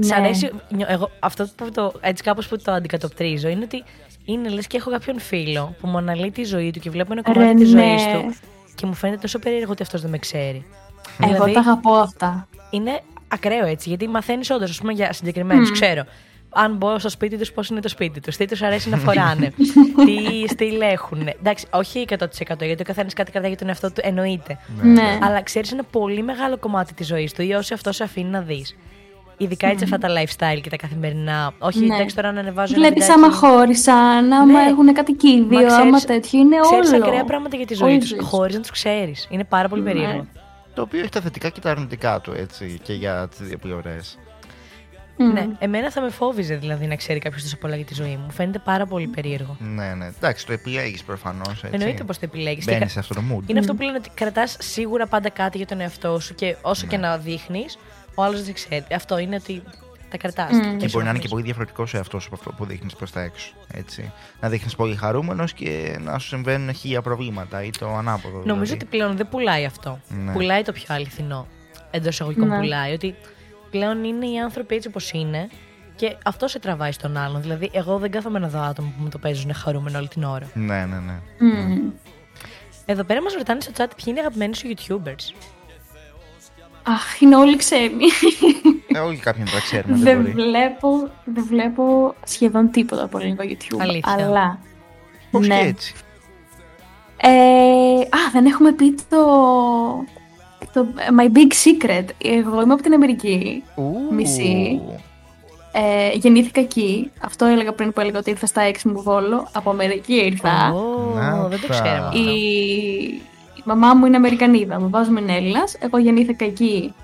[0.00, 0.14] Σ' Ναι.
[0.16, 3.84] αρέσει, νιώ- εγώ, αυτό που το, έτσι κάπως που το αντικατοπτρίζω είναι ότι
[4.24, 7.22] είναι λες και έχω κάποιον φίλο που μου αναλύει τη ζωή του και βλέπω ένα
[7.22, 7.80] κομμάτι Ρε, της ναι.
[7.80, 8.34] ζωής του
[8.74, 10.64] και μου φαίνεται τόσο περίεργο ότι αυτός δεν με ξέρει.
[11.22, 12.48] Εγώ Δηλαδή, τα αγαπώ αυτά.
[12.70, 15.74] είναι ακραίο έτσι, γιατί μαθαίνεις όντως, ας πούμε, για συγκεκριμένους, Μμμ.
[15.74, 16.04] ξέρω.
[16.56, 19.52] αν μπω στο σπίτι τους, πώς είναι το σπίτι τους, τι τους αρέσει να φοράνε,
[20.04, 21.28] τι στυλ έχουν.
[21.40, 22.24] Εντάξει, όχι 100%
[22.64, 24.58] γιατί ο καθένας κάτι κρατάει για τον εαυτό του, εννοείται.
[24.82, 25.18] Ναι.
[25.22, 28.40] Αλλά ξέρεις ένα πολύ μεγάλο κομμάτι της ζωής του ή όσοι αυτό σε αφήνει να
[28.40, 28.76] δεις.
[29.36, 31.52] Ειδικά έτσι αυτά τα lifestyle και τα καθημερινά.
[31.58, 31.94] Όχι, Ναι.
[31.94, 33.24] εντάξει τώρα να ανεβάζω ένα Βλέπεις βιντεάκι.
[33.24, 34.68] άμα χώρισαν, άμα Ναι.
[34.68, 36.38] έχουν κατοικίδιο, Μα ξέρεις- άμα τέτοιο.
[36.38, 37.04] Είναι Ξέρεις όλο.
[37.04, 38.28] ακραία πράγματα για τη ζωή Όλη τους, η ζωή τους.
[38.28, 39.26] χωρίς να τους ξέρεις.
[39.30, 39.92] Είναι πάρα πολύ Ναι.
[39.92, 40.26] περίεργο.
[40.74, 44.18] Το οποίο έχει τα θετικά και τα αρνητικά του, έτσι, και για τις δύο πλευρές.
[45.16, 45.32] Μμ.
[45.32, 48.24] Ναι, εμένα θα με φόβιζε δηλαδή να ξέρει κάποιος τόσο πολλά για τη ζωή μου.
[48.24, 49.56] Μου φαίνεται πάρα πολύ περίεργο.
[49.60, 50.06] Ναι, ναι.
[50.06, 51.64] Εντάξει, το επιλέγεις προφανώς.
[51.70, 52.64] Εννοείται πως το επιλέγεις.
[52.64, 53.42] Μπαίνεις σε αυτό το mood.
[53.46, 56.84] Είναι αυτό που λένε ότι κρατάς σίγουρα πάντα κάτι για τον εαυτό σου και όσο
[56.84, 56.90] Ναι.
[56.90, 57.78] και να δείχνεις,
[58.14, 58.84] ο άλλος δεν ξέρει.
[58.94, 59.62] Αυτό είναι ότι
[60.18, 60.52] τα κρατάς.
[60.52, 60.76] Μμ.
[60.76, 63.20] Και μπορεί να είναι και πολύ διαφορετικός σε αυτός από αυτό που δείχνεις προς τα
[63.20, 63.52] έξω.
[63.72, 64.12] Έτσι.
[64.40, 68.36] Να δείχνεις πολύ χαρούμενος και να σου συμβαίνουν χίλια προβλήματα ή το ανάποδο.
[68.36, 68.72] Νομίζω δηλαδή.
[68.72, 70.00] ότι πλέον δεν πουλάει αυτό.
[70.08, 70.32] Ναι.
[70.32, 71.46] Πουλάει το πιο αληθινό.
[71.90, 72.56] Εντός εισαγωγικών Ναι.
[72.58, 72.92] πουλάει.
[72.92, 73.14] Ότι
[73.70, 75.48] πλέον είναι οι άνθρωποι έτσι όπως είναι
[75.96, 77.42] και αυτό σε τραβάει στον άλλον.
[77.42, 80.50] Δηλαδή, εγώ δεν κάθομαι να δω άτομα που μου το παίζουν χαρούμενο όλη την ώρα.
[80.54, 81.20] Ναι, ναι, ναι.
[81.38, 81.90] Μμ.
[82.86, 85.34] Εδώ πέρα μας ρωτάνε στο chat ποιοι είναι οι αγαπημένοι σου YouTubers.
[86.86, 88.04] Αχ, είναι όλοι ξένοι.
[88.94, 90.30] Ε, όλοι κάποιον τα ξέρουμε, δεν δεν, μπορεί.
[90.30, 90.88] βλέπω,
[91.24, 93.78] δεν βλέπω σχεδόν τίποτα από ελληνικό YouTube.
[93.80, 94.12] Αλήθεια.
[94.12, 94.58] Αλλά.
[95.30, 95.60] Πώς ναι.
[95.60, 95.94] και έτσι.
[97.16, 97.28] Ε,
[98.00, 99.16] α, δεν έχουμε πει το.
[100.72, 100.86] το
[101.18, 102.04] My Big Secret.
[102.18, 103.62] Εγώ είμαι από την Αμερική.
[103.74, 104.14] Ου.
[104.14, 104.80] Μισή.
[105.72, 107.10] Ε, γεννήθηκα εκεί.
[107.20, 109.48] Αυτό έλεγα πριν που έλεγα ότι ήρθα στα 6 μου βόλο.
[109.52, 110.72] Από Αμερική ήρθα.
[110.72, 111.72] Ω, Να δεν το τα.
[111.72, 112.06] ξέραμε.
[112.06, 112.18] αυτό.
[112.18, 113.20] Η...
[113.64, 115.76] η μαμά μου είναι Αμερικανίδα, ο μπαμπάς μου είναι Έλληνας.
[115.80, 116.94] Εγώ γεννήθηκα εκεί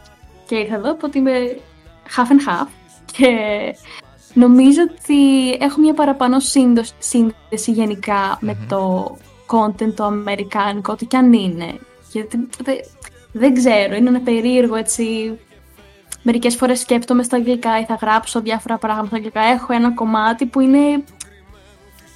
[0.46, 1.56] και ήρθα εδώ, οπότε είμαι
[2.16, 2.66] half and half.
[3.12, 3.28] Και
[4.34, 9.16] νομίζω ότι έχω μια παραπάνω σύντο- σύνδεση γενικά με το
[9.46, 11.78] content το αμερικάνικο, ό,τι κι αν είναι.
[12.12, 12.84] Γιατί δε-
[13.32, 15.38] δεν ξέρω, είναι ένα περίεργο έτσι...
[16.22, 19.40] Μερικές φορές σκέπτομαι στα αγγλικά ή θα γράψω διάφορα πράγματα στα αγγλικά.
[19.40, 21.04] Έχω ένα κομμάτι που είναι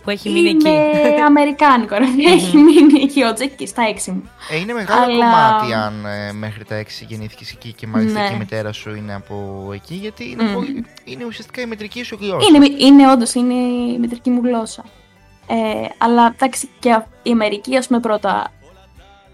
[0.04, 0.68] Που έχει μείνει είναι
[1.04, 1.20] εκεί.
[1.20, 2.04] αμερικάνικο, ρε.
[2.32, 4.30] Έχει μείνει εκεί ο Τζέκη στα έξι μου.
[4.50, 8.28] Ε, είναι μεγάλο Αλλά- κομμάτι αν ε, μέχρι τα 6 γεννήθηκες εκεί και μάλιστα Ναι.
[8.28, 10.52] και η μητέρα σου είναι από εκεί, γιατί είναι, Μμμ.
[10.54, 12.48] πολύ- είναι ουσιαστικά η μετρική σου γλώσσα.
[12.56, 13.54] Είναι, είναι όντως είναι
[13.94, 14.84] η μητρική μου γλώσσα.
[15.46, 15.54] Ε,
[15.98, 18.52] αλλά εντάξει, και α- η Αμερική, ας πούμε, πρώτα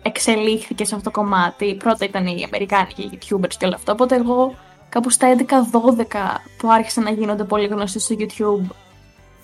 [0.02, 1.74] εξελίχθηκε σε αυτό το κομμάτι.
[1.74, 3.92] Πρώτα ήταν οι Αμερικάνικοι οι YouTubers και όλο αυτό.
[3.92, 4.55] Οπότε εγώ
[4.88, 8.70] κάπου στα 11-12 που άρχισαν να γίνονται πολύ γνωστοί στο YouTube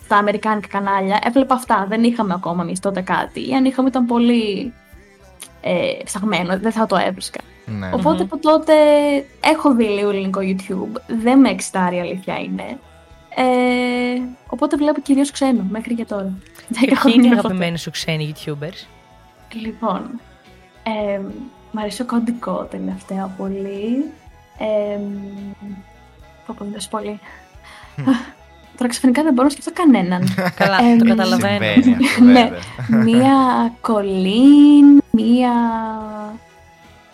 [0.09, 1.87] τα αμερικάνικα κανάλια, έβλεπα αυτά.
[1.89, 3.49] Δεν είχαμε ακόμα εμείς τότε κάτι.
[3.49, 4.73] Ή αν είχαμε ήταν πολύ
[5.61, 7.41] ε, ψαγμένο, δεν θα το έβρισκα.
[7.66, 7.91] Ναι.
[7.95, 8.73] Οπότε από τότε
[9.45, 11.01] έχω δει λίγο ελληνικό YouTube.
[11.07, 12.78] Δεν με εξητάρει η αλήθεια είναι.
[13.39, 16.33] Ε, οπότε βλέπω κυρίως ξένο μέχρι και τώρα.
[16.69, 17.47] Δεν Και έχω ποιοι είναι οι δει ποτέ.
[17.49, 18.87] αγαπημένοι σου ξένοι YouTubers;
[19.53, 20.20] Λοιπόν,
[20.83, 21.20] ε,
[21.73, 24.11] μ' αρέσει ο κοντικό τελευταία πολύ.
[24.59, 24.99] Ε,
[26.47, 27.20] πω πω, δεν πολύ.
[28.77, 30.35] Τώρα ξαφνικά δεν μπορώ να σκεφτώ κανέναν.
[30.61, 31.65] Καλά, Ε, το μ, καταλαβαίνω.
[31.82, 32.32] Συμβαίνει αυτό, Ναι.
[32.32, 33.05] βέβαια.
[33.05, 33.35] μία
[33.81, 35.53] κολίν, μία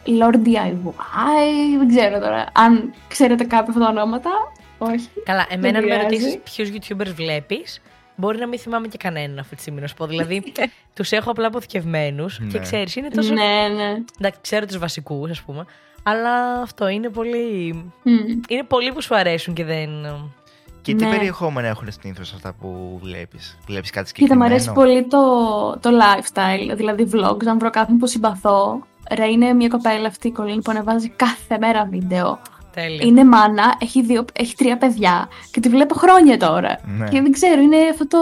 [0.07, 2.47] Lord DIY, δεν ξέρω τώρα.
[2.53, 4.31] Αν ξέρετε κάποια αυτά τα ονόματα,
[4.79, 5.09] όχι.
[5.25, 6.03] Καλά, εμένα αν με πειράζει.
[6.05, 7.83] ρωτήσεις ποιους YouTubers βλέπεις,
[8.17, 10.07] μπορεί να μην θυμάμαι και κανέναν αυτή τη στιγμή να σου πω.
[10.07, 10.53] Δηλαδή,
[10.97, 12.59] τους έχω απλά αποθηκευμένους και Ναι.
[12.59, 13.33] ξέρεις, είναι τόσο.
[13.33, 13.97] Ναι, ναι.
[14.19, 15.65] Εντάξει, ξέρω τους βασικούς, ας πούμε.
[16.03, 17.73] Αλλά αυτό είναι πολύ.
[18.03, 18.13] Μμ.
[18.49, 19.89] Είναι πολλοί που σου αρέσουν και δεν.
[20.83, 21.11] Και τι Ναι.
[21.11, 24.45] περιεχόμενα έχουν συνήθως αυτά που βλέπεις; Βλέπεις κάτι Κοίτα, συγκεκριμένο.
[24.49, 25.19] μου αρέσει πολύ το,
[25.81, 27.47] το lifestyle, δηλαδή vlogs.
[27.47, 28.81] Αν βρω κάποιον που συμπαθώ,
[29.15, 32.39] ρε, είναι μια κοπέλα αυτή η κολλήνη που ανεβάζει κάθε μέρα βίντεο.
[32.75, 33.07] Τέλειο.
[33.09, 36.79] Είναι μάνα, έχει, δύο, έχει τρία παιδιά και τη βλέπω χρόνια τώρα.
[36.99, 37.09] Ναι.
[37.09, 38.19] Και δεν ξέρω, είναι αυτό το.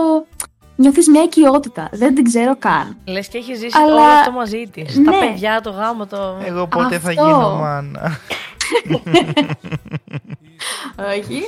[0.76, 1.88] Νιώθεις μια οικειότητα.
[1.92, 2.96] Δεν την ξέρω καν.
[3.04, 4.94] Λες και έχεις ζήσει Αλλά- όλο αυτό μαζί της.
[4.94, 5.18] Τα Ναι.
[5.18, 6.36] παιδιά, το γάμο, το.
[6.44, 7.22] Εγώ πότε θα Αυτό.
[7.24, 8.18] γίνω μάνα.
[11.18, 11.42] Όχι.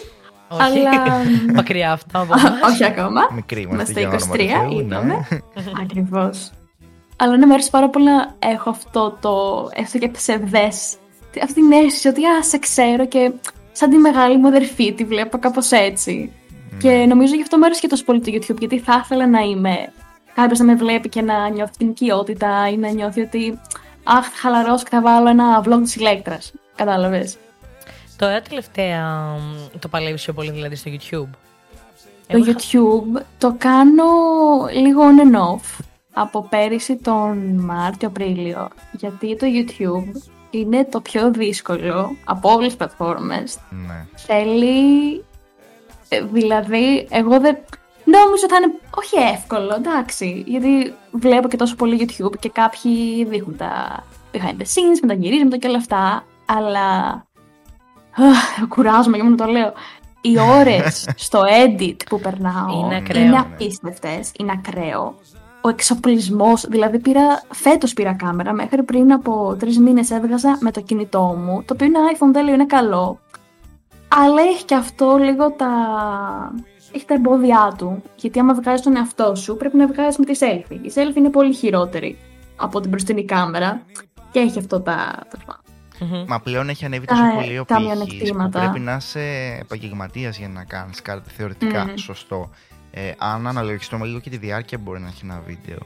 [0.52, 0.62] Όχι.
[0.62, 1.22] Αλλά.
[1.56, 2.60] Μακριά αυτό από εμάς.
[2.70, 3.20] Όχι ακόμα.
[3.34, 4.82] Μικρή Είμαστε είμαστε για 23, όνομα του Θεού, ναι.
[4.82, 5.26] είπαμε.
[5.82, 6.52] Ακριβώς.
[7.16, 10.68] Αλλά ναι, μου αρέσει πάρα πολύ να έχω αυτό το έστω και ψευδέ.
[11.42, 13.32] Αυτή την αίσθηση ότι α, σε ξέρω και
[13.72, 16.32] σαν τη μεγάλη μου αδερφή τη βλέπω κάπως έτσι.
[16.70, 16.78] Ναι.
[16.78, 19.40] Και νομίζω γι' αυτό μου αρέσει και τόσο πολύ το YouTube, γιατί θα ήθελα να
[19.40, 19.92] είμαι
[20.34, 23.58] κάποιος να με βλέπει και να νιώθει την οικειότητα ή να νιώθει ότι
[24.04, 26.52] Αχ, θα χαλαρώσω και θα βάλω ένα vlog της ηλέκτρας.
[26.76, 27.36] Κατάλαβες.
[28.16, 29.06] Τώρα τελευταία
[29.38, 31.28] μ, το παλεύει πιο πολύ δηλαδή στο YouTube.
[32.26, 34.04] Το Εγώ είχα- YouTube το κάνω
[34.72, 42.16] λίγο on and off από πέρυσι τον Μάρτιο-Απρίλιο γιατί το YouTube είναι το πιο δύσκολο
[42.24, 43.58] από όλες τις πλατφόρμες.
[43.70, 44.06] Ναι.
[44.14, 45.14] Θέλει,
[46.08, 47.56] ε, δηλαδή, εγώ δεν
[48.04, 53.56] νόμιζα θα είναι όχι εύκολο, εντάξει, γιατί βλέπω και τόσο πολύ YouTube και κάποιοι δείχνουν
[53.56, 57.20] τα behind the scenes, με τα γυρίσματα και όλα αυτά, αλλά αχ,
[58.68, 59.72] κουράζομαι για μόνο το λέω.
[60.20, 63.22] οι ώρες στο edit που περνάω Είναι ακραίο.
[63.22, 65.14] είναι απίστευτες, είναι ακραίο.
[65.64, 70.80] Ο εξοπλισμός, δηλαδή πήρα, φέτος πήρα κάμερα, μέχρι πριν από τρεις μήνες έβγαζα με το
[70.80, 73.18] κινητό μου, το οποίο είναι iPhone, δεν λέω είναι καλό,
[74.08, 75.68] αλλά έχει και αυτό λίγο τα...
[76.94, 78.02] Έχει τα εμπόδια του.
[78.16, 80.78] Γιατί άμα βγάζεις τον εαυτό σου, πρέπει να βγάζεις με τη selfie.
[80.82, 82.18] Η selfie είναι πολύ χειρότερη
[82.56, 83.82] από την μπροστινή κάμερα.
[84.30, 85.14] Και έχει αυτό τα.
[86.02, 86.18] Τέλος πάντων.
[86.20, 86.24] Μμμ.
[86.28, 88.58] Μα πλέον έχει ανέβει Τα- τόσο πολύ ο τα πύχης που μειονεκτήματα.
[88.60, 91.94] πρέπει να είσαι επαγγελματίας για να κάνεις κάτι θεωρητικά Μμμ.
[91.96, 92.50] σωστό.
[92.90, 95.78] Ε, αν αναλογιστούμε λίγο και τη διάρκεια που μπορεί να έχει ένα βίντεο.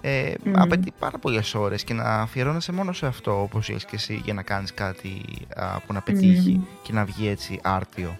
[0.00, 0.52] Ε, Μμμ.
[0.60, 4.34] Απαιτεί πάρα πολλές ώρες και να αφιερώνεσαι μόνο σε αυτό, όπως λες και εσύ, για
[4.34, 5.22] να κάνεις κάτι
[5.56, 6.64] α, που να πετύχει Μμμ.
[6.82, 8.16] και να βγει έτσι άρτιο.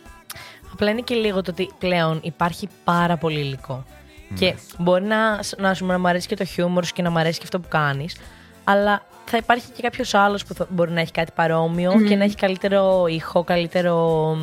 [0.73, 3.85] Απλά είναι και λίγο το ότι πλέον υπάρχει πάρα πολύ υλικό.
[4.35, 7.19] Και μπορεί να, να, σου, να μ' αρέσει και το χιούμορ σου και να μ'
[7.19, 8.17] αρέσει και αυτό που κάνεις,
[8.65, 12.25] αλλά θα υπάρχει και κάποιος άλλος που θα, μπορεί να έχει κάτι παρόμοιο και να
[12.25, 14.37] έχει καλύτερο ήχο, καλύτερο,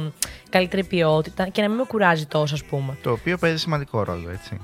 [0.49, 2.97] καλύτερη ποιότητα και να μην με κουράζει τόσο, ας πούμε.
[3.03, 4.59] Το οποίο παίζει σημαντικό ρόλο, έτσι.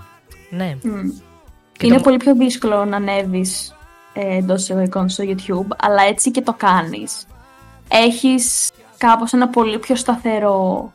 [0.49, 0.77] Ναι.
[0.83, 1.09] Μμ.
[1.71, 3.75] Και Είναι το- πολύ πιο δύσκολο να ανέβεις
[4.13, 7.25] εντός εισαγωγικών στο YouTube, αλλά έτσι και το κάνεις.
[7.87, 10.91] Έχεις κάπως ένα πολύ πιο σταθερό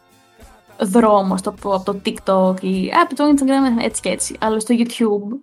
[0.81, 4.37] δρόμο στο, από το TikTok ή από το Instagram, έτσι και έτσι.
[4.41, 5.37] Αλλά στο YouTube,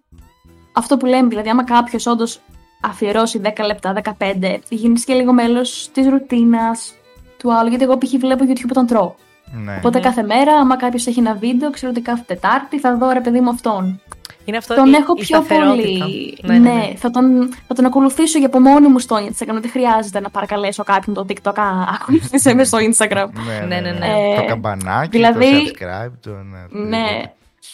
[0.74, 2.40] αυτό που λέμε, δηλαδή, άμα κάποιος όντως
[2.82, 6.94] αφιερώσει 10 λεπτά, 15, γίνεις και λίγο μέλος της ρουτίνας
[7.38, 7.70] του άλλου.
[7.70, 8.10] Γιατί εγώ π.χ.
[8.20, 9.14] βλέπω YouTube όταν τρώω.
[9.52, 9.76] Ναι.
[9.78, 13.22] Οπότε κάθε μέρα, άμα κάποιος έχει ένα βίντεο, ξέρω ότι κάθε Τετάρτη θα δω ρε
[13.22, 14.02] παιδί μου αυτόν.
[14.46, 16.06] Είναι αυτό Τον η- έχω η πιο σταθερότητα.
[16.06, 16.38] πολύ.
[16.42, 16.94] Ναι, ναι, ναι.
[16.96, 19.58] θα, τον, θα τον ακολουθήσω για από μόνη μου στο Instagram.
[19.62, 21.54] Δεν χρειάζεται να παρακαλέσω κάποιον το TikTok.
[21.56, 21.64] Α,
[22.02, 23.28] ακολουθήσε με στο Instagram.
[23.68, 24.06] Ναι, ναι, ναι.
[24.06, 26.30] Ε, Το καμπανάκι, δηλαδή- το subscribe, το...
[26.72, 27.22] Ναι, ναι.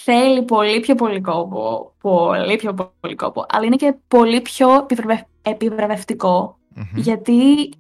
[0.04, 1.92] Θέλει πολύ πιο πολύ κόπο.
[2.02, 3.46] Πολύ πιο πολύ κόπο.
[3.50, 6.58] Αλλά είναι και πολύ πιο επιβραβευ- επιβραβευτικό.
[6.76, 6.86] Μμμ.
[6.96, 7.34] Γιατί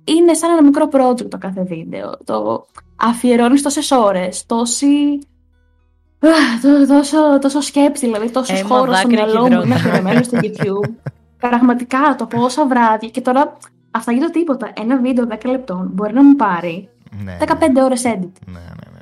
[0.03, 2.17] είναι σαν ένα μικρό project το κάθε βίντεο.
[2.23, 2.65] Το
[2.95, 5.19] αφιερώνεις τόσες ώρες, τόση.
[6.19, 9.55] Αχ, τό- τόσο, τόσο σκέψη, δηλαδή τόσος Αίμα, χώρος στο δάκρυα και μυαλό μου είναι
[9.75, 9.75] υδρότα.
[9.75, 10.89] αφιερωμένο στο YouTube.
[11.49, 13.09] Πραγματικά το πόσα βράδια.
[13.09, 13.57] Και τώρα
[13.91, 14.71] αυτά για το τίποτα.
[14.81, 16.89] Ένα βίντεο 10 λεπτών μπορεί να μου πάρει
[17.23, 18.31] Ναι, 15 ώρες edit.
[18.45, 18.94] Ναι, ναι, ναι.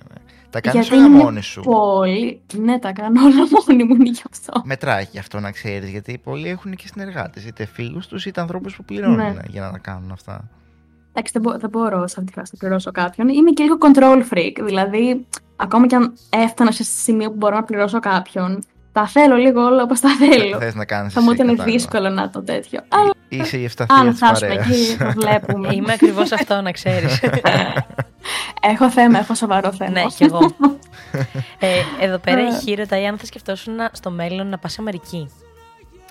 [0.53, 0.61] Ναι.
[0.61, 2.41] Τα κάνεις Γιατί όλα είναι μια μόνη σου; Πολύ.
[2.53, 4.61] Ναι, τα κάνω όλα μόνη μου είναι γι' αυτό.
[4.65, 8.75] Μετράει και αυτό να ξέρεις, γιατί πολλοί έχουν και συνεργάτες, είτε φίλους τους είτε ανθρώπους
[8.75, 9.33] που πληρώνουν Ναι.
[9.49, 10.49] για να τα κάνουν αυτά.
[11.15, 13.27] Εντάξει, δεν, μπο- δεν μπορώ σε αυτή τη φάση να πληρώσω κάποιον.
[13.29, 14.51] Είμαι και λίγο control freak.
[14.65, 15.25] Δηλαδή,
[15.55, 19.83] ακόμα και αν έφτανα σε σημείο που μπορώ να πληρώσω κάποιον, τα θέλω λίγο όλα
[19.83, 20.57] όπως τα θέλω.
[20.59, 21.13] Θες να κάνεις.
[21.13, 22.79] Θα μου ήταν δύσκολο να το τέτοιο.
[22.87, 24.69] Αλλά Είσαι η ευσταθία αν της φτάσουμε παρέας.
[24.69, 25.69] εκεί, το βλέπουμε.
[25.73, 27.19] Είμαι ακριβώς αυτό, να ξέρεις.
[28.61, 29.91] έχω θέμα, έχω σοβαρό θέμα.
[29.91, 30.39] ναι, κι εγώ.
[31.59, 31.67] ε,
[32.05, 35.29] εδώ πέρα η Χή ρωτάει αν θα σκεφτόσουν να- στο μέλλον να πας Αμερική.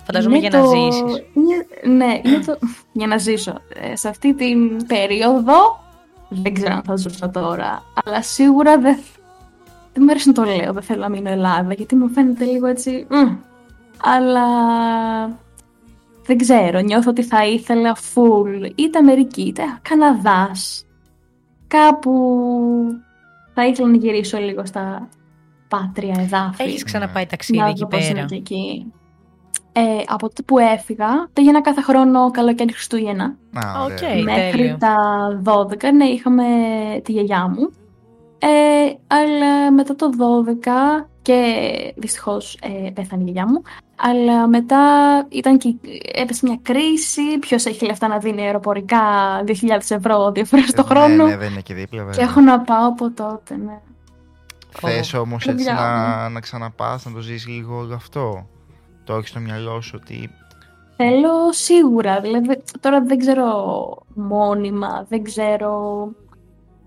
[0.04, 1.24] Φαντάζομαι Είναι για να το- ζήσεις.
[1.34, 2.58] είναι- Ναι, είναι το...
[2.92, 3.54] για να ζήσω.
[3.74, 5.80] Ε, σε αυτή την περίοδο
[6.28, 8.98] δεν ξέρω αν θα ζούσα τώρα, αλλά σίγουρα δεν,
[9.92, 12.66] δεν μου αρέσει να το λέω, δεν θέλω να μείνω Ελλάδα, γιατί μου φαίνεται λίγο
[12.66, 13.06] έτσι...
[13.10, 13.36] μμ.
[14.04, 14.46] Αλλά
[16.26, 20.86] δεν ξέρω, νιώθω ότι θα ήθελα full είτε Αμερική είτε Καναδάς.
[21.72, 22.12] Κάπου
[23.54, 25.08] θα ήθελα να γυρίσω λίγο στα
[25.68, 28.26] πάτρια εδάφη Έχεις ξαναπάει ταξίδι να εκεί δω πώς είναι πέρα.
[28.26, 28.92] και εκεί.
[29.72, 33.24] Ε, από τότε που έφυγα, πήγαινα κάθε χρόνο καλοκαίρι Χριστούγεννα.
[33.24, 33.96] Α, ωραία.
[33.96, 34.22] Οκ.
[34.22, 34.76] Μέχρι τέλειο.
[34.78, 34.96] τα
[35.44, 36.44] 12, ναι, είχαμε
[37.02, 37.70] τη γιαγιά μου.
[38.38, 43.62] Ε, αλλά μετά το 12 και δυστυχώς ε, πέθανε η γιαγιά μου.
[43.96, 44.78] Αλλά μετά
[45.28, 45.74] ήταν και,
[46.14, 47.38] έπεσε μια κρίση.
[47.40, 48.98] Ποιος έχει λεφτά να δίνει αεροπορικά
[49.46, 49.52] 2.000
[49.88, 52.24] ευρώ δύο φορές το Ναι, χρόνο; Ναι, δεν είναι και δίπλα, Και βέβαια.
[52.24, 53.80] έχω να πάω από τότε, ναι.
[54.70, 58.46] Θες όμως έτσι Παιδιά να, να ξαναπάς, να το ζήσει λίγο όλο αυτό;
[59.04, 60.30] Το έχεις στο μυαλό σου ότι.
[60.96, 62.20] Θέλω σίγουρα.
[62.20, 63.46] Δηλαδή, τώρα δεν ξέρω
[64.14, 66.04] μόνιμα, δεν ξέρω.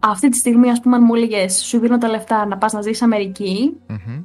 [0.08, 2.82] Αυτή τη στιγμή, ας πούμε, αν μου έλεγες σου δίνω τα λεφτά να πας να
[2.82, 4.24] ζήσει Αμερική, Μμμ.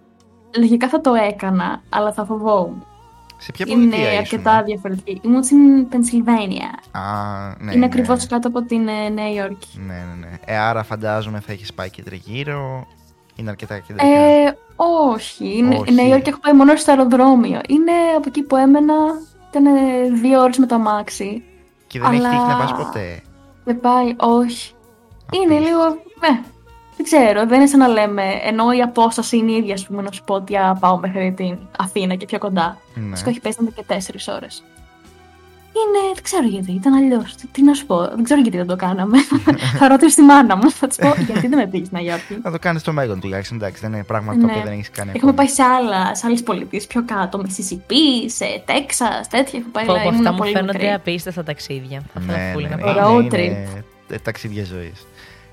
[0.59, 2.85] λογικά θα το έκανα, αλλά θα φοβόμουν.
[3.39, 5.21] Σε ποια Είναι πολιτεία ήσουν; αρκετά διαφορετική.
[5.25, 6.71] Ήμουν στην Πενσιλβάνια.
[6.91, 7.01] Α,
[7.59, 7.85] ναι, Είναι ναι.
[7.85, 9.69] ακριβώς κάτω από την ε, Νέα Υόρκη.
[9.87, 10.35] Ναι, ναι, ναι.
[10.45, 12.87] Ε, άρα φαντάζομαι θα έχεις πάει και τριγύρω.
[13.37, 14.07] Είναι αρκετά κεντρικά.
[14.07, 14.57] Ε,
[15.13, 15.57] όχι.
[15.59, 15.91] Είναι, Όχι.
[15.93, 17.61] Η Νέα Υόρκη έχω πάει μόνο στο αεροδρόμιο.
[17.69, 18.95] Είναι από εκεί που έμενα.
[19.51, 19.71] Ήταν ε,
[20.23, 21.43] δύο ώρες με το αμάξι.
[21.87, 23.21] και δεν έχει αλλά- τύχει να πας ποτέ;
[23.65, 24.73] Δεν πάει, όχι.
[25.33, 25.69] Είναι Απίστευτο.
[25.69, 25.85] λίγο.
[26.21, 26.41] Ναι,
[26.97, 27.47] δεν ξέρω.
[27.47, 28.23] Δεν είναι σαν να λέμε.
[28.43, 31.33] Ενώ η απόσταση είναι η ίδια, ας πούμε, να σου πω ότι α, πάω μέχρι
[31.37, 32.79] την Αθήνα και πιο κοντά.
[32.95, 33.03] Ναι.
[33.07, 33.19] Ναι.
[33.31, 34.63] έχει πέσει ήταν και τέσσερις ώρες.
[35.73, 36.15] Είναι.
[36.15, 36.73] Δεν ξέρω γιατί.
[36.73, 37.35] Ήταν αλλιώς.
[37.35, 37.97] Τι, τι να σου πω.
[38.15, 39.19] Δεν ξέρω γιατί δεν το κάναμε.
[39.79, 40.71] θα ρωτήσω τη μάνα μου.
[40.71, 42.39] Θα της πω γιατί δεν με πήγε στη Νέα Υόρκη.
[42.43, 43.57] Να το κάνεις στο μέλλον τουλάχιστον.
[43.57, 44.53] Εντάξει, δεν είναι πράγματα τα Ναι.
[44.53, 45.11] οποία δεν έχεις κάνει.
[45.15, 45.47] Έχουμε ακόμα.
[45.47, 49.59] πάει σε, άλλα, σε άλλες πολιτείες πιο κάτω, με Mississippi, σε Τέξας, τέτοια.
[49.59, 50.93] Έχω πάει, Πω, αλλά πω, ήμουν αυτά μου πολύ φαίνονται μικρή.
[50.93, 52.03] απίστευτα ταξίδια.
[52.15, 52.83] Θα Ναι, ήθελα πολύ ναι, να ναι.
[52.83, 52.95] πάω.
[52.95, 53.17] πάω.
[53.19, 55.07] Road Είναι, είναι, ε, ταξίδια ζωής.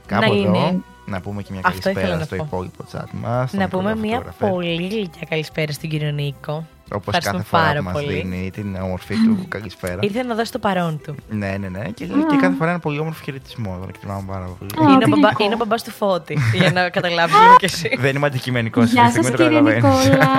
[0.07, 0.79] Κάπου Ναι, εδώ είναι.
[1.05, 2.43] Να πούμε και μια Αυτό ήθελα καλησπέρα να στο πω.
[2.45, 3.53] υπόλοιπο chat μας.
[3.53, 6.65] Να πούμε μια πολύ γλυκιά καλησπέρα στον κύριο Νίκο.
[6.93, 8.13] Όπως Ευχαριστούμε κάθε φορά πάρα που μας πολύ.
[8.13, 9.99] δίνει την ομορφή του καλησπέρα.
[10.01, 11.15] Ήρθε να δώσει το παρόν του.
[11.29, 11.83] ναι, ναι, ναι.
[11.83, 13.77] Και, και κάθε φορά ένα πολύ όμορφο χαιρετισμό.
[13.79, 14.71] Τον εκτιμάμε πάρα πολύ.
[14.89, 15.43] Α, είναι, ο τι μπαμπά, γλυκό.
[15.43, 17.89] είναι ο μπαμπάς του Φώτη, για να καταλάβεις λίγο κι εσύ.
[17.99, 20.09] Δεν είμαι αντικειμενικός Γεια σας στιγμή, το κύριε καταλαβαίνεις.
[20.09, 20.29] Νικόλα.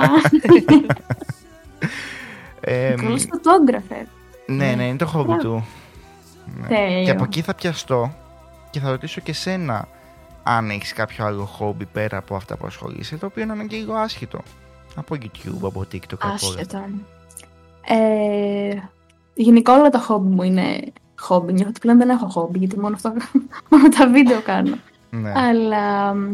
[2.61, 4.07] Ε, Νικόλας φωτόγραφε.
[4.45, 5.41] ναι, ναι, είναι το χόμπι Μπράβο.
[5.43, 5.65] του.
[6.61, 6.67] Ναι.
[6.67, 7.03] Τέλειο.
[7.03, 8.11] Και από εκεί θα πιαστώ
[8.69, 9.87] και θα ρωτήσω και σένα
[10.43, 13.75] αν έχεις κάποιο άλλο χόμπι πέρα από αυτά που ασχολείσαι, το οποίο να είναι και
[13.75, 14.39] λίγο άσχετο.
[14.95, 16.59] Από YouTube, από TikTok, από όλα.
[16.59, 16.83] Άσχετο.
[17.85, 18.75] Ε,
[19.33, 21.53] γενικά όλα τα χόμπι μου είναι χόμπι.
[21.53, 23.13] Νιώθω ότι πλέον δεν έχω χόμπι, γιατί μόνο, αυτό,
[23.69, 24.77] μόνο τα βίντεο κάνω.
[25.09, 25.31] Ναι.
[25.35, 26.33] Αλλά μ,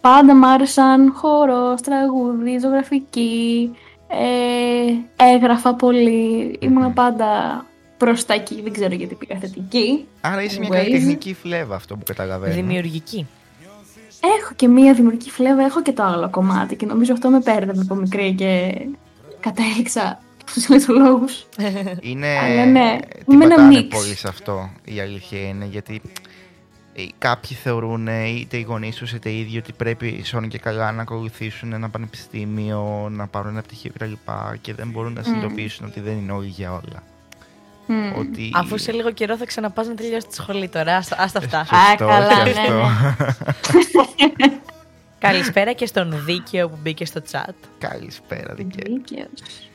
[0.00, 3.70] πάντα μ' άρεσαν χορός, τραγούδι, ζωγραφική,
[4.08, 6.58] ε, έγραφα πολύ.
[6.60, 7.64] Ήμουνα πάντα
[7.96, 10.06] προς τα εκεί, δεν ξέρω γιατί πήγα θετική.
[10.20, 10.72] Άρα είσαι μια Anyways.
[10.72, 12.54] καλλιτεχνική φλέβα αυτό που καταλαβαίνω.
[12.54, 13.26] Δημιουργική.
[14.40, 17.80] Έχω και μία δημιουργική φλέβα, έχω και το άλλο κομμάτι και νομίζω αυτό με πέρδευε
[17.80, 18.74] από μικρή και
[19.40, 21.46] κατέληξα στους λιτολόγους.
[22.00, 22.38] Είναι.
[22.38, 23.98] Αλλά ναι, τι είμαι ένα πατάνε μίξ.
[23.98, 26.00] πολύ σε αυτό η αλήθεια είναι γιατί
[26.94, 30.58] ε, κάποιοι θεωρούν ε, είτε οι γονείς τους είτε οι ίδιοι ότι πρέπει σώνει και
[30.58, 34.12] καλά να ακολουθήσουν ένα πανεπιστήμιο, να πάρουν ένα πτυχίο κτλ.
[34.60, 37.02] Και δεν μπορούν να συνειδητοποιήσουν ότι δεν είναι όλοι για όλα.
[37.86, 38.18] Μμ.
[38.18, 38.50] Ότι...
[38.54, 40.96] Αφού σε λίγο καιρό θα ξαναπάς να τελειώσει τη σχολή τώρα.
[40.96, 41.58] Άστα, άστα αυτά.
[41.58, 42.74] Α, Σωστό, καλά, και ναι, αυτό.
[44.38, 44.52] ναι.
[45.18, 47.52] Καλησπέρα και στον Δίκαιο που μπήκε στο chat.
[47.78, 48.94] Καλησπέρα, δικαίω.
[48.94, 49.28] Δίκαιος.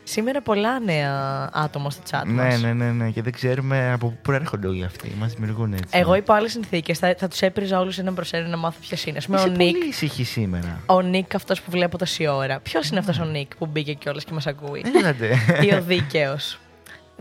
[0.04, 2.62] Σήμερα πολλά νέα άτομα στο chat Ναι, μας.
[2.62, 3.10] ναι, ναι, ναι.
[3.10, 5.16] Και δεν ξέρουμε από πού προέρχονται όλοι αυτοί.
[5.20, 5.86] Μας δημιουργούν έτσι.
[5.90, 9.06] Εγώ υπό άλλες συνθήκες θα, θα τους έπριζα όλους έναν προς έναν να μάθω ποιος
[9.06, 9.18] είναι.
[9.18, 10.80] Α πούμε, Είσαι ο Νίκ, πολύ ησυχή σήμερα.
[10.86, 12.60] ο Νίκ αυτός που βλέπω τόση ώρα.
[12.60, 15.36] Ποιος είναι αυτός ο Νίκ που μπήκε κιόλας και μας ακούει; Έλατε.
[15.62, 16.60] Ή ο Δίκαιος.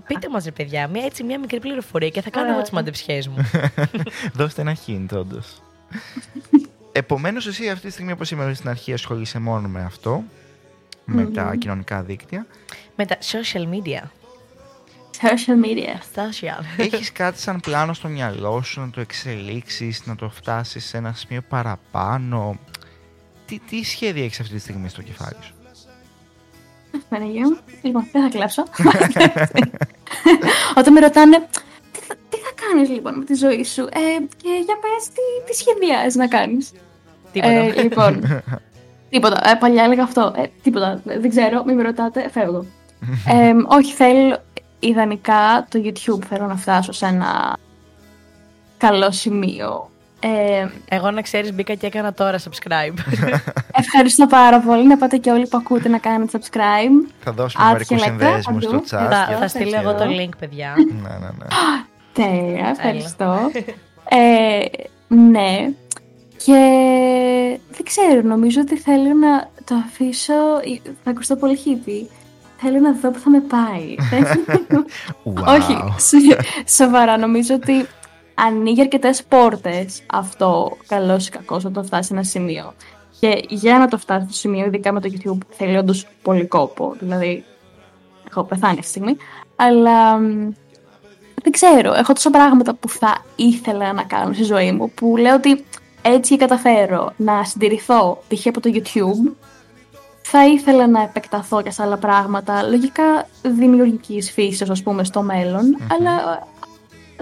[0.08, 3.22] Πείτε μα, ρε παιδιά, μια, έτσι, μια μικρή πληροφορία και θα κάνω εγώ τι μαντεψιέ
[3.28, 3.44] μου.
[4.38, 5.38] Δώστε ένα hint, όντω.
[6.92, 10.24] Επομένω, εσύ αυτή τη στιγμή, όπω είπαμε στην αρχή, ασχολείσαι μόνο με αυτό.
[11.04, 12.46] Με τα κοινωνικά δίκτυα.
[12.96, 14.02] Με τα social media.
[15.20, 15.94] Social media.
[16.14, 16.62] Social.
[16.76, 21.12] Έχει κάτι σαν πλάνο στο μυαλό σου να το εξελίξει, να το φτάσει σε ένα
[21.12, 22.58] σημείο παραπάνω.
[23.46, 25.52] Τι, τι σχέδια έχει αυτή τη στιγμή στο κεφάλι σου.
[27.08, 27.58] Παναγία μου.
[27.82, 28.62] Λοιπόν, δεν θα κλάψω.
[30.76, 31.48] Όταν με ρωτάνε,
[31.92, 35.50] τι θα, τι θα κάνεις λοιπόν με τη ζωή σου; Ε, και για πες τι,
[35.50, 36.72] τι σχεδιάζεις να κάνεις;
[37.32, 37.52] Τίποτα.
[37.52, 38.42] Ε, λοιπόν,
[39.10, 39.50] τίποτα.
[39.50, 40.32] Ε, παλιά έλεγα αυτό.
[40.36, 41.00] Ε, τίποτα.
[41.04, 42.64] Δεν ξέρω, μην με ρωτάτε, φεύγω.
[43.28, 44.42] Ε, όχι, θέλω
[44.78, 47.56] ιδανικά το YouTube θέλω να φτάσω σε ένα
[48.76, 49.90] καλό σημείο.
[50.20, 52.94] Ε, Εγώ να ξέρεις, μπήκα και έκανα τώρα subscribe.
[53.82, 54.86] ευχαριστώ πάρα πολύ.
[54.86, 57.08] Να πάτε και όλοι που ακούτε να κάνετε subscribe.
[57.20, 58.84] Θα δώσουμε Άτια μερικούς λεπτά, συνδέσμους στο παντού.
[58.84, 59.10] chat.
[59.10, 59.80] θα, και θα στείλω τέτοια.
[59.80, 60.74] εγώ το link, παιδιά.
[61.02, 61.46] Ναι, ναι, ναι.
[62.12, 63.38] Τέλεια, ευχαριστώ.
[64.18, 64.64] ε,
[65.14, 65.70] ναι.
[66.44, 66.60] Και
[67.70, 70.34] δεν ξέρω, νομίζω ότι θέλω να το αφήσω.
[71.04, 72.06] Θα ακουστώ πολύ hippie.
[72.60, 73.94] Θέλω να δω που θα με πάει.
[75.24, 75.44] Wow.
[75.46, 77.18] Όχι, σο- σοβαρά.
[77.18, 77.86] Νομίζω ότι
[78.46, 82.74] ανοίγει αρκετές πόρτες αυτό, καλός ή κακός, όταν το φτάσει σε ένα σημείο.
[83.20, 86.94] Και για να το φτάσει στο σημείο, ειδικά με το YouTube, θέλει όντως πολύ κόπο.
[86.98, 87.44] Δηλαδή,
[88.28, 89.16] έχω πεθάνει αυτή τη στιγμή.
[89.56, 90.50] Αλλά μ,
[91.42, 91.92] δεν ξέρω.
[91.92, 95.64] Έχω τόσα πράγματα που θα ήθελα να κάνω στη ζωή μου που λέω ότι
[96.02, 98.46] έτσι και καταφέρω να συντηρηθώ π.χ.
[98.46, 99.32] από το YouTube.
[100.22, 105.76] Θα ήθελα να επεκταθώ και σε άλλα πράγματα, λογικά δημιουργικής φύσης, ας πούμε, στο μέλλον,
[105.98, 106.42] αλλά ε,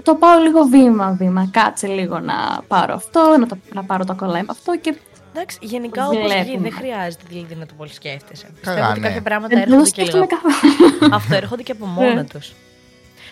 [0.07, 1.47] το πάω λίγο βήμα-βήμα.
[1.51, 4.95] Κάτσε λίγο να πάρω αυτό, να, το, να πάρω το κολλάι με αυτό και
[5.33, 6.41] Εντάξει, γενικά όπως Βλέπουμε.
[6.43, 8.43] γίνει, δεν χρειάζεται δηλαδή να το πολύ σκέφτεσαι.
[8.45, 9.07] Καλά, Πιστεύω ότι ναι.
[9.07, 10.41] κάποια πράγματα δεν το έρχονται και σκέφτομαι λίγο.
[10.41, 11.15] καθόλου.
[11.15, 12.23] Αυτό έρχονται και από μόνα Ναι.
[12.23, 12.39] του.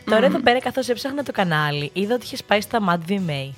[0.06, 3.50] Τώρα εδώ πέρα, καθώς έψαχνα το κανάλι, είδα ότι είχες πάει στα Mad VMA.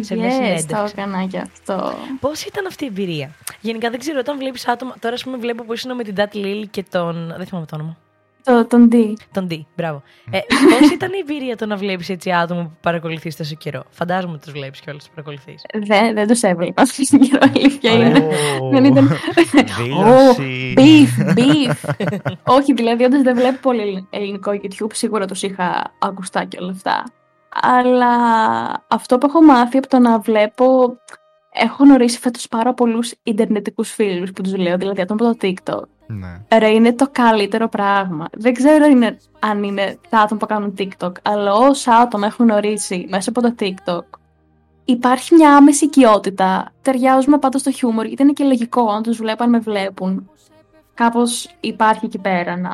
[0.00, 0.66] σε μια Yes, συνέντευξη.
[0.66, 1.94] το έκανα και αυτό.
[2.20, 3.30] Πώς ήταν αυτή η εμπειρία;
[3.60, 4.94] Γενικά δεν ξέρω, όταν βλέπεις άτομα.
[5.00, 7.34] Τώρα, ας πούμε, βλέπω που ήσουν με την Τάτ Λίλ και τον.
[7.36, 7.96] Δεν θυμάμαι το όνομα.
[8.44, 9.12] Το, τον D.
[9.32, 10.02] Τον D, μπράβο.
[10.30, 10.38] Ε,
[10.80, 14.42] Πώς ήταν η εμπειρία το να βλέπεις έτσι άτομα που παρακολουθείς τόσο καιρό; Φαντάζομαι ότι
[14.42, 15.62] τους βλέπεις και όλους τους παρακολουθείς.
[15.86, 18.18] Δεν, δεν τους έβλεπα αυτή την καιρό, αλήθεια είναι.
[18.60, 19.10] Ω, Δεν ήταν-
[19.78, 20.74] Δήλωση.
[20.76, 21.74] Beef, beef.
[22.44, 27.04] Όχι, δηλαδή, όντως δεν βλέπω πολύ ελληνικό YouTube, σίγουρα τους είχα ακουστά και όλα αυτά.
[27.62, 28.06] Αλλά
[28.88, 30.66] αυτό που έχω μάθει από το να βλέπω,
[31.56, 35.82] έχω γνωρίσει φέτος πάρα πολλούς ιντερνετικούς φίλους που τους λέω, δηλαδή άτομα από το TikTok.
[36.06, 36.58] Ναι.
[36.58, 38.26] Ρε, είναι το καλύτερο πράγμα.
[38.32, 43.06] Δεν ξέρω είναι, αν είναι τα άτομα που κάνουν TikTok, αλλά όσα άτομα έχουν γνωρίσει
[43.10, 44.18] μέσα από το TikTok,
[44.84, 46.72] υπάρχει μια άμεση οικειότητα.
[46.82, 50.30] Ταιριάζουμε πάντα στο χιούμορ, γιατί είναι και λογικό, αν τους βλέπω, αν με βλέπουν.
[50.94, 52.70] Κάπως υπάρχει εκεί πέρα να...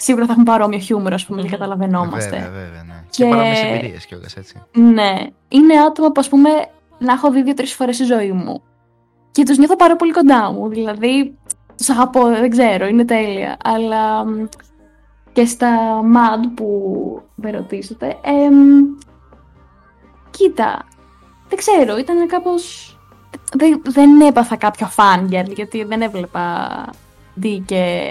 [0.00, 1.52] Σίγουρα θα έχουν παρόμοιο χιούμορ, ας πούμε, και Μμμ.
[1.52, 2.30] καταλαβαίνόμαστε.
[2.30, 3.04] Βέβαια, βέβαια, ναι.
[3.10, 4.62] Και- Και παρόμοιες εμπειρίες κιόλας, έτσι.
[4.72, 5.16] Ναι.
[5.48, 6.50] Είναι άτομα που, ας πούμε,
[6.98, 8.62] να έχω δει δύο-τρεις φορές στη ζωή μου.
[9.30, 10.68] Και τους νιώθω πάρα πολύ κοντά μου.
[10.68, 11.38] Δηλαδή,
[11.76, 13.56] τους αγαπώ, δεν ξέρω, είναι τέλεια.
[13.64, 14.44] Αλλά μ,
[15.32, 16.68] και στα MAD που
[17.34, 18.16] με ρωτήσατε.
[18.22, 18.54] εμ,
[20.30, 20.86] κοίτα,
[21.48, 22.92] δεν ξέρω, ήταν κάπως...
[23.52, 26.68] Δεν, δεν έπαθα κάποιο φάνγκερ, γιατί δεν έβλεπα
[27.34, 28.02] δι και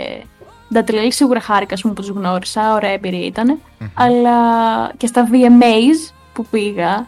[0.74, 3.58] Ντατριλέλη σίγουρα χάρηκας ας πούμε, που τους γνώρισα, ωραία εμπειρία ήτανε.
[3.94, 4.38] Αλλά
[4.98, 7.08] και στα VMAs που πήγα,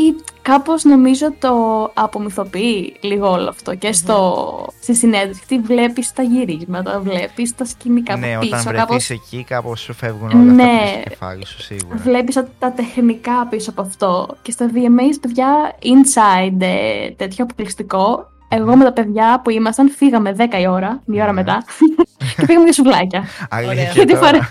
[0.00, 1.50] ή κάπως νομίζω το
[1.94, 8.16] απομυθοποιεί λίγο όλο αυτό και στο, στη συνέντευξη τι βλέπεις τα γυρίσματα, βλέπεις τα σκηνικά
[8.16, 10.62] ναι, από πίσω, όταν κάπως βρεθείς εκεί κάπως σου φεύγουν όλα Ναι.
[10.62, 11.96] αυτά που στο κεφάλι σου σίγουρα.
[11.96, 15.48] βλέπεις τα, τα τεχνικά πίσω από αυτό και στα VMAs παιδιά
[15.82, 21.22] inside ε, τέτοιο αποκλειστικό εγώ με τα παιδιά που ήμασταν φύγαμε 10 η ώρα, μία
[21.22, 21.40] ώρα Ναι.
[21.42, 21.64] μετά
[22.36, 23.24] και πήγαμε για σουβλάκια.
[23.50, 23.92] Αλήθεια Ωραία.
[23.92, 24.26] και Και τη τώρα.
[24.26, 24.50] φορά-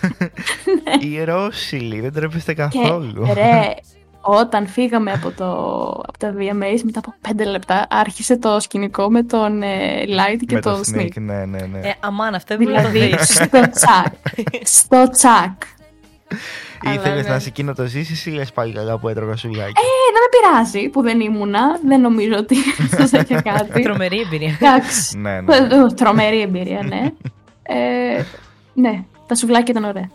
[1.11, 3.25] Ιερόσιλοι, δεν τρέπεστε Και καθόλου.
[3.33, 3.73] ρε,
[4.27, 5.45] όταν φύγαμε από, το,
[6.07, 10.53] από τα VMAs μετά από 5 λεπτά άρχισε το σκηνικό με τον ε, Light και
[10.55, 10.99] Με τον το Sneak.
[11.01, 11.79] sneak, ναι, ναι, ναι.
[11.79, 13.33] Ε, αμάν, αυτό έπρεπε να το Δηλαδή δεις.
[13.33, 14.13] στο τσακ.
[14.63, 15.51] στο τσακ.
[16.93, 17.31] Ήθελες ναι.
[17.31, 19.71] να σε εκείνο το ζήσεις ή λες πάλι καλά που έτρωγα σουλάκι.
[19.75, 21.61] Ε, δεν με πειράζει που δεν ήμουνα.
[21.87, 22.55] Δεν νομίζω ότι
[22.97, 23.81] σας είχε κάτι.
[23.81, 24.57] Τρομερή εμπειρία.
[24.61, 25.17] Εντάξει.
[25.17, 25.55] ναι, ναι.
[25.55, 27.11] Ε, Τρομερή εμπειρία, ναι.
[27.63, 28.23] Ε,
[28.73, 30.09] ναι, τα σουβλάκια ήταν ωραία.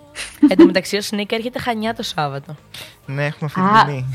[0.48, 2.56] Εν τω μεταξύ, ο Σνίκα έρχεται χανιά το Σάββατο.
[3.06, 3.84] Ναι, έχουμε αυτή Α.
[3.84, 4.06] την τιμή.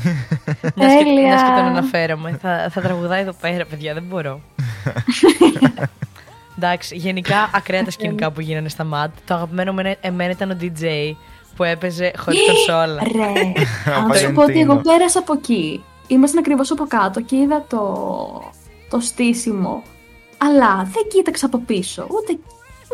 [0.74, 1.22] Μιας και, Τέλεια.
[1.22, 2.38] μιας και τον αναφέραμε.
[2.42, 4.40] Θα, θα τραγουδάει εδώ πέρα, παιδιά, δεν μπορώ.
[6.56, 9.10] Εντάξει, γενικά ακραία τα σκηνικά που γίνανε στα ΜΑΤ.
[9.26, 10.84] Το αγαπημένο μου εμένα ήταν ο DJ
[11.56, 13.02] που έπαιζε χωρίς κονσόλα.
[13.12, 13.22] Ρε,
[13.92, 14.80] Ο αν σου πω ότι εγώ Βαλεντίνο.
[14.80, 15.84] πέρασα από εκεί.
[16.06, 17.82] Ήμασταν ακριβώς από κάτω και είδα το,
[18.90, 19.82] το στήσιμο.
[20.38, 22.06] Αλλά δεν κοίταξα από πίσω.
[22.10, 22.38] Ούτε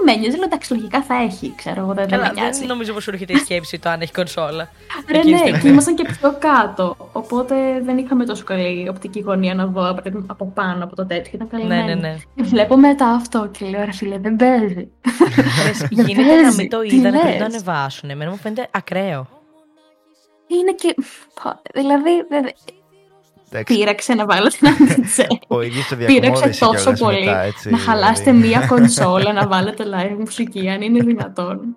[0.05, 0.37] με νοιάζει.
[0.37, 1.53] Λέω εντάξει, λογικά θα έχει.
[1.57, 2.59] Ξέρω εγώ, δεν, δεν Καλά, με νοιάζει.
[2.59, 4.69] δεν νομίζω πως σου έρχεται η σκέψη το αν έχει κονσόλα.
[5.11, 5.61] Ρε, Εκείνη τη ναι, στιγμή.
[5.61, 6.97] και ήμασταν και πιο κάτω.
[7.13, 7.55] Οπότε
[7.85, 11.31] δεν είχαμε τόσο καλή οπτική γωνία να δω από, από πάνω από το τέτοιο.
[11.35, 12.17] Ήταν καλή Ναι, ναι, ναι.
[12.35, 14.89] Και βλέπω μετά αυτό και λέω, ρε φίλε, δεν παίζει.
[15.67, 16.57] Λες, Δεν Γίνεται να παίζει.
[16.57, 18.11] μην το Τι είδανε πριν το λες; ανεβάσουν.
[18.11, 19.29] Εμένα μου φαίνεται ακραίο.
[20.47, 20.95] Είναι και.
[21.75, 22.11] Δηλαδή,
[23.55, 25.27] δεν- Εντάξει, πείραξε να βάλω την αντίτσε.
[25.49, 27.71] Ο ίδιος το Πείραξε διακομόδησε τόσο κιόλας πολύ μετά, έτσι.
[27.71, 28.49] να χαλάσετε δηλαδή.
[28.49, 31.77] μία κονσόλα, να βάλετε live μουσική, αν είναι δυνατόν.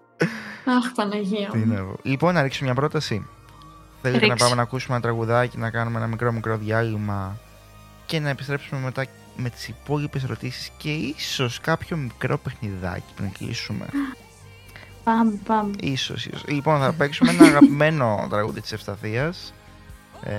[0.66, 1.74] Αχ, Παναγία Τι μου.
[1.74, 2.00] να πω.
[2.04, 3.26] Λοιπόν, να ρίξουμε μια πρόταση.
[4.02, 4.44] Θέλετε να Ρίξε.
[4.44, 7.38] πάμε να ακούσουμε ένα τραγουδάκι, να κάνουμε ένα μικρό μικρό διάλειμμα
[8.06, 9.06] και να επιστρέψουμε μετά
[9.36, 13.86] με τις υπόλοιπες ερωτήσεις και ίσως κάποιο μικρό παιχνιδάκι πριν κλείσουμε.
[15.04, 15.72] Πάμε, πάμε.
[15.82, 16.44] Ίσως, ίσως.
[16.48, 19.54] Λοιπόν, θα παίξουμε ένα αγαπημένο τραγούδι της Ευσταθίας.
[20.24, 20.34] Ε,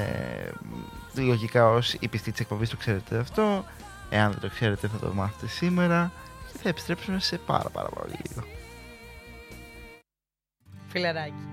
[1.22, 3.64] λογικά όσοι οι πιστοί της εκπομπής το ξέρετε αυτό.
[4.10, 6.12] Εάν δεν το ξέρετε θα το μάθετε σήμερα.
[6.52, 8.46] Και θα επιστρέψουμε σε πάρα πάρα πολύ λίγο.
[10.88, 11.48] Φιλεράκι.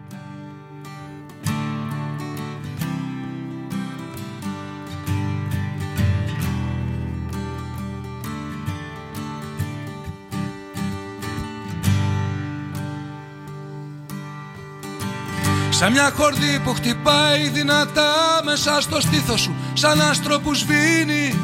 [15.78, 21.40] Σαν μια χορδή που χτυπάει δυνατά μέσα στο στήθος σου Σαν άστρο που σβήνει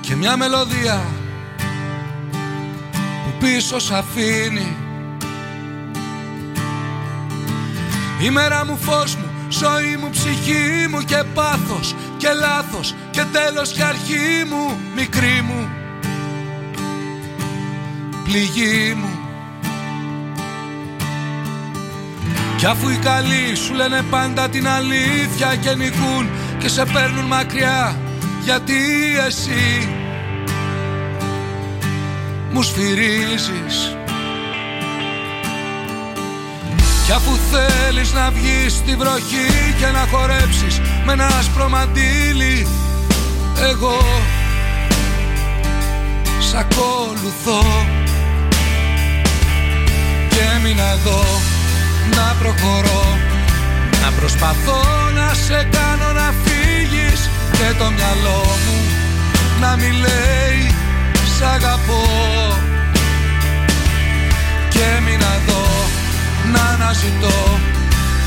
[0.00, 1.06] και μια μελωδία
[3.24, 4.76] που πίσω σ' αφήνει.
[8.22, 13.72] Η μέρα μου φως μου, ζωή μου, ψυχή μου και πάθος και λάθος και τέλος
[13.72, 15.68] και αρχή μου, μικρή μου
[18.24, 19.17] πληγή μου
[22.58, 26.28] Κι αφού οι καλοί σου λένε πάντα την αλήθεια και νικούν
[26.58, 27.98] και σε παίρνουν μακριά
[28.44, 28.74] γιατί
[29.26, 29.88] εσύ
[32.52, 33.96] μου σφυρίζεις.
[37.06, 42.66] Κι αφού θέλεις να βγεις στη βροχή και να χορέψεις με ένα άσπρο μαντίλι
[43.70, 43.98] εγώ
[46.38, 47.86] σ' ακολουθώ.
[50.28, 51.47] Και έμεινα εδώ
[52.16, 53.18] να προχωρώ.
[54.02, 54.82] Να προσπαθώ
[55.14, 58.78] να σε κάνω να φύγεις Και το μυαλό μου
[59.60, 60.74] να μη λέει
[61.36, 62.02] Σ' αγαπώ
[64.68, 65.66] Και έμεινα εδώ
[66.52, 67.58] να αναζητώ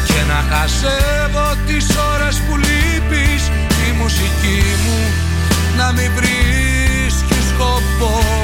[0.05, 3.41] Και να χασεύω τις ώρες που λείπεις.
[3.87, 4.99] Η μουσική μου
[5.77, 8.40] να μην βρίσκει σκοπό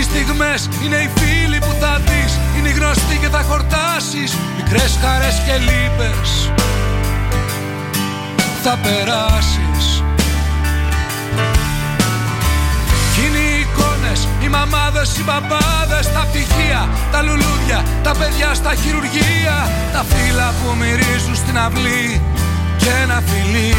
[0.00, 3.42] οι λέξεις, οι στιγμές, είναι οι φίλοι που θα δεις είναι η γνωστή και θα
[3.48, 4.36] χορτάσεις.
[4.56, 6.50] Μικρές χαρές και λύπες
[8.62, 10.02] θα περάσεις.
[13.12, 18.74] Κι είναι οι εικόνες, οι μαμάδες, οι μπαμπάδες Τα πτυχία, τα λουλούδια, τα παιδιά στα
[18.74, 19.56] χειρουργεία.
[19.92, 22.20] Τα φύλλα που μυρίζουν στην αυλή
[22.76, 23.74] και ένα φιλί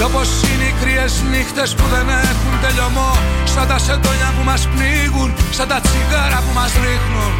[0.00, 3.12] Κι όπως είναι οι κρύες νύχτες που δεν έχουν τελειωμό
[3.54, 7.32] Σαν τα σεντόνια που μας πνίγουν, σαν τα τσιγάρα που μας ρίχνουν.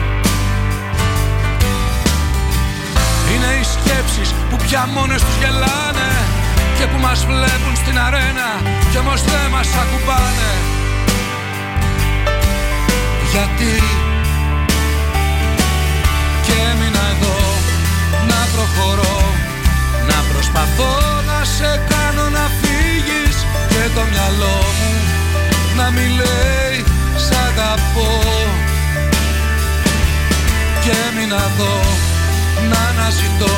[3.31, 6.11] Είναι οι σκέψεις που πια μόνες τους γελάνε
[6.77, 8.49] Και που μας βλέπουν στην αρένα
[8.91, 10.53] κι όμως δεν μας ακουμπάνε.
[13.33, 13.75] Γιατί
[16.45, 17.39] και έμεινα εδώ
[18.31, 19.19] να προχωρώ
[20.11, 20.93] Να προσπαθώ
[21.29, 23.37] να σε κάνω να φύγεις
[23.69, 24.93] Και το μυαλό μου
[25.77, 26.85] να μην λέει
[27.17, 28.13] σ' αγαπώ
[30.83, 31.77] Και έμεινα εδώ
[32.71, 33.57] να αναζητώ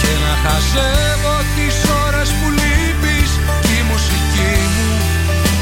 [0.00, 1.76] Και να χαζεύω τις
[2.06, 3.30] ώρες που λείπεις.
[3.60, 4.88] Και η μουσική μου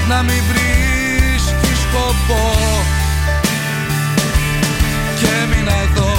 [0.08, 2.46] να μην βρίσκεις σκοπό.
[5.18, 6.12] Και έμεινα εδώ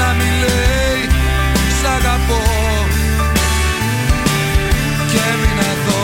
[0.00, 1.02] να μην λέει
[1.78, 2.42] σ' αγαπώ
[5.10, 6.02] Και έμεινα εδώ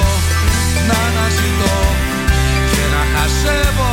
[0.88, 1.76] να αναζητώ
[2.72, 3.92] Και να χασεύω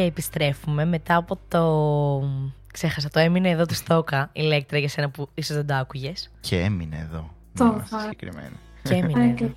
[0.00, 2.28] Και επιστρέφουμε μετά από το.
[2.72, 6.30] Ξέχασα, το έμεινε εδώ του Στόκα, ηλέκτρα για σένα που ίσως δεν το άκουγες.
[6.40, 7.30] Και έμεινε εδώ.
[7.54, 8.54] Το να είμαστε φα- συγκεκριμένοι.
[8.82, 9.54] Και έμεινε εδώ.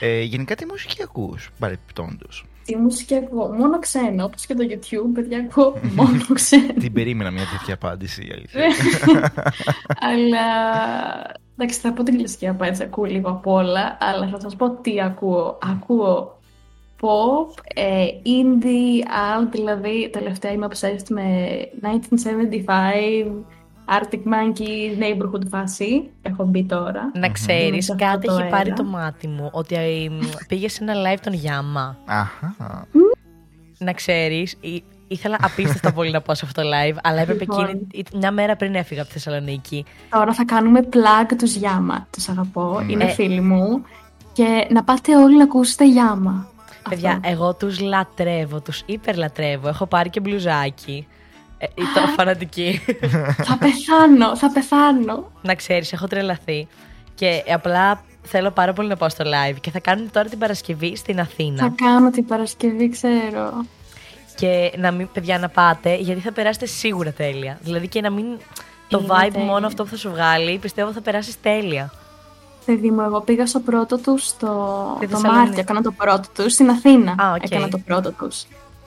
[0.00, 2.44] Ε, γενικά τι μουσική ακούς, παρεπιπτόντως.
[2.64, 6.72] Τι μουσική ακούω, μόνο ξένα, όπως και το YouTube, παιδιά ακούω μόνο ξένα.
[6.72, 8.62] Την περίμενα μια τέτοια απάντηση, η αλήθεια.
[10.10, 10.46] αλλά,
[11.56, 15.00] εντάξει, θα πω την κλασική απάντηση, ακούω λίγο απ' όλα, αλλά θα σας πω τι
[15.00, 15.58] ακούω.
[15.62, 16.37] Ακούω
[17.00, 21.22] pop, ε, indie, alt, δηλαδή τελευταία είμαι obsessed με
[21.82, 23.44] 1975,
[24.00, 27.10] Arctic Monkeys, Neighborhood φάση, έχω μπει τώρα.
[27.14, 28.74] Να ξέρεις, Είμαι σε αυτό κάτι το έχει πάρει αέρα.
[28.74, 30.08] το μάτι μου ότι ε,
[30.48, 31.96] πήγε σε ένα live των Γιάμα.
[32.06, 32.54] Αχα.
[33.78, 34.56] Να ξέρεις,
[35.08, 37.64] ήθελα απίστευτα πολύ να πάω σε αυτό το live, αλλά έπρεπε Λοιπόν.
[37.64, 39.84] εκείνη, μια μέρα πριν έφυγα από τη Θεσσαλονίκη.
[40.10, 42.92] Τώρα θα κάνουμε plug τους Yama, τους αγαπώ, Ναι.
[42.92, 43.08] είναι Ε.
[43.08, 43.82] φίλοι μου
[44.32, 46.44] και να πάτε όλοι να ακούσετε Yama.
[46.88, 47.28] Παιδιά, Αυτό.
[47.28, 49.68] εγώ τους λατρεύω, τους υπερλατρεύω.
[49.68, 51.06] Έχω πάρει και μπλουζάκι.
[51.58, 52.80] Ε, το φανατική.
[53.48, 55.30] θα πεθάνω, θα πεθάνω.
[55.42, 56.66] να ξέρεις, έχω τρελαθεί.
[57.14, 59.56] Και απλά θέλω πάρα πολύ να πάω στο live.
[59.60, 61.62] Και θα κάνουν τώρα την Παρασκευή στην Αθήνα.
[61.62, 63.64] Θα κάνω την Παρασκευή, ξέρω.
[64.36, 67.58] Και να μην, παιδιά, να πάτε, γιατί θα περάσετε σίγουρα τέλεια.
[67.62, 68.26] Δηλαδή και να μην.
[68.88, 69.46] Το Είναι vibe τέλεια.
[69.46, 71.92] μόνο αυτό που θα σου βγάλει, πιστεύω θα περάσεις τέλεια.
[72.68, 74.46] Παιδί μου, εγώ πήγα στο πρώτο τους στο
[74.96, 75.44] Στη το Θεσσαλονίκη.
[75.44, 75.60] Μάρτιο.
[75.60, 77.10] Έκανα το πρώτο τους στην Αθήνα.
[77.10, 77.42] Α, οκ.
[77.44, 78.46] Έκανα το πρώτο τους.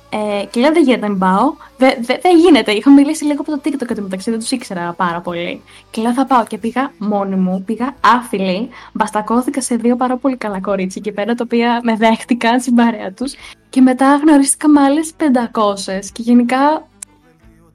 [0.10, 1.54] Ε, και λέω δεν γίνεται να μην πάω.
[1.78, 2.72] Δεν δε, δεν γίνεται.
[2.72, 5.62] Είχα μιλήσει λίγο από το TikTok και το μεταξύ, δεν τους ήξερα πάρα πολύ.
[5.92, 6.44] Και λέω θα πάω.
[6.46, 8.70] Και πήγα μόνη μου, πήγα άφιλη.
[8.94, 13.12] Μπαστακώθηκα σε δύο πάρα πολύ καλά κορίτσια εκεί πέρα, τα οποία με δέχτηκαν στην παρέα
[13.12, 13.34] τους.
[13.70, 16.10] Και μετά γνωρίστηκα με άλλες 500.
[16.14, 16.88] Και γενικά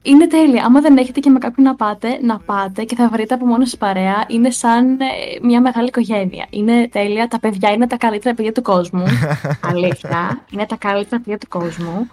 [0.01, 0.65] είναι τέλεια.
[0.65, 3.69] Άμα δεν έχετε και με κάποιον να πάτε, να πάτε και θα βρείτε από μόνος
[3.69, 4.25] σας παρέα.
[4.27, 5.05] Είναι σαν ε,
[5.41, 6.45] μια μεγάλη οικογένεια.
[6.49, 7.27] Είναι τέλεια.
[7.27, 9.03] Τα παιδιά είναι τα καλύτερα παιδιά του κόσμου.
[9.71, 10.43] Αλήθεια.
[10.51, 12.09] Είναι τα καλύτερα παιδιά του κόσμου.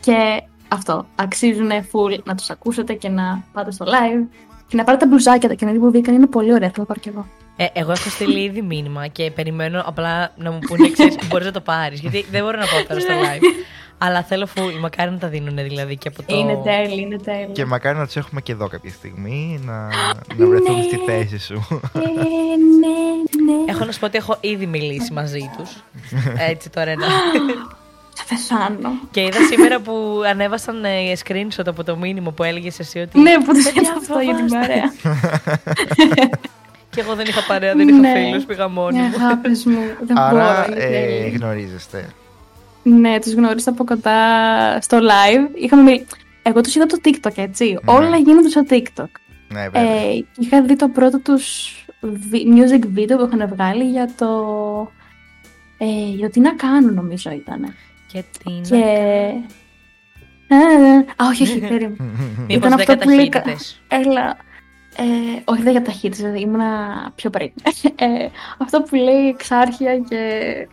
[0.00, 1.06] Και αυτό.
[1.14, 4.26] Αξίζουν full να τους ακούσετε και να πάτε στο live.
[4.66, 6.14] Και να πάρετε τα μπλουζάκια τα καινούργια που βγήκαν.
[6.14, 6.68] Είναι πολύ ωραία.
[6.68, 7.26] Θα το πάρω κι εγώ.
[7.56, 11.52] Ε, εγώ έχω στείλει ήδη μήνυμα και περιμένω απλά να μου πούνε εξή: Μπορείς να
[11.52, 12.00] το πάρεις.
[12.00, 13.42] Γιατί δεν μπορώ να πάω τώρα στο live.
[14.00, 14.78] Αλλά θέλω full.
[14.80, 16.36] Μακάρι να τα δίνουν δηλαδή και από το.
[16.36, 17.46] Είναι τέλεια, είναι τέλεια.
[17.52, 19.72] Και μακάρι να τους έχουμε και εδώ κάποια στιγμή, να,
[20.36, 21.66] να βρεθούμε στη θέση σου.
[21.94, 23.72] Ε, ναι, ναι.
[23.72, 25.70] Έχω να σου πω ότι έχω ήδη μιλήσει μαζί τους.
[26.50, 27.06] Έτσι τώρα ένα.
[28.14, 28.90] Θα πεθάνω.
[29.10, 30.88] και είδα σήμερα που ανέβασαν ε,
[31.24, 33.20] screenshot από το μήνυμα που έλεγες εσύ ότι.
[33.20, 34.74] Ναι, που τους «Παιδιά, έκανα αυτό για την φοβάστε».
[34.74, 36.28] παρέα.
[36.90, 38.12] Και εγώ δεν είχα παρέα, δεν είχα Ναι.
[38.12, 39.14] φίλους, πήγα μόνη Ναι, μου.
[39.24, 39.78] αγάπης μου.
[40.06, 40.30] Δεν Άρα
[40.66, 40.74] μπορώ.
[40.76, 41.36] είναι ε, τέλεια.
[41.38, 42.08] γνωρίζεστε.
[42.88, 44.18] Ναι, τους γνώρισα από κοντά
[44.80, 45.56] στο live.
[45.62, 46.04] Είχαμε μιλ...
[46.42, 47.78] Εγώ τους είδα από το TikTok, έτσι.
[47.84, 49.08] Όλα γίνονται στο TikTok.
[49.48, 49.82] Ναι, βέβαια.
[49.82, 54.28] Ε, και είχα δει το πρώτο τους βι- music video που είχαν βγάλει για το...
[55.78, 57.74] Ε, για τι να κάνω νομίζω ήταν.
[58.12, 58.84] Και τι να Και...
[60.50, 60.54] Ε,
[61.16, 61.96] Α, όχι, όχι, περίμενε.
[62.48, 63.82] Μήπως Ήταν δεν αυτό που λέει- καταχύτητες.
[63.88, 64.36] Έλα.
[64.96, 67.50] Ε, όχι, δεν για ταχύτητα, ήμουνα πιο πριν.
[67.96, 68.28] Ε,
[68.58, 70.18] αυτό που λέει εξάρχεια και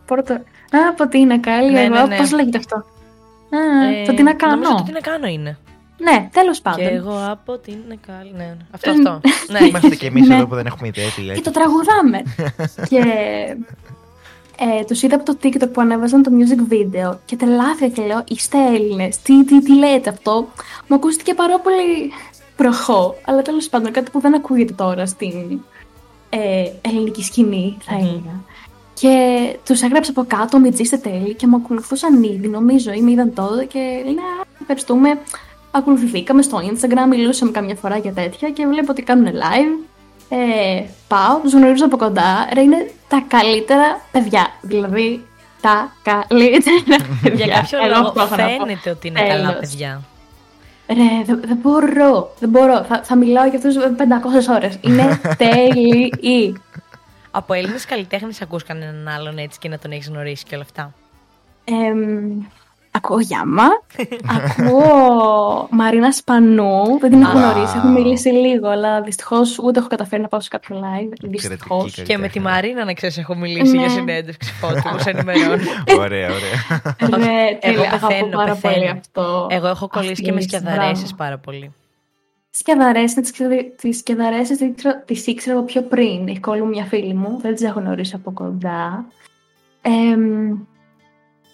[0.06, 0.44] πρώτο.
[0.72, 2.18] Α, από τι είναι καλή, Ναι, εγώ, ναι, ναι.
[2.18, 2.76] πώς λέγεται αυτό.
[2.76, 4.56] Α, Ε, το τι να κάνω.
[4.56, 5.58] Νομίζω το τι να κάνω είναι.
[5.98, 6.80] Ναι, τέλος πάντων.
[6.88, 7.78] Και εγώ από την
[8.08, 8.32] καλή.
[8.36, 8.58] Ναι, ναι.
[8.72, 9.22] αυτό, αυτό.
[9.52, 9.66] ναι.
[9.68, 10.36] Είμαστε και εμείς Ναι.
[10.36, 11.40] εδώ που δεν έχουμε ιδέα τι λέτε.
[11.40, 12.22] Και το τραγουδάμε.
[12.90, 13.04] και
[14.80, 18.24] ε, τους είδα από το TikTok που ανέβαζαν το music video και τρελάθηκα και λέω
[18.28, 20.48] είστε Έλληνες, τι, τι, τι λέτε αυτό;
[20.88, 22.12] Μου ακούστηκε πάρα πολύ
[22.56, 25.60] προχώ, αλλά τέλος πάντων κάτι που δεν ακούγεται τώρα στην
[26.30, 28.44] ε, ελληνική σκηνή θα έλεγα.
[29.00, 29.16] Και
[29.66, 33.34] τους έγραψα από κάτω, μη είστε τέλειοι και μου ακολουθούσαν ήδη νομίζω ή με είδαν
[33.34, 35.18] τότε και λένε «Α, ευχαριστούμε.
[35.72, 39.86] Ακολουθηθήκαμε στο Instagram, μιλούσαμε καμιά φορά για τέτοια και βλέπω ότι κάνουν live.
[40.30, 42.48] Ε, πάω, τους γνωρίζω από κοντά.
[42.54, 44.48] Ρε, είναι τα καλύτερα παιδιά.
[44.62, 45.26] Δηλαδή,
[45.62, 47.46] τα καλύτερα παιδιά.
[47.46, 48.64] Για κάποιο Εγώ λόγο αυτό έχω να πω.
[48.66, 49.60] φαίνεται ότι είναι καλά Τέλος.
[49.60, 50.02] παιδιά.
[50.88, 52.84] Ρε, δεν δεν μπορώ, δεν μπορώ.
[52.90, 53.76] Θα, θα μιλάω για αυτούς
[54.50, 54.78] 500 ώρες.
[54.82, 56.56] Είναι τέλειοι.
[57.38, 60.94] Από Έλληνες καλλιτέχνες ακούς κανέναν άλλον έτσι και να τον έχεις γνωρίσει και όλα αυτά;
[61.66, 62.42] Εμ,
[62.92, 63.64] ακούω Γιάμα,
[64.28, 67.42] ακούω Μαρίνα Σπανού, δεν την έχω Α.
[67.42, 71.14] γνωρίσει, έχουμε μιλήσει λίγο, αλλά δυστυχώς ούτε έχω καταφέρει να πάω σε κάποιο live.
[71.22, 71.86] Δυστυχώς.
[71.86, 73.80] Εξαιρετική Και με τη Μαρίνα, να ξέρεις, έχω μιλήσει Ναι.
[73.80, 75.62] για συνέντευξη φώτου, που σε ενημερώνω.
[76.04, 77.18] Ωραία, ωραία.
[77.18, 78.74] Ναι, Εγώ τέλεια, αγαπώ πεθαίνω, πάρα πεθαίνω.
[78.74, 79.48] πολύ αυτό.
[79.50, 81.16] Εγώ έχω κολλήσει και με Αυτής, σκιαδαρέσεις μπράβο.
[81.16, 81.74] πάρα πολύ.
[82.58, 83.22] Σκιαδαρέσει,
[83.76, 84.74] τις σκιαδαρέσει
[85.06, 86.28] τις ήξερα από πιο πριν.
[86.28, 89.06] Έχει κόλλου μια φίλη μου, δεν τις έχω γνωρίσει από κοντά.
[89.82, 90.58] Εμ,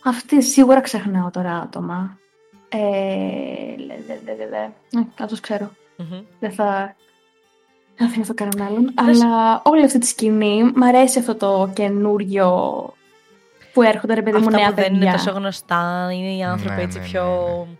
[0.03, 2.17] αυτή σίγουρα ξεχνάω τώρα άτομα.
[2.69, 2.77] Ε,
[3.77, 4.69] λε, λε, λε, λε, λε.
[4.99, 5.71] Ε, κάπως ξέρω.
[5.97, 6.21] Μμμ.
[6.39, 6.95] Δεν θα.
[7.97, 8.93] Δεν θα θυμηθώ κανέναν άλλον.
[8.95, 12.49] Αλλά όλη αυτή τη σκηνή μ' αρέσει αυτό το καινούριο
[13.73, 15.11] που έρχονται ρε παιδί μου Αυτά νέα που δεν είναι παιδιά.
[15.11, 17.23] τόσο γνωστά, είναι οι άνθρωποι Ναι, έτσι ναι, πιο.
[17.69, 17.75] ναι,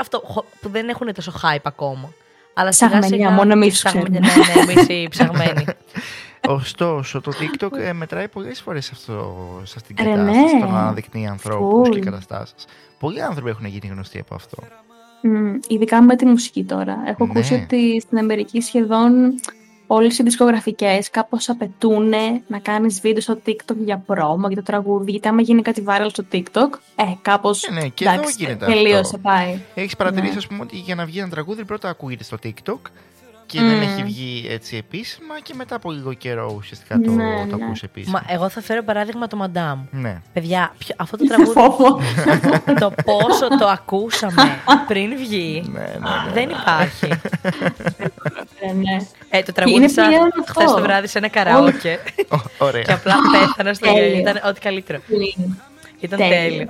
[0.00, 2.12] Αυτό χω- που δεν έχουν τόσο hype ακόμα.
[2.58, 3.30] Αλλά Ψαγμενιά, σιγά σιγά.
[3.30, 4.44] μόνο εμείς τους Ψαγμενιά, ξέρουμε.
[4.54, 5.64] Ναι, ναι, εμείς οι ψαγμένοι.
[6.48, 10.54] Ωστόσο, το TikTok ε, μετράει πολλές φορές αυτό σε αυτήν την Ρε, κατάσταση.
[10.54, 10.60] ναι.
[10.60, 11.98] Το να αναδεικνύει ανθρώπους Φουλ.
[11.98, 12.64] και καταστάσεις.
[12.98, 14.56] Πολλοί άνθρωποι έχουν γίνει γνωστοί από αυτό.
[15.22, 16.96] Μμ, ειδικά με τη μουσική τώρα.
[17.06, 17.30] Έχω Ναι.
[17.30, 19.34] ακούσει ότι στην Αμερική σχεδόν
[19.86, 22.12] όλες οι δισκογραφικές κάπως απαιτούν
[22.46, 25.10] να κάνεις βίντεο στο TikTok για πρόμο, για το τραγούδι.
[25.10, 28.64] Γιατί άμα γίνει κάτι viral στο TikTok, ε, κάπως Ε, ναι, και εδώ εντάξει, γίνεται
[28.66, 29.18] τελείωσε, αυτό.
[29.18, 29.60] πάει.
[29.74, 30.38] Έχεις παρατηρήσει, Ναι.
[30.38, 32.78] ας πούμε, ότι για να βγει ένα τραγούδι πρώτα ακούγεται στο TikTok
[33.46, 33.82] και δεν Μμμ.
[33.82, 37.64] έχει βγει έτσι επίσημα και μετά από λίγο καιρό ουσιαστικά το, Ναι, το ναι.
[37.64, 38.22] ακούς επίσημα.
[38.28, 39.80] Μα εγώ θα φέρω παράδειγμα το Μαντάμ.
[39.90, 40.20] Ναι.
[40.32, 42.00] Παιδιά, ποιο- αυτό το τραγούδι, Φόβο.
[42.80, 44.42] το πόσο το ακούσαμε
[44.86, 46.32] πριν βγει, Ναι, ναι, ναι.
[46.32, 47.08] δεν υπάρχει.
[48.68, 48.96] Ε, ναι.
[49.28, 50.52] Ε, το Είναι τραγούδισα πλέον αυτό.
[50.52, 51.98] χθες το βράδυ σε ένα καραόκε
[52.28, 52.82] Ω, Ωραία.
[52.82, 54.02] και απλά πέθανα στο Τέλειο.
[54.04, 54.18] γέλιο.
[54.18, 55.00] Ήταν ό,τι καλύτερο.
[56.00, 56.38] Ήταν Τέλειο.
[56.38, 56.66] τέλειο.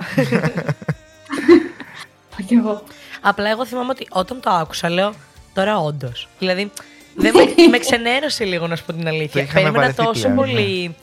[2.37, 2.83] Πω κι εγώ.
[3.21, 5.13] Απλά εγώ θυμάμαι ότι όταν το άκουσα, λέω
[5.53, 6.27] τώρα όντως.
[6.39, 6.71] Δηλαδή,
[7.15, 9.41] δεν με, με ξενέρωσε λίγο να σου πω την αλήθεια.
[9.41, 10.95] είχαμε Περίμενα βαρεθεί τόσο πλέον, πολύ.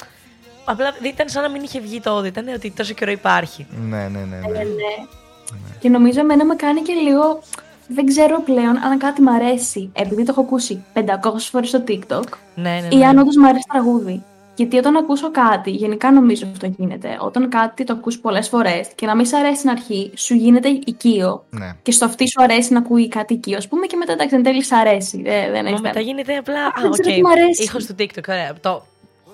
[0.65, 2.27] Απλά δεν ήταν σαν να μην είχε βγει τότε.
[2.27, 3.67] Ήταν ότι τόσο καιρό υπάρχει.
[3.89, 4.37] Ναι, ναι, ναι.
[4.37, 4.59] ναι.
[4.59, 5.77] Ναι.
[5.81, 7.43] Και νομίζω εμένα με κάνει και λίγο.
[7.89, 11.01] Δεν ξέρω πλέον αν κάτι μ' αρέσει επειδή το έχω ακούσει 500
[11.39, 12.23] φορές στο TikTok
[12.55, 13.07] Ναι, ναι, ή ναι.
[13.07, 14.23] αν όντως μ' αρέσει τραγούδι.
[14.57, 17.17] Γιατί όταν ακούσω κάτι, γενικά νομίζω αυτό γίνεται.
[17.21, 20.69] Όταν κάτι το ακούς πολλές φορές και να μην σ' αρέσει στην αρχή, σου γίνεται
[20.69, 21.45] οικείο.
[21.51, 21.73] ναι.
[21.83, 24.43] Και στο αυτή σου αρέσει να ακούει κάτι οικείο, ας πούμε, και μετά εντάξει, εν
[24.43, 25.23] τέλει σ' αρέσει.
[25.25, 26.01] Ε, δεν Μα έχει μετά θέμα.
[26.01, 26.65] γίνεται απλά.
[26.67, 27.15] Α, Δεν ξέρω οκ.
[27.15, 27.63] τι μ' αρέσει.
[27.63, 28.29] Ήχος του TikTok.
[28.29, 28.55] Ωραία.
[28.61, 28.85] Το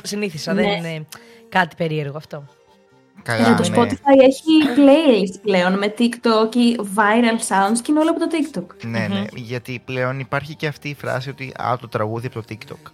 [0.03, 0.53] συνήθισα.
[0.53, 0.63] Ναι.
[0.63, 1.07] Δεν είναι
[1.49, 2.45] κάτι περίεργο αυτό.
[3.23, 3.77] Καλά, Ε, το ναι.
[3.77, 8.85] Spotify έχει playlist πλέον με TikTok ή viral sounds και είναι όλο από το TikTok.
[8.87, 12.45] Ναι, ναι, γιατί πλέον υπάρχει και αυτή η φράση ότι α, το τραγούδι από το
[12.49, 12.91] TikTok.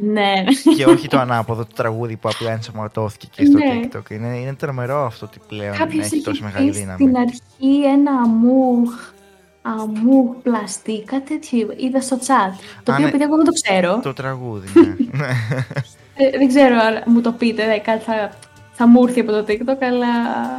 [0.00, 0.32] Ναι.
[0.76, 3.80] και όχι το ανάποδο το τραγούδι που απλά ενσωματώθηκε και στο Ναι.
[3.82, 4.10] TikTok.
[4.10, 6.98] Είναι, είναι τρομερό αυτό ότι πλέον Κάποιος έχει έχει τόσο μεγάλη πει δύναμη.
[7.02, 8.90] στην αρχή ένα αμούχ,
[9.62, 12.54] αμούχ πλαστή, κάτι τέτοιο είδα στο chat.
[12.82, 13.08] Το Α, οποίο ναι.
[13.08, 14.00] επειδή εγώ δεν το ξέρω.
[14.02, 14.94] Το τραγούδι, ναι.
[15.18, 15.28] Ναι.
[16.20, 18.30] Ε, δεν ξέρω αν μου το πείτε, ε, κάτι θα,
[18.78, 20.08] θα μου έρθει από το TikTok, αλλά.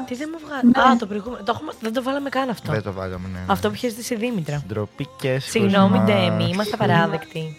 [0.08, 0.82] Τι δεν μου βγάζει; Ναι.
[0.82, 1.44] Α, το προηγούμενο.
[1.44, 1.72] Το έχουμε...
[1.82, 2.72] Δεν το βάλαμε καν αυτό.
[2.72, 3.38] Δεν το βάλαμε, ναι.
[3.38, 3.46] ναι.
[3.48, 4.64] Αυτό που είχε ζητήσει η Δήμητρα.
[4.68, 6.04] Ντροπή και Συγγνώμη, σκουσμά.
[6.04, 7.58] Ντέμι, είμαστε απαράδεκτοι.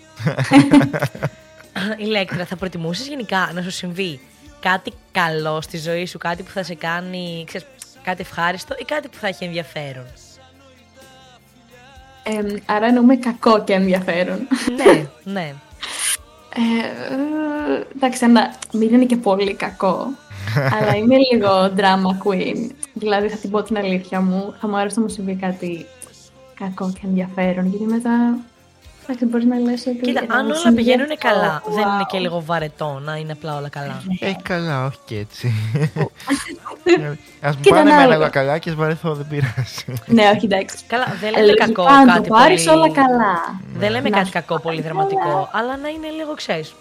[2.04, 4.20] Ηλέκτρα, θα προτιμούσες γενικά να σου συμβεί
[4.60, 7.66] κάτι καλό στη ζωή σου, κάτι που θα σε κάνει, ξέρεις,
[8.02, 10.04] κάτι ευχάριστο ή κάτι που θα έχει ενδιαφέρον;
[12.22, 14.46] Ε, άρα εννοούμε κακό και ενδιαφέρον.
[14.76, 15.54] ναι, ναι.
[16.54, 16.60] Ε,
[17.14, 20.10] ε, εντάξει, να μην είναι και πολύ κακό.
[20.80, 22.70] Αλλά είμαι λίγο drama queen.
[22.94, 24.54] Δηλαδή, θα την πω την αλήθεια μου.
[24.60, 25.86] Θα μου άρεσε να μου συμβεί κάτι
[26.54, 27.66] κακό και ενδιαφέρον.
[27.66, 28.38] Γιατί μετά
[29.12, 29.96] Εντάξει, μπορείς να λες ότι.
[29.98, 32.06] Κοίτα, ε, αν όλα συνδυαστικό, πηγαίνουν καλά, δεν είναι wow.
[32.10, 34.02] και λίγο βαρετό να είναι απλά όλα καλά.
[34.20, 35.46] Ε, καλά, όχι και έτσι.
[37.40, 38.14] Α μου Κοίτα, πάνε να εμένα άλλο.
[38.14, 39.84] όλα καλά και ας βαρεθώ, δεν πειράζει.
[40.06, 40.76] Ναι, όχι, εντάξει.
[40.86, 42.76] Καλά, δεν Ε, λέμε κακό λογικά, αν κάτι το πάρεις πολύ...
[42.78, 43.60] όλα καλά.
[43.76, 44.88] Δεν λέμε Να κάτι σου κακό πω πολύ καλά.
[44.94, 46.74] δραματικό, αλλά να είναι λίγο, ξέρεις,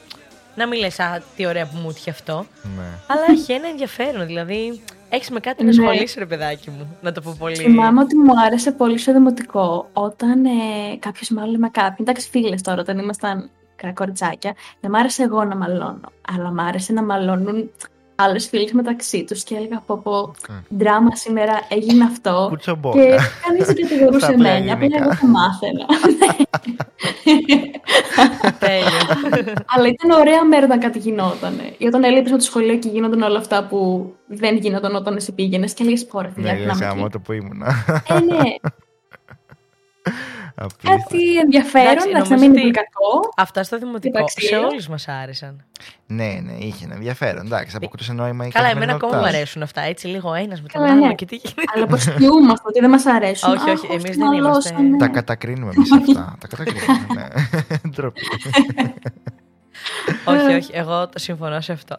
[0.59, 2.45] να μην λες, α, τι ωραία που μου έτυχε αυτό.
[2.77, 2.83] Ναι.
[3.07, 5.83] Αλλά έχει ένα ενδιαφέρον, δηλαδή έχεις με κάτι να Ναι.
[5.87, 7.55] ασχολείσαι, ρε παιδάκι μου, να το πω πολύ.
[7.55, 10.49] Θυμάμαι ότι μου άρεσε πολύ στο δημοτικό όταν ε,
[10.99, 11.97] κάποιος μάλλον με κάποιον.
[12.07, 16.11] Εντάξει, φίλες τώρα, όταν ήμασταν μικρά κοριτσάκια, δεν μ' άρεσε εγώ να μαλώνω.
[16.33, 17.69] Αλλά μ' άρεσε να μαλώνουν
[18.21, 20.33] άλλε φίλε μεταξύ τους και έλεγα από πω
[20.77, 22.45] ντράμα σήμερα έγινε αυτό.
[22.49, 23.01] Κουτσομπόκα.
[23.03, 25.03] Και κανείς δεν κατηγορούσε Στα απλά εμένα, απλά ελληνικά.
[25.03, 25.85] εγώ το μάθαινα.
[28.59, 28.99] Τέλειο.
[29.65, 31.53] Αλλά ήταν ωραία μέρα όταν κάτι γινόταν.
[31.77, 35.31] Ή όταν έλειπες από το σχολείο και γίνονταν όλα αυτά που δεν γίνονταν όταν εσύ
[35.31, 37.09] πήγαινες και έλεγες Πόρε, Ναι, φιλιά, να λες είμαι άμα εκεί».
[37.09, 37.85] το που ήμουνα.
[38.07, 38.69] Ε, ναι, Απίστευτο.
[40.83, 43.33] Κάτι ενδιαφέρον, Εντάξει, εντάξει, να νομίζω μην είναι ότι- πολύ κακό.
[43.37, 44.59] Αυτά στο δημοτικό σε Υπαξία.
[44.67, 45.63] όλους μας άρεσαν.
[46.07, 47.45] Ναι, ναι, είχε ένα ενδιαφέρον.
[47.45, 49.37] Εντάξει, αποκτούσε νόημα η Καλά, εμένα ακόμα μου καθημερινότητά.
[49.37, 51.13] αρέσουν αυτά, έτσι λίγο ένας με τον Καλά, άλλο ναι.
[51.13, 51.61] και τι γίνεται.
[51.75, 53.51] Αλλά αποστιούμαστε ότι δεν μας αρέσουν.
[53.51, 54.97] Όχι, όχι, Αχ, εμείς όσοι δεν είμαστε- μαλώσανε.
[54.97, 56.35] Τα κατακρίνουμε εμείς αυτά.
[56.39, 56.97] Τα κατακρίνουμε.
[57.15, 57.89] ναι.
[57.95, 58.21] Ντροπή.
[60.25, 61.95] όχι, όχι, εγώ το συμφωνώ σε αυτό.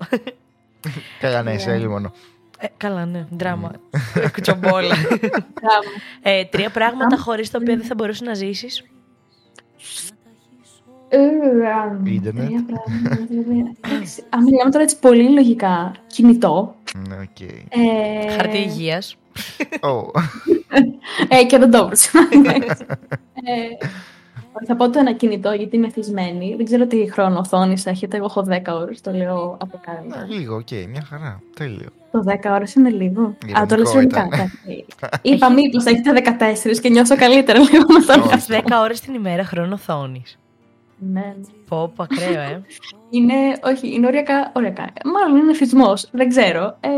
[1.21, 2.13] Καλά, ναι, σε μόνο.
[2.63, 3.71] Ε, καλά, ναι, δράμα.
[4.33, 4.95] Κουτσομπόλα.
[5.61, 5.89] Μπράβο.
[6.23, 8.85] ε, τρία πράγματα χωρίς τα οποία δεν θα μπορούσες να ζήσεις.
[11.09, 12.47] Ε, α, Ίντερνετ.
[12.47, 14.23] τρία πράγματα, δηλαδή, εντάξει.
[14.29, 16.75] Αν μιλάμε τώρα έτσι πολύ λογικά, κινητό.
[17.09, 17.41] Ναι, οκ.
[17.41, 19.17] ε, Χαρτί υγείας.
[19.83, 20.11] Ω,
[21.29, 22.19] Ε, και δεν το βρίσκω.
[22.23, 23.87] ε,
[24.67, 26.55] θα πω το ένα κινητό γιατί είμαι εθισμένη.
[26.57, 28.17] Δεν ξέρω τι χρόνο οθόνης έχετε.
[28.17, 30.27] Εγώ έχω 10 ώρες, το λέω από ναι, κάτω.
[30.35, 31.43] Λίγο, οκ, μια χαρά.
[31.57, 31.89] Τέλειο.
[32.11, 33.37] Το 10 ώρες είναι λίγο.
[33.59, 34.27] Α, το λες ειρωνικό ειρωνικά.
[34.27, 34.51] ήταν.
[34.65, 34.85] εντάξει.
[35.35, 36.37] Είπα μήπως έχετε
[36.75, 38.53] 14 και νιώσω καλύτερα λίγο με τον Όχι.
[38.53, 38.77] εαυτό.
[38.79, 40.23] 10 ώρες την ημέρα χρόνο οθόνη.
[40.99, 41.21] Ναι.
[41.21, 41.35] ναι.
[41.69, 42.63] Πω, πω, ακραίο, ε.
[43.17, 44.85] Είναι, όχι, είναι οριακά, οριακά.
[45.05, 45.93] Μάλλον είναι εθισμό.
[46.11, 46.77] Δεν ξέρω.
[46.81, 46.89] Ε,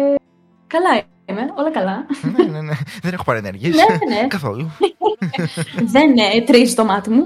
[0.67, 2.07] καλά είμαι, όλα καλά.
[2.37, 2.73] ναι, ναι, ναι.
[3.03, 3.75] Δεν έχω παρενέργειες.
[3.75, 4.27] Ναι, ναι.
[4.27, 4.71] Καθόλου.
[5.85, 7.25] Δεν ε, τρίζει το μάτι μου.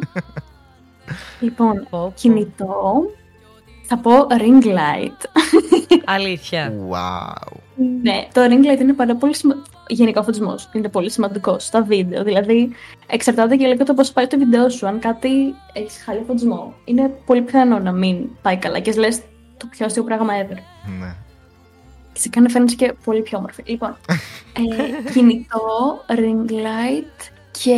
[1.40, 2.12] λοιπόν, Πω, πω.
[2.14, 3.02] κινητό.
[3.88, 5.40] Θα πω ring light.
[6.04, 6.72] Αλήθεια.
[6.90, 7.56] Wow.
[8.02, 9.66] Ναι, το ring light είναι πάρα πολύ σημαντικό.
[9.88, 12.24] Γενικά ο φωτισμός είναι πολύ σημαντικός στα βίντεο.
[12.24, 12.70] Δηλαδή,
[13.06, 14.86] εξαρτάται και λίγο το πώς πάει το βίντεο σου.
[14.86, 19.20] Αν κάτι έχεις χάλια φωτισμό, είναι πολύ πιθανό να μην πάει καλά και λες
[19.56, 20.56] το πιο αστείο πράγμα ever.
[21.00, 21.14] Ναι.
[22.12, 23.62] Και σε κάνει να φαίνεσαι και πολύ πιο όμορφη.
[23.66, 23.96] Λοιπόν,
[25.06, 27.76] ε, κινητό, ring light και.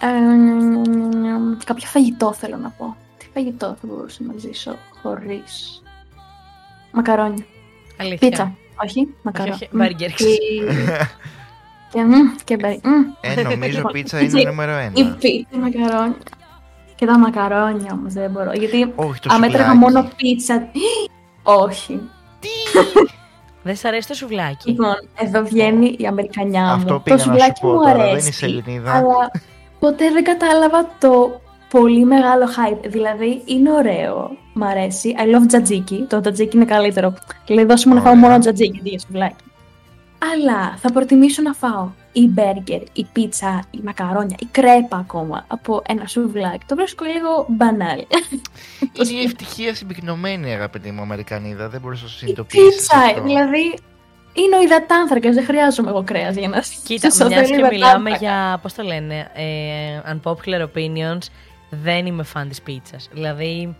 [0.00, 0.06] ε,
[1.64, 2.96] κάποιο φαγητό θέλω να πω.
[3.18, 5.82] Τι φαγητό θα μπορούσα να ζήσω χωρίς
[6.92, 7.44] μακαρόνια;
[8.00, 8.28] Αλήθεια.
[8.28, 8.52] Πίτσα.
[8.84, 9.54] Όχι, μακαρόνια.
[9.54, 9.78] όχι, Μμ.
[9.78, 10.10] μπέργκερ.
[10.10, 10.24] Και,
[11.92, 12.12] και, μμ,
[12.44, 12.90] και μπέρ- μμ.
[13.20, 15.16] Ε, νομίζω Λοιπόν, πίτσα πίτσα- είναι νούμερο Η ένα.
[15.20, 16.16] πίτσα, μακαρόνια.
[16.94, 18.52] Και τα μακαρόνια όμως δεν μπορώ.
[18.52, 19.78] Γιατί Όχι, το αν έτρεγα σουβλάκι.
[19.94, 20.66] μόνο πίτσα...
[21.64, 22.00] Όχι.
[23.62, 24.70] Δεν σ' αρέσει το σουβλάκι.
[24.70, 26.70] Λοιπόν, εδώ βγαίνει η Αμερικανιά μου.
[26.72, 28.28] Αυτό το πήγα να σου σουβλάκι πω μου τώρα, δεν αρέσει.
[28.28, 28.92] είσαι Ελληνίδα.
[28.92, 29.30] Αλλά
[29.78, 31.40] ποτέ δεν κατάλαβα το
[31.70, 32.84] πολύ μεγάλο hype.
[32.88, 34.30] Δηλαδή, είναι ωραίο.
[34.60, 35.14] Μ' αρέσει.
[35.18, 36.04] I love τζατζίκι.
[36.08, 37.14] Το τζατζίκι είναι καλύτερο.
[37.46, 38.22] Δηλαδή, δώσε μου να φάω Ωραία.
[38.28, 39.44] μόνο τζατζίκι αντί για σουβλάκι.
[40.34, 45.82] Αλλά θα προτιμήσω να φάω η μπέργκερ, η πίτσα, η μακαρόνια, η κρέπα ακόμα από
[45.88, 46.64] ένα σουβλάκι.
[46.66, 47.98] Το βρίσκω λίγο μπανάλ.
[49.10, 51.68] Είναι η ευτυχία συμπυκνωμένη, αγαπητή μου Αμερικανίδα.
[51.68, 52.64] Δεν μπορούσα να το Η συνειδητοποιήσει.
[52.64, 53.74] πίτσα, δηλαδή.
[54.32, 55.34] Είναι ο υδατάνθρακας.
[55.34, 57.26] Δεν χρειάζομαι εγώ κρέας για να Κοίτα, ζήσω.
[57.26, 58.16] μιας Θέλω και μιλάμε υδατάνθρακα.
[58.18, 61.22] για, πώς το λένε, ε, unpopular opinions,
[61.70, 63.08] δεν είμαι φαν της πίτσας.
[63.12, 63.76] Δηλαδή,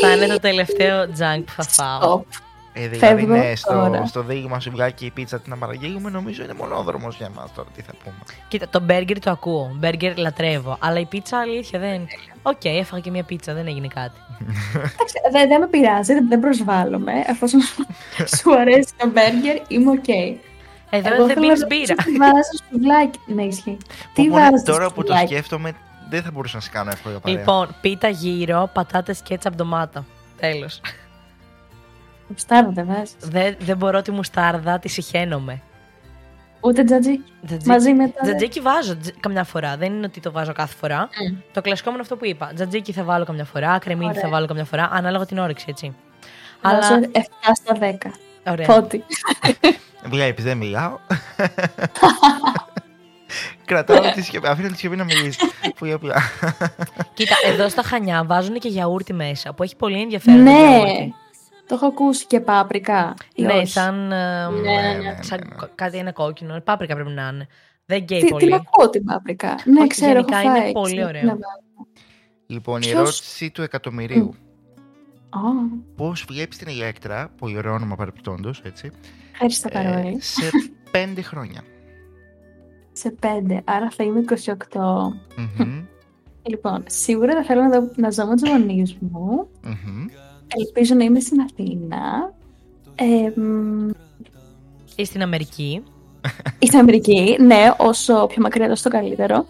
[0.00, 2.18] θα είναι το τελευταίο junk που θα φάω.
[2.20, 2.22] Stop.
[2.72, 4.06] Ε, δηλαδή, Φεύγω ναι, στο, τώρα.
[4.06, 7.68] στο δείγμα σουβλάκι η πίτσα την να παραγγείλουμε, νομίζω είναι μονόδρομος για εμάς τώρα.
[7.76, 8.16] Τι θα πούμε.
[8.48, 9.70] Κοίτα, το μπέργκερ το ακούω.
[9.78, 10.76] Μπέργκερ λατρεύω.
[10.80, 12.06] Αλλά η πίτσα αλήθεια δεν.
[12.42, 14.18] ΟΚ, έφαγα και μια πίτσα, δεν έγινε κάτι.
[14.74, 17.12] Εντάξει, Δεν δεν με πειράζει, δεν- δεν προσβάλλομαι.
[17.26, 17.60] Εφόσον
[18.36, 20.08] σου αρέσει το μπέργκερ, είμαι οκ.
[20.90, 21.94] Εδώ Εγώ δεν θέλω πίνεις να μπύρα.
[21.98, 23.18] ρωτήσω Τι βάζεις σουβλάκι.
[23.26, 23.76] Ναι, ισχύει.
[24.14, 25.72] Τι Πω, πω, ναι, βάζεις Τώρα στο που το σουβλάκι; σκέφτομαι,
[26.10, 27.38] δεν θα μπορούσα να σε κάνω εύκολα παρέα.
[27.38, 30.04] Λοιπόν, πίτα γύρω, πατάτες κέτσαπ ντομάτα.
[30.40, 30.80] Τέλος.
[32.28, 33.14] Μουστάρδα δεν βάζεις.
[33.20, 35.60] Δεν, δεν μπορώ τη μουστάρδα, τη σιχαίνομαι.
[36.60, 37.24] Ούτε τζατζίκι.
[37.46, 38.22] Τζατζίκι- Μαζί με τα...
[38.22, 39.76] Τζατζίκι βάζω τζ- καμιά φορά.
[39.76, 41.08] Δεν είναι ότι το βάζω κάθε φορά.
[41.52, 42.50] Το κλασικό μου είναι αυτό που είπα.
[42.54, 44.22] Τζατζίκι θα βάλω καμιά φορά, κρεμμύδι Ωραία.
[44.22, 45.94] θα βάλω καμιά φορά, ανάλογα την όρεξη, έτσι.
[46.62, 47.06] Βάζω Αλλά.
[47.12, 47.18] 7
[47.54, 48.10] στα 10.
[48.50, 48.66] Ωραία.
[48.66, 49.04] Πότι.
[50.04, 50.98] Βλέπεις, δεν μιλάω.
[53.68, 55.38] Κρατάω τη σκεπή, αφήνω τη σκεπή να μιλήσει.
[55.78, 56.14] Πολύ απλά.
[57.14, 60.44] Κοίτα, εδώ στα χανιά βάζουν και γιαούρτι μέσα που έχει πολύ ενδιαφέρον.
[60.44, 60.58] το Ναι.
[60.68, 61.14] γιαούρτι.
[61.66, 63.14] Το έχω ακούσει και πάπρικα.
[63.34, 63.66] ή Ναι, όχι.
[63.66, 64.12] σαν.
[64.12, 65.16] ε, Ναι, ναι, ναι.
[65.22, 66.60] σαν κο- κάτι είναι κόκκινο.
[66.64, 67.46] Πάπρικα πρέπει να είναι.
[67.86, 68.44] Δεν γκέι Τι, πολύ.
[68.44, 69.54] την ακούω την πάπρικα.
[69.64, 70.72] Ναι, Όχι, ξέρω, γενικά έχω είναι φάει.
[70.72, 71.22] πολύ ξέρω, ωραίο.
[71.22, 71.88] να βάλω.
[72.46, 74.34] Λοιπόν, η Ποιος- ερώτηση του εκατομμυρίου.
[75.30, 75.38] Ω,
[75.96, 78.90] Πώς βλέπει την Ηλέκτρα, πολύ ωραίο όνομα παρεπιπτόντως, έτσι,
[79.32, 80.20] Ευχαριστώ πάρα ε, πολύ.
[80.20, 80.42] σε
[80.90, 81.62] πέντε χρόνια;
[82.98, 84.24] Σε πέντε, άρα θα είμαι
[84.72, 85.12] 28.
[85.58, 85.84] Μμμ,
[86.42, 89.48] Λοιπόν, σίγουρα θα θέλω να, δω- να ζω με τους γονείς μου.
[89.64, 90.06] μμμ.
[90.56, 92.32] Ελπίζω να είμαι στην Αθήνα.
[92.94, 93.88] Ε, μ,
[94.96, 95.82] Ή στην Αμερική.
[96.58, 99.46] ή στην Αμερική, ναι, όσο πιο μακριά τόσο καλύτερο.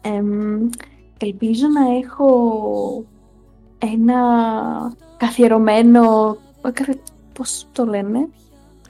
[0.00, 0.68] Ε, μ,
[1.18, 3.04] ελπίζω να έχω
[3.78, 4.20] ένα
[5.16, 6.36] καθιερωμένο.
[6.72, 6.98] καθε-
[7.32, 8.28] Πώς το λένε;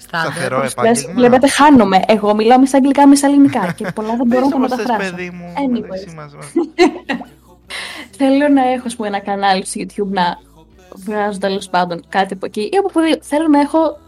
[0.00, 0.30] Στάντερ.
[0.32, 0.98] Σταθερό Πώς επάγγελμα.
[1.08, 2.00] λες, Βλέπετε, χάνομαι.
[2.06, 4.70] Εγώ μιλάω μισά αγγλικά, μισά ελληνικά και πολλά δεν μπορώ Πες να τα το μας
[4.70, 5.10] θες, μεταφράσω.
[5.14, 5.52] παιδί μου.
[5.56, 5.92] Anyways.
[5.94, 6.34] εσύ μας-
[8.16, 10.38] Θέλω να έχω ας πούμε, ένα κανάλι στο YouTube να
[11.06, 13.98] βγάζω τέλος πάντων κάτι από εκεί ή από που θέλω να έχω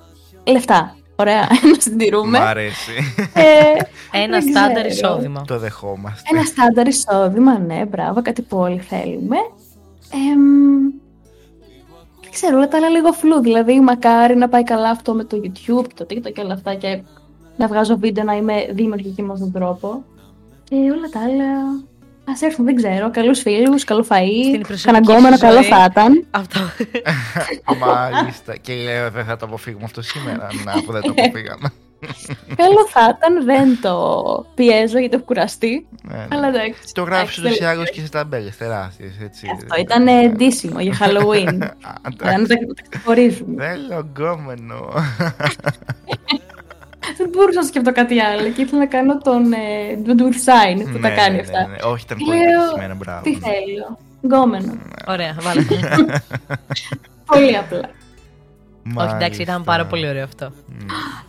[0.45, 0.97] λεφτά.
[1.17, 1.41] Ωραία,
[1.73, 2.39] να συντηρούμε.
[2.39, 3.15] Μ' αρέσει.
[3.35, 3.43] Ε,
[4.23, 5.09] Ένα δεν στάνταρ ξέρω.
[5.13, 5.45] εισόδημα.
[5.47, 6.29] Το δεχόμαστε.
[6.37, 9.37] Ένα στάνταρ εισόδημα, ναι, μπράβο, κάτι που όλοι θέλουμε.
[12.33, 13.41] Εμ, δεν ξέρω, όλα τα άλλα λίγο φλού.
[13.41, 16.75] Δηλαδή, μακάρι να πάει καλά αυτό με το YouTube και το TikTok και όλα αυτά
[16.75, 17.03] και
[17.57, 20.05] να βγάζω βίντεο να είμαι δημιουργική με αυτόν τον τρόπο.
[20.65, 21.45] Και όλα τα άλλα.
[22.25, 23.11] Α έρθουν, δεν ξέρω.
[23.11, 24.45] Καλούς φίλους, καλό φαΐ.
[24.49, 25.71] Στην προσωπική Καναγκόμενο, σου καλό ζωή.
[25.71, 26.27] θα ήταν.
[26.31, 26.61] Αυτό.
[27.87, 28.57] Μάλιστα.
[28.57, 30.49] Και λέω δεν θα το αποφύγουμε αυτό σήμερα.
[30.65, 31.73] Να, που δεν το αποφύγαμε.
[32.57, 35.87] Καλό θα ήταν, δεν το πιέζω γιατί έχω κουραστεί.
[36.03, 36.27] Ναι, ναι.
[36.31, 36.95] Αλλά εντάξει.
[36.95, 39.13] Το γράφεις εντάξει, ούτω ή άλλω και σε ταμπέλες τεράστιες.
[39.55, 41.59] Αυτό ήταν ε, ντύσιμο για Halloween.
[42.23, 43.65] Για να τα τα ξεχωρίζουμε.
[43.67, 44.93] Θέλω γκόμενο.
[47.17, 49.57] Δεν μπορούσα να σκεφτώ κάτι άλλο και ήθελα να κάνω τον ε,
[50.07, 51.61] Dudwood Sign που τα Ναι, κάνει ναι, αυτά.
[51.61, 51.91] ναι, ναι.
[51.91, 53.23] Όχι, ήταν πολύ Λέω, πετυχημένο, μπράβο.
[53.23, 53.99] Τι θέλω.
[54.25, 54.79] Γκόμενο.
[55.07, 55.63] Ωραία, βάλε.
[57.27, 57.91] Πολύ απλά.
[58.97, 60.53] Όχι, εντάξει, ήταν πάρα πολύ ωραίο αυτό.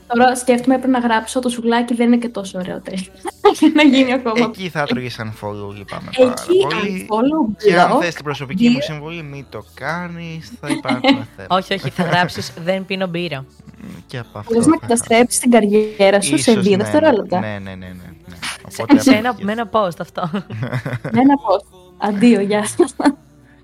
[0.08, 3.12] Τώρα σκέφτομαι πρέπει να γράψω το σουβλάκι δεν είναι και τόσο ωραίο τέλειο.
[3.60, 4.46] Για να γίνει ακόμα.
[4.46, 7.08] Εκεί θα έτρωγε σαν follow, λυπάμαι πάρα Εκεί πολύ.
[7.10, 8.82] unfollow, Και αν block, θες την προσωπική μου δύο.
[8.82, 11.56] συμβολή, μην το κάνεις, θα υπάρχουν θέματα.
[11.56, 13.46] όχι, όχι, θα γράψεις Δεν πίνω μπύρα.
[13.82, 14.52] Μ, Και από αυτό.
[14.54, 17.40] Μπορείς να θα- καταστρέψεις την καριέρα σου σε Ίσως, δύο ναι, δευτερόλεπτα.
[17.40, 17.76] Ναι, ναι, ναι.
[17.76, 17.88] ναι,
[18.28, 18.36] ναι.
[18.70, 19.56] Σε, Οπότε σε ένα, αποφύγες.
[19.56, 20.30] με ένα post αυτό.
[21.14, 21.66] Με ένα post.
[21.98, 22.96] Αντίο, γεια σας.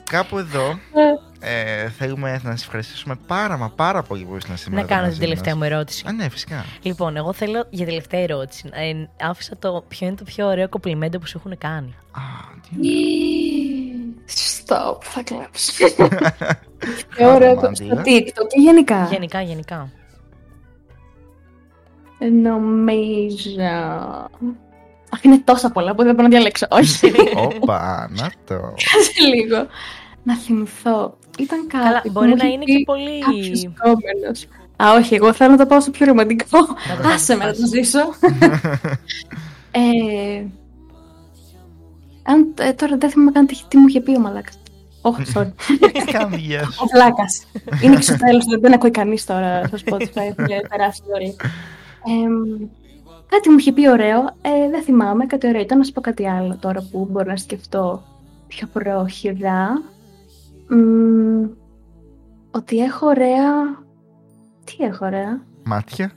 [0.10, 0.80] Κάπου εδώ
[1.40, 4.82] ε, θέλουμε να σας ευχαριστήσουμε πάρα μα πάρα πολύ που ήσασταν σήμερα.
[4.82, 5.68] να κάνω εδώ την μαζί τελευταία μας.
[5.68, 6.04] μου ερώτηση.
[6.08, 6.66] Α, ναι, φυσικά.
[6.82, 8.70] Λοιπόν, εγώ θέλω για τελευταία ερώτηση.
[8.74, 11.96] Ε, άφησα το ποιο είναι το πιο ωραίο κοπλιμέντο που σου έχουν κάνει.
[12.12, 12.22] Α,
[12.70, 12.78] τι...
[14.66, 15.74] Stop, θα κλάψω.
[17.16, 18.02] Και ωραίο το- στο Μάντιλα.
[18.02, 19.90] TikTok και γενικά; Γενικά, γενικά.
[22.42, 23.62] Νομίζω.
[25.12, 26.66] Αχ, είναι τόσα πολλά που δεν μπορώ να διαλέξω.
[26.70, 27.12] Όχι.
[27.36, 28.56] Όπα, να το.
[28.92, 29.68] Κάτσε λίγο.
[30.24, 31.18] Να θυμηθώ.
[31.40, 31.84] Ήταν κάτι.
[31.84, 34.48] Καλά, που μπορεί μου να είχε είναι πει και πολύ- κάποιος γκόμενος.
[34.84, 36.66] Α, όχι, εγώ θέλω να το πάω στο πιο ρομαντικό.
[37.02, 38.00] το Άσε με να το ζήσω.
[39.72, 40.46] ε,
[42.24, 44.60] αν, ε, τώρα δεν θυμάμαι καν τι, τι μου είχε πει ο μαλάκας.
[45.02, 45.52] Όχι, sorry.
[46.12, 46.80] Κάνει γεια σου.
[46.84, 47.46] Ο Βλάκας.
[47.84, 51.36] Είναι και στο τέλος, δεν ακούει κανείς τώρα στο Spotify, έχει περάσει όλοι.
[52.06, 52.30] Ε,
[53.30, 56.28] κάτι μου είχε πει ωραίο, ε, δεν θυμάμαι, κάτι ωραίο ήταν, να σου πω κάτι
[56.30, 58.04] άλλο τώρα που μπορώ να σκεφτώ
[58.48, 59.82] πιο πρόχειρα.
[60.70, 61.44] Μ,
[62.52, 63.44] ότι έχω ωραία...
[64.64, 66.12] Τι έχω ωραία; Μάτια.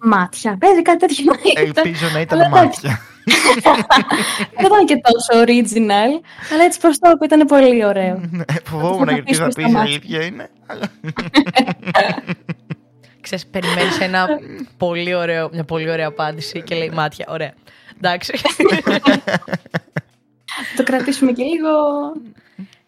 [0.00, 0.56] Μάτια.
[0.58, 1.32] Παίζει κάτι τέτοιο.
[1.44, 1.64] ήταν.
[1.84, 2.86] Ελπίζω να ήταν Αλλά εντάξει.
[2.86, 3.00] μάτια.
[4.56, 6.20] Δεν ήταν και τόσο original,
[6.52, 8.20] αλλά έτσι προς το οποίο ήταν πολύ ωραίο.
[8.30, 9.80] Ναι, Φοβόμουν θα γιατί θα πεις πει στα μάτια.
[9.80, 10.50] αλήθεια είναι.
[10.66, 10.90] αλλά-
[13.20, 14.26] Ξέρεις, περιμένεις ένα
[14.76, 17.26] πολύ ωραίο, μια πολύ ωραία απάντηση και λέει μάτια.
[17.28, 17.52] Ωραία.
[17.96, 18.32] Εντάξει.
[20.74, 21.68] Θα το κρατήσουμε και λίγο.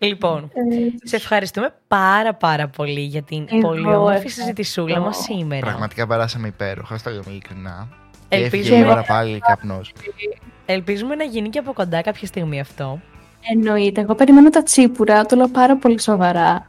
[0.04, 4.40] Λοιπόν, ε, σε ευχαριστούμε πάρα πάρα πολύ για την Εγώ πολύ όμορφη ευχαριστώ.
[4.40, 5.66] συζητησούλα μας σήμερα.
[5.66, 7.88] Πραγματικά περάσαμε υπέροχα, στο λέμε ειλικρινά.
[8.28, 9.92] Και Ελπίζω έφυγε η εγώ- ώρα πάλι καπνός.
[10.66, 13.00] Ελπίζουμε να γίνει και από κοντά κάποια στιγμή αυτό.
[13.52, 14.00] Εννοείται.
[14.00, 16.66] Εγώ περιμένω τα τσίπουρα, το λέω πάρα πολύ σοβαρά.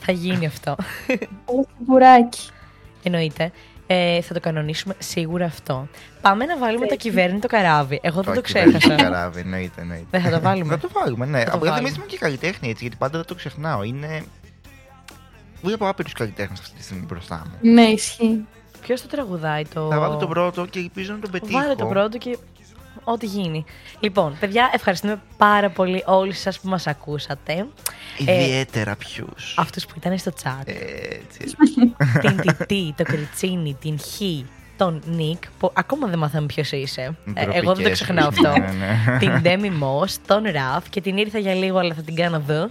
[0.00, 0.76] Θα γίνει αυτό.
[1.06, 2.48] Θέλω τσιπουράκι.
[3.02, 3.50] Εννοείται.
[3.94, 5.88] Ε, θα το κανονίσουμε σίγουρα αυτό.
[6.20, 8.00] Πάμε να βάλουμε το κυβέρνητο καράβι.
[8.02, 9.02] Εγώ δεν το κυβέρνηση ξέχασα.
[9.02, 10.06] Καράβι, εννοείται, εννοείται.
[10.10, 10.74] Δεν θα το βάλουμε.
[10.74, 11.44] Θα το βάλουμε, ναι.
[11.44, 11.78] το Απλά βάλουμε.
[11.78, 13.82] θυμίζουμε και καλλιτέχνη έτσι, γιατί πάντα δεν το ξεχνάω.
[13.82, 14.24] Είναι.
[15.62, 17.72] Βλέπω άπειρου καλλιτέχνε αυτή τη στιγμή μπροστά μου.
[17.72, 18.44] Ναι, ισχύει.
[18.80, 19.88] Ποιος το τραγουδάει το.
[19.90, 21.58] Θα βάλω τον πρώτο και ελπίζω να τον πετύχω.
[21.58, 22.38] Βάλε το πρώτο και
[23.04, 23.64] ό,τι γίνει.
[24.00, 27.66] Λοιπόν, παιδιά, ευχαριστούμε πάρα πολύ όλους σας που μας ακούσατε.
[28.18, 29.54] Ιδιαίτερα ποιους.
[29.58, 30.66] Αυτούς που ήταν στο chat.
[30.66, 31.56] Έτσι.
[32.20, 34.20] την Τιτή, το Κριτσίνη, την Χ,
[34.76, 37.16] τον Νικ, που ακόμα δεν μάθαμε ποιος είσαι.
[37.34, 38.60] Ε, εγώ δεν το Ντροπικές, ξεχνάω ναι, αυτό.
[38.60, 39.18] ναι.
[39.18, 42.68] την Ντέμι Μος, τον Ραφ και την ήρθα για λίγο, αλλά θα την κάνω εδώ.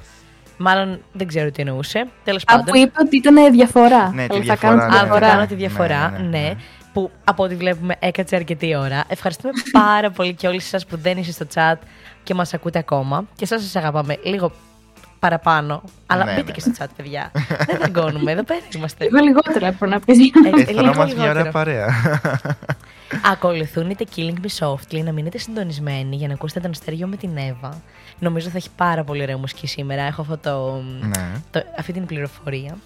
[0.58, 2.08] Μάλλον δεν ξέρω τι εννοούσε.
[2.24, 2.66] Τέλος Α, πάντων.
[2.66, 4.12] που είπε ότι ήταν διαφορά.
[4.14, 5.28] Ναι, τη Αλλά θα διαφορά, κάνω τη ναι, Α, θα διαφορά.
[5.30, 6.28] κάνω τη διαφορά, Ναι, ναι.
[6.28, 6.56] ναι, ναι.
[6.94, 9.04] Που από ό,τι βλέπουμε έκατσε αρκετή ώρα.
[9.08, 11.78] Ευχαριστούμε πάρα πολύ και όλοι σας που δεν είστε στο chat
[12.24, 13.26] και μας ακούτε ακόμα.
[13.36, 14.52] Και εσάς σας αγαπάμε λίγο
[15.20, 15.84] παραπάνω.
[16.06, 16.52] Αλλά Ναι, μπείτε ναι.
[16.52, 17.32] και στο chat, παιδιά.
[17.68, 19.06] δεν δαγκώνουμε, εδώ πέρα είμαστε.
[19.06, 20.18] Εγώ λιγότερα από να πεις.
[20.18, 21.52] Ε, λίγο Αισθανόμαστε μια ωραία λιγότερο.
[21.52, 21.88] παρέα.
[23.32, 27.38] Ακολουθούν είτε Killing Me Softly, να μείνετε συντονισμένοι για να ακούσετε τον Αστέριο με την
[27.38, 27.82] Εύα.
[28.20, 30.02] Νομίζω θα έχει πάρα πολύ ωραία μουσική σήμερα.
[30.02, 31.32] Έχω αυτό το, ναι.
[31.52, 32.78] το, αυτή την πληροφορία.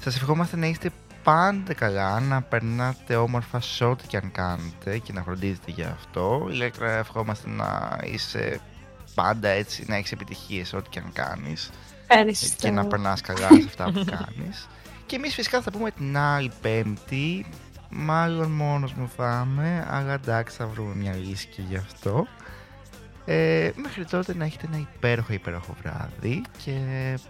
[0.00, 0.90] Σας ευχόμαστε να είστε
[1.26, 6.46] πάντα καλά, να περνάτε όμορφα σε ό,τι και αν κάνετε και να φροντίζετε για αυτό.
[6.50, 8.60] Ηλέκτρα ευχόμαστε να είσαι
[9.14, 11.70] πάντα έτσι, να έχεις επιτυχίες σε ό,τι και αν κάνεις
[12.06, 12.56] Ευχαριστώ.
[12.66, 14.68] και να περνάς καλά σε αυτά που κάνεις.
[15.06, 17.46] Και εμείς φυσικά θα πούμε την άλλη πέμπτη,
[17.90, 22.26] μάλλον μόνος μου φάμε, αλλά εντάξει θα βρούμε μια λύση και γι' αυτό.
[23.28, 26.72] Ε, μέχρι τότε να έχετε ένα υπέροχο υπέροχο βράδυ και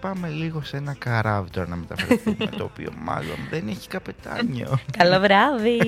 [0.01, 4.79] πάμε λίγο σε ένα καράβι τώρα να μεταφερθούμε το οποίο μάλλον δεν έχει καπετάνιο.
[4.97, 5.79] Καλό βράδυ!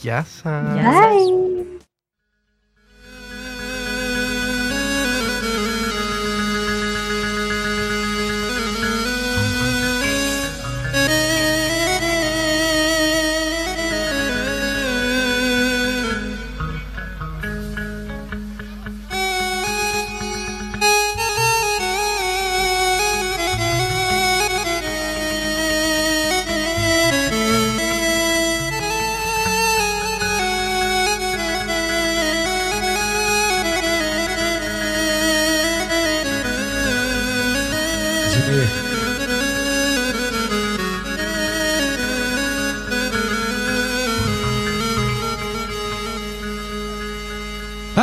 [0.00, 0.74] Γεια σας!
[0.74, 1.85] Γεια σας.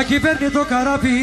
[0.05, 1.19] Θα κυβέρνει το καράβι.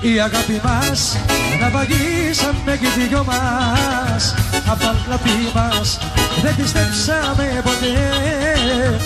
[0.00, 1.16] Η αγάπη μας
[1.60, 4.34] να βαγίσαμε και οι δυο μας.
[4.70, 5.98] Απ' τα λαπή μας
[6.42, 9.00] δεν πιστέψαμε ποτέ.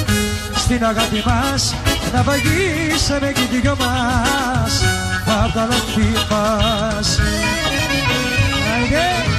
[0.55, 1.75] Στην αγάπη μας
[2.13, 4.85] να βαγίσαμε και οι δυο μας.
[5.45, 7.19] Απ' τα λαπή μας.
[8.75, 9.38] Άιντε.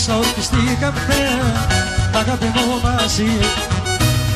[0.00, 1.18] Όσα ορκιστήκαμε
[2.14, 3.38] αγάπη μου μαζί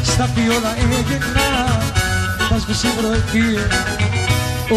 [0.02, 1.80] στα φιόλα έγινα.
[2.48, 3.58] Τα σβήσει βροχή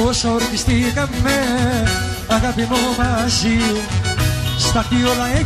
[0.08, 1.36] Όσα ορκιστήκαμε.
[2.28, 3.60] Αγάπη μου μαζί
[4.58, 5.36] στα φιόλα έγινα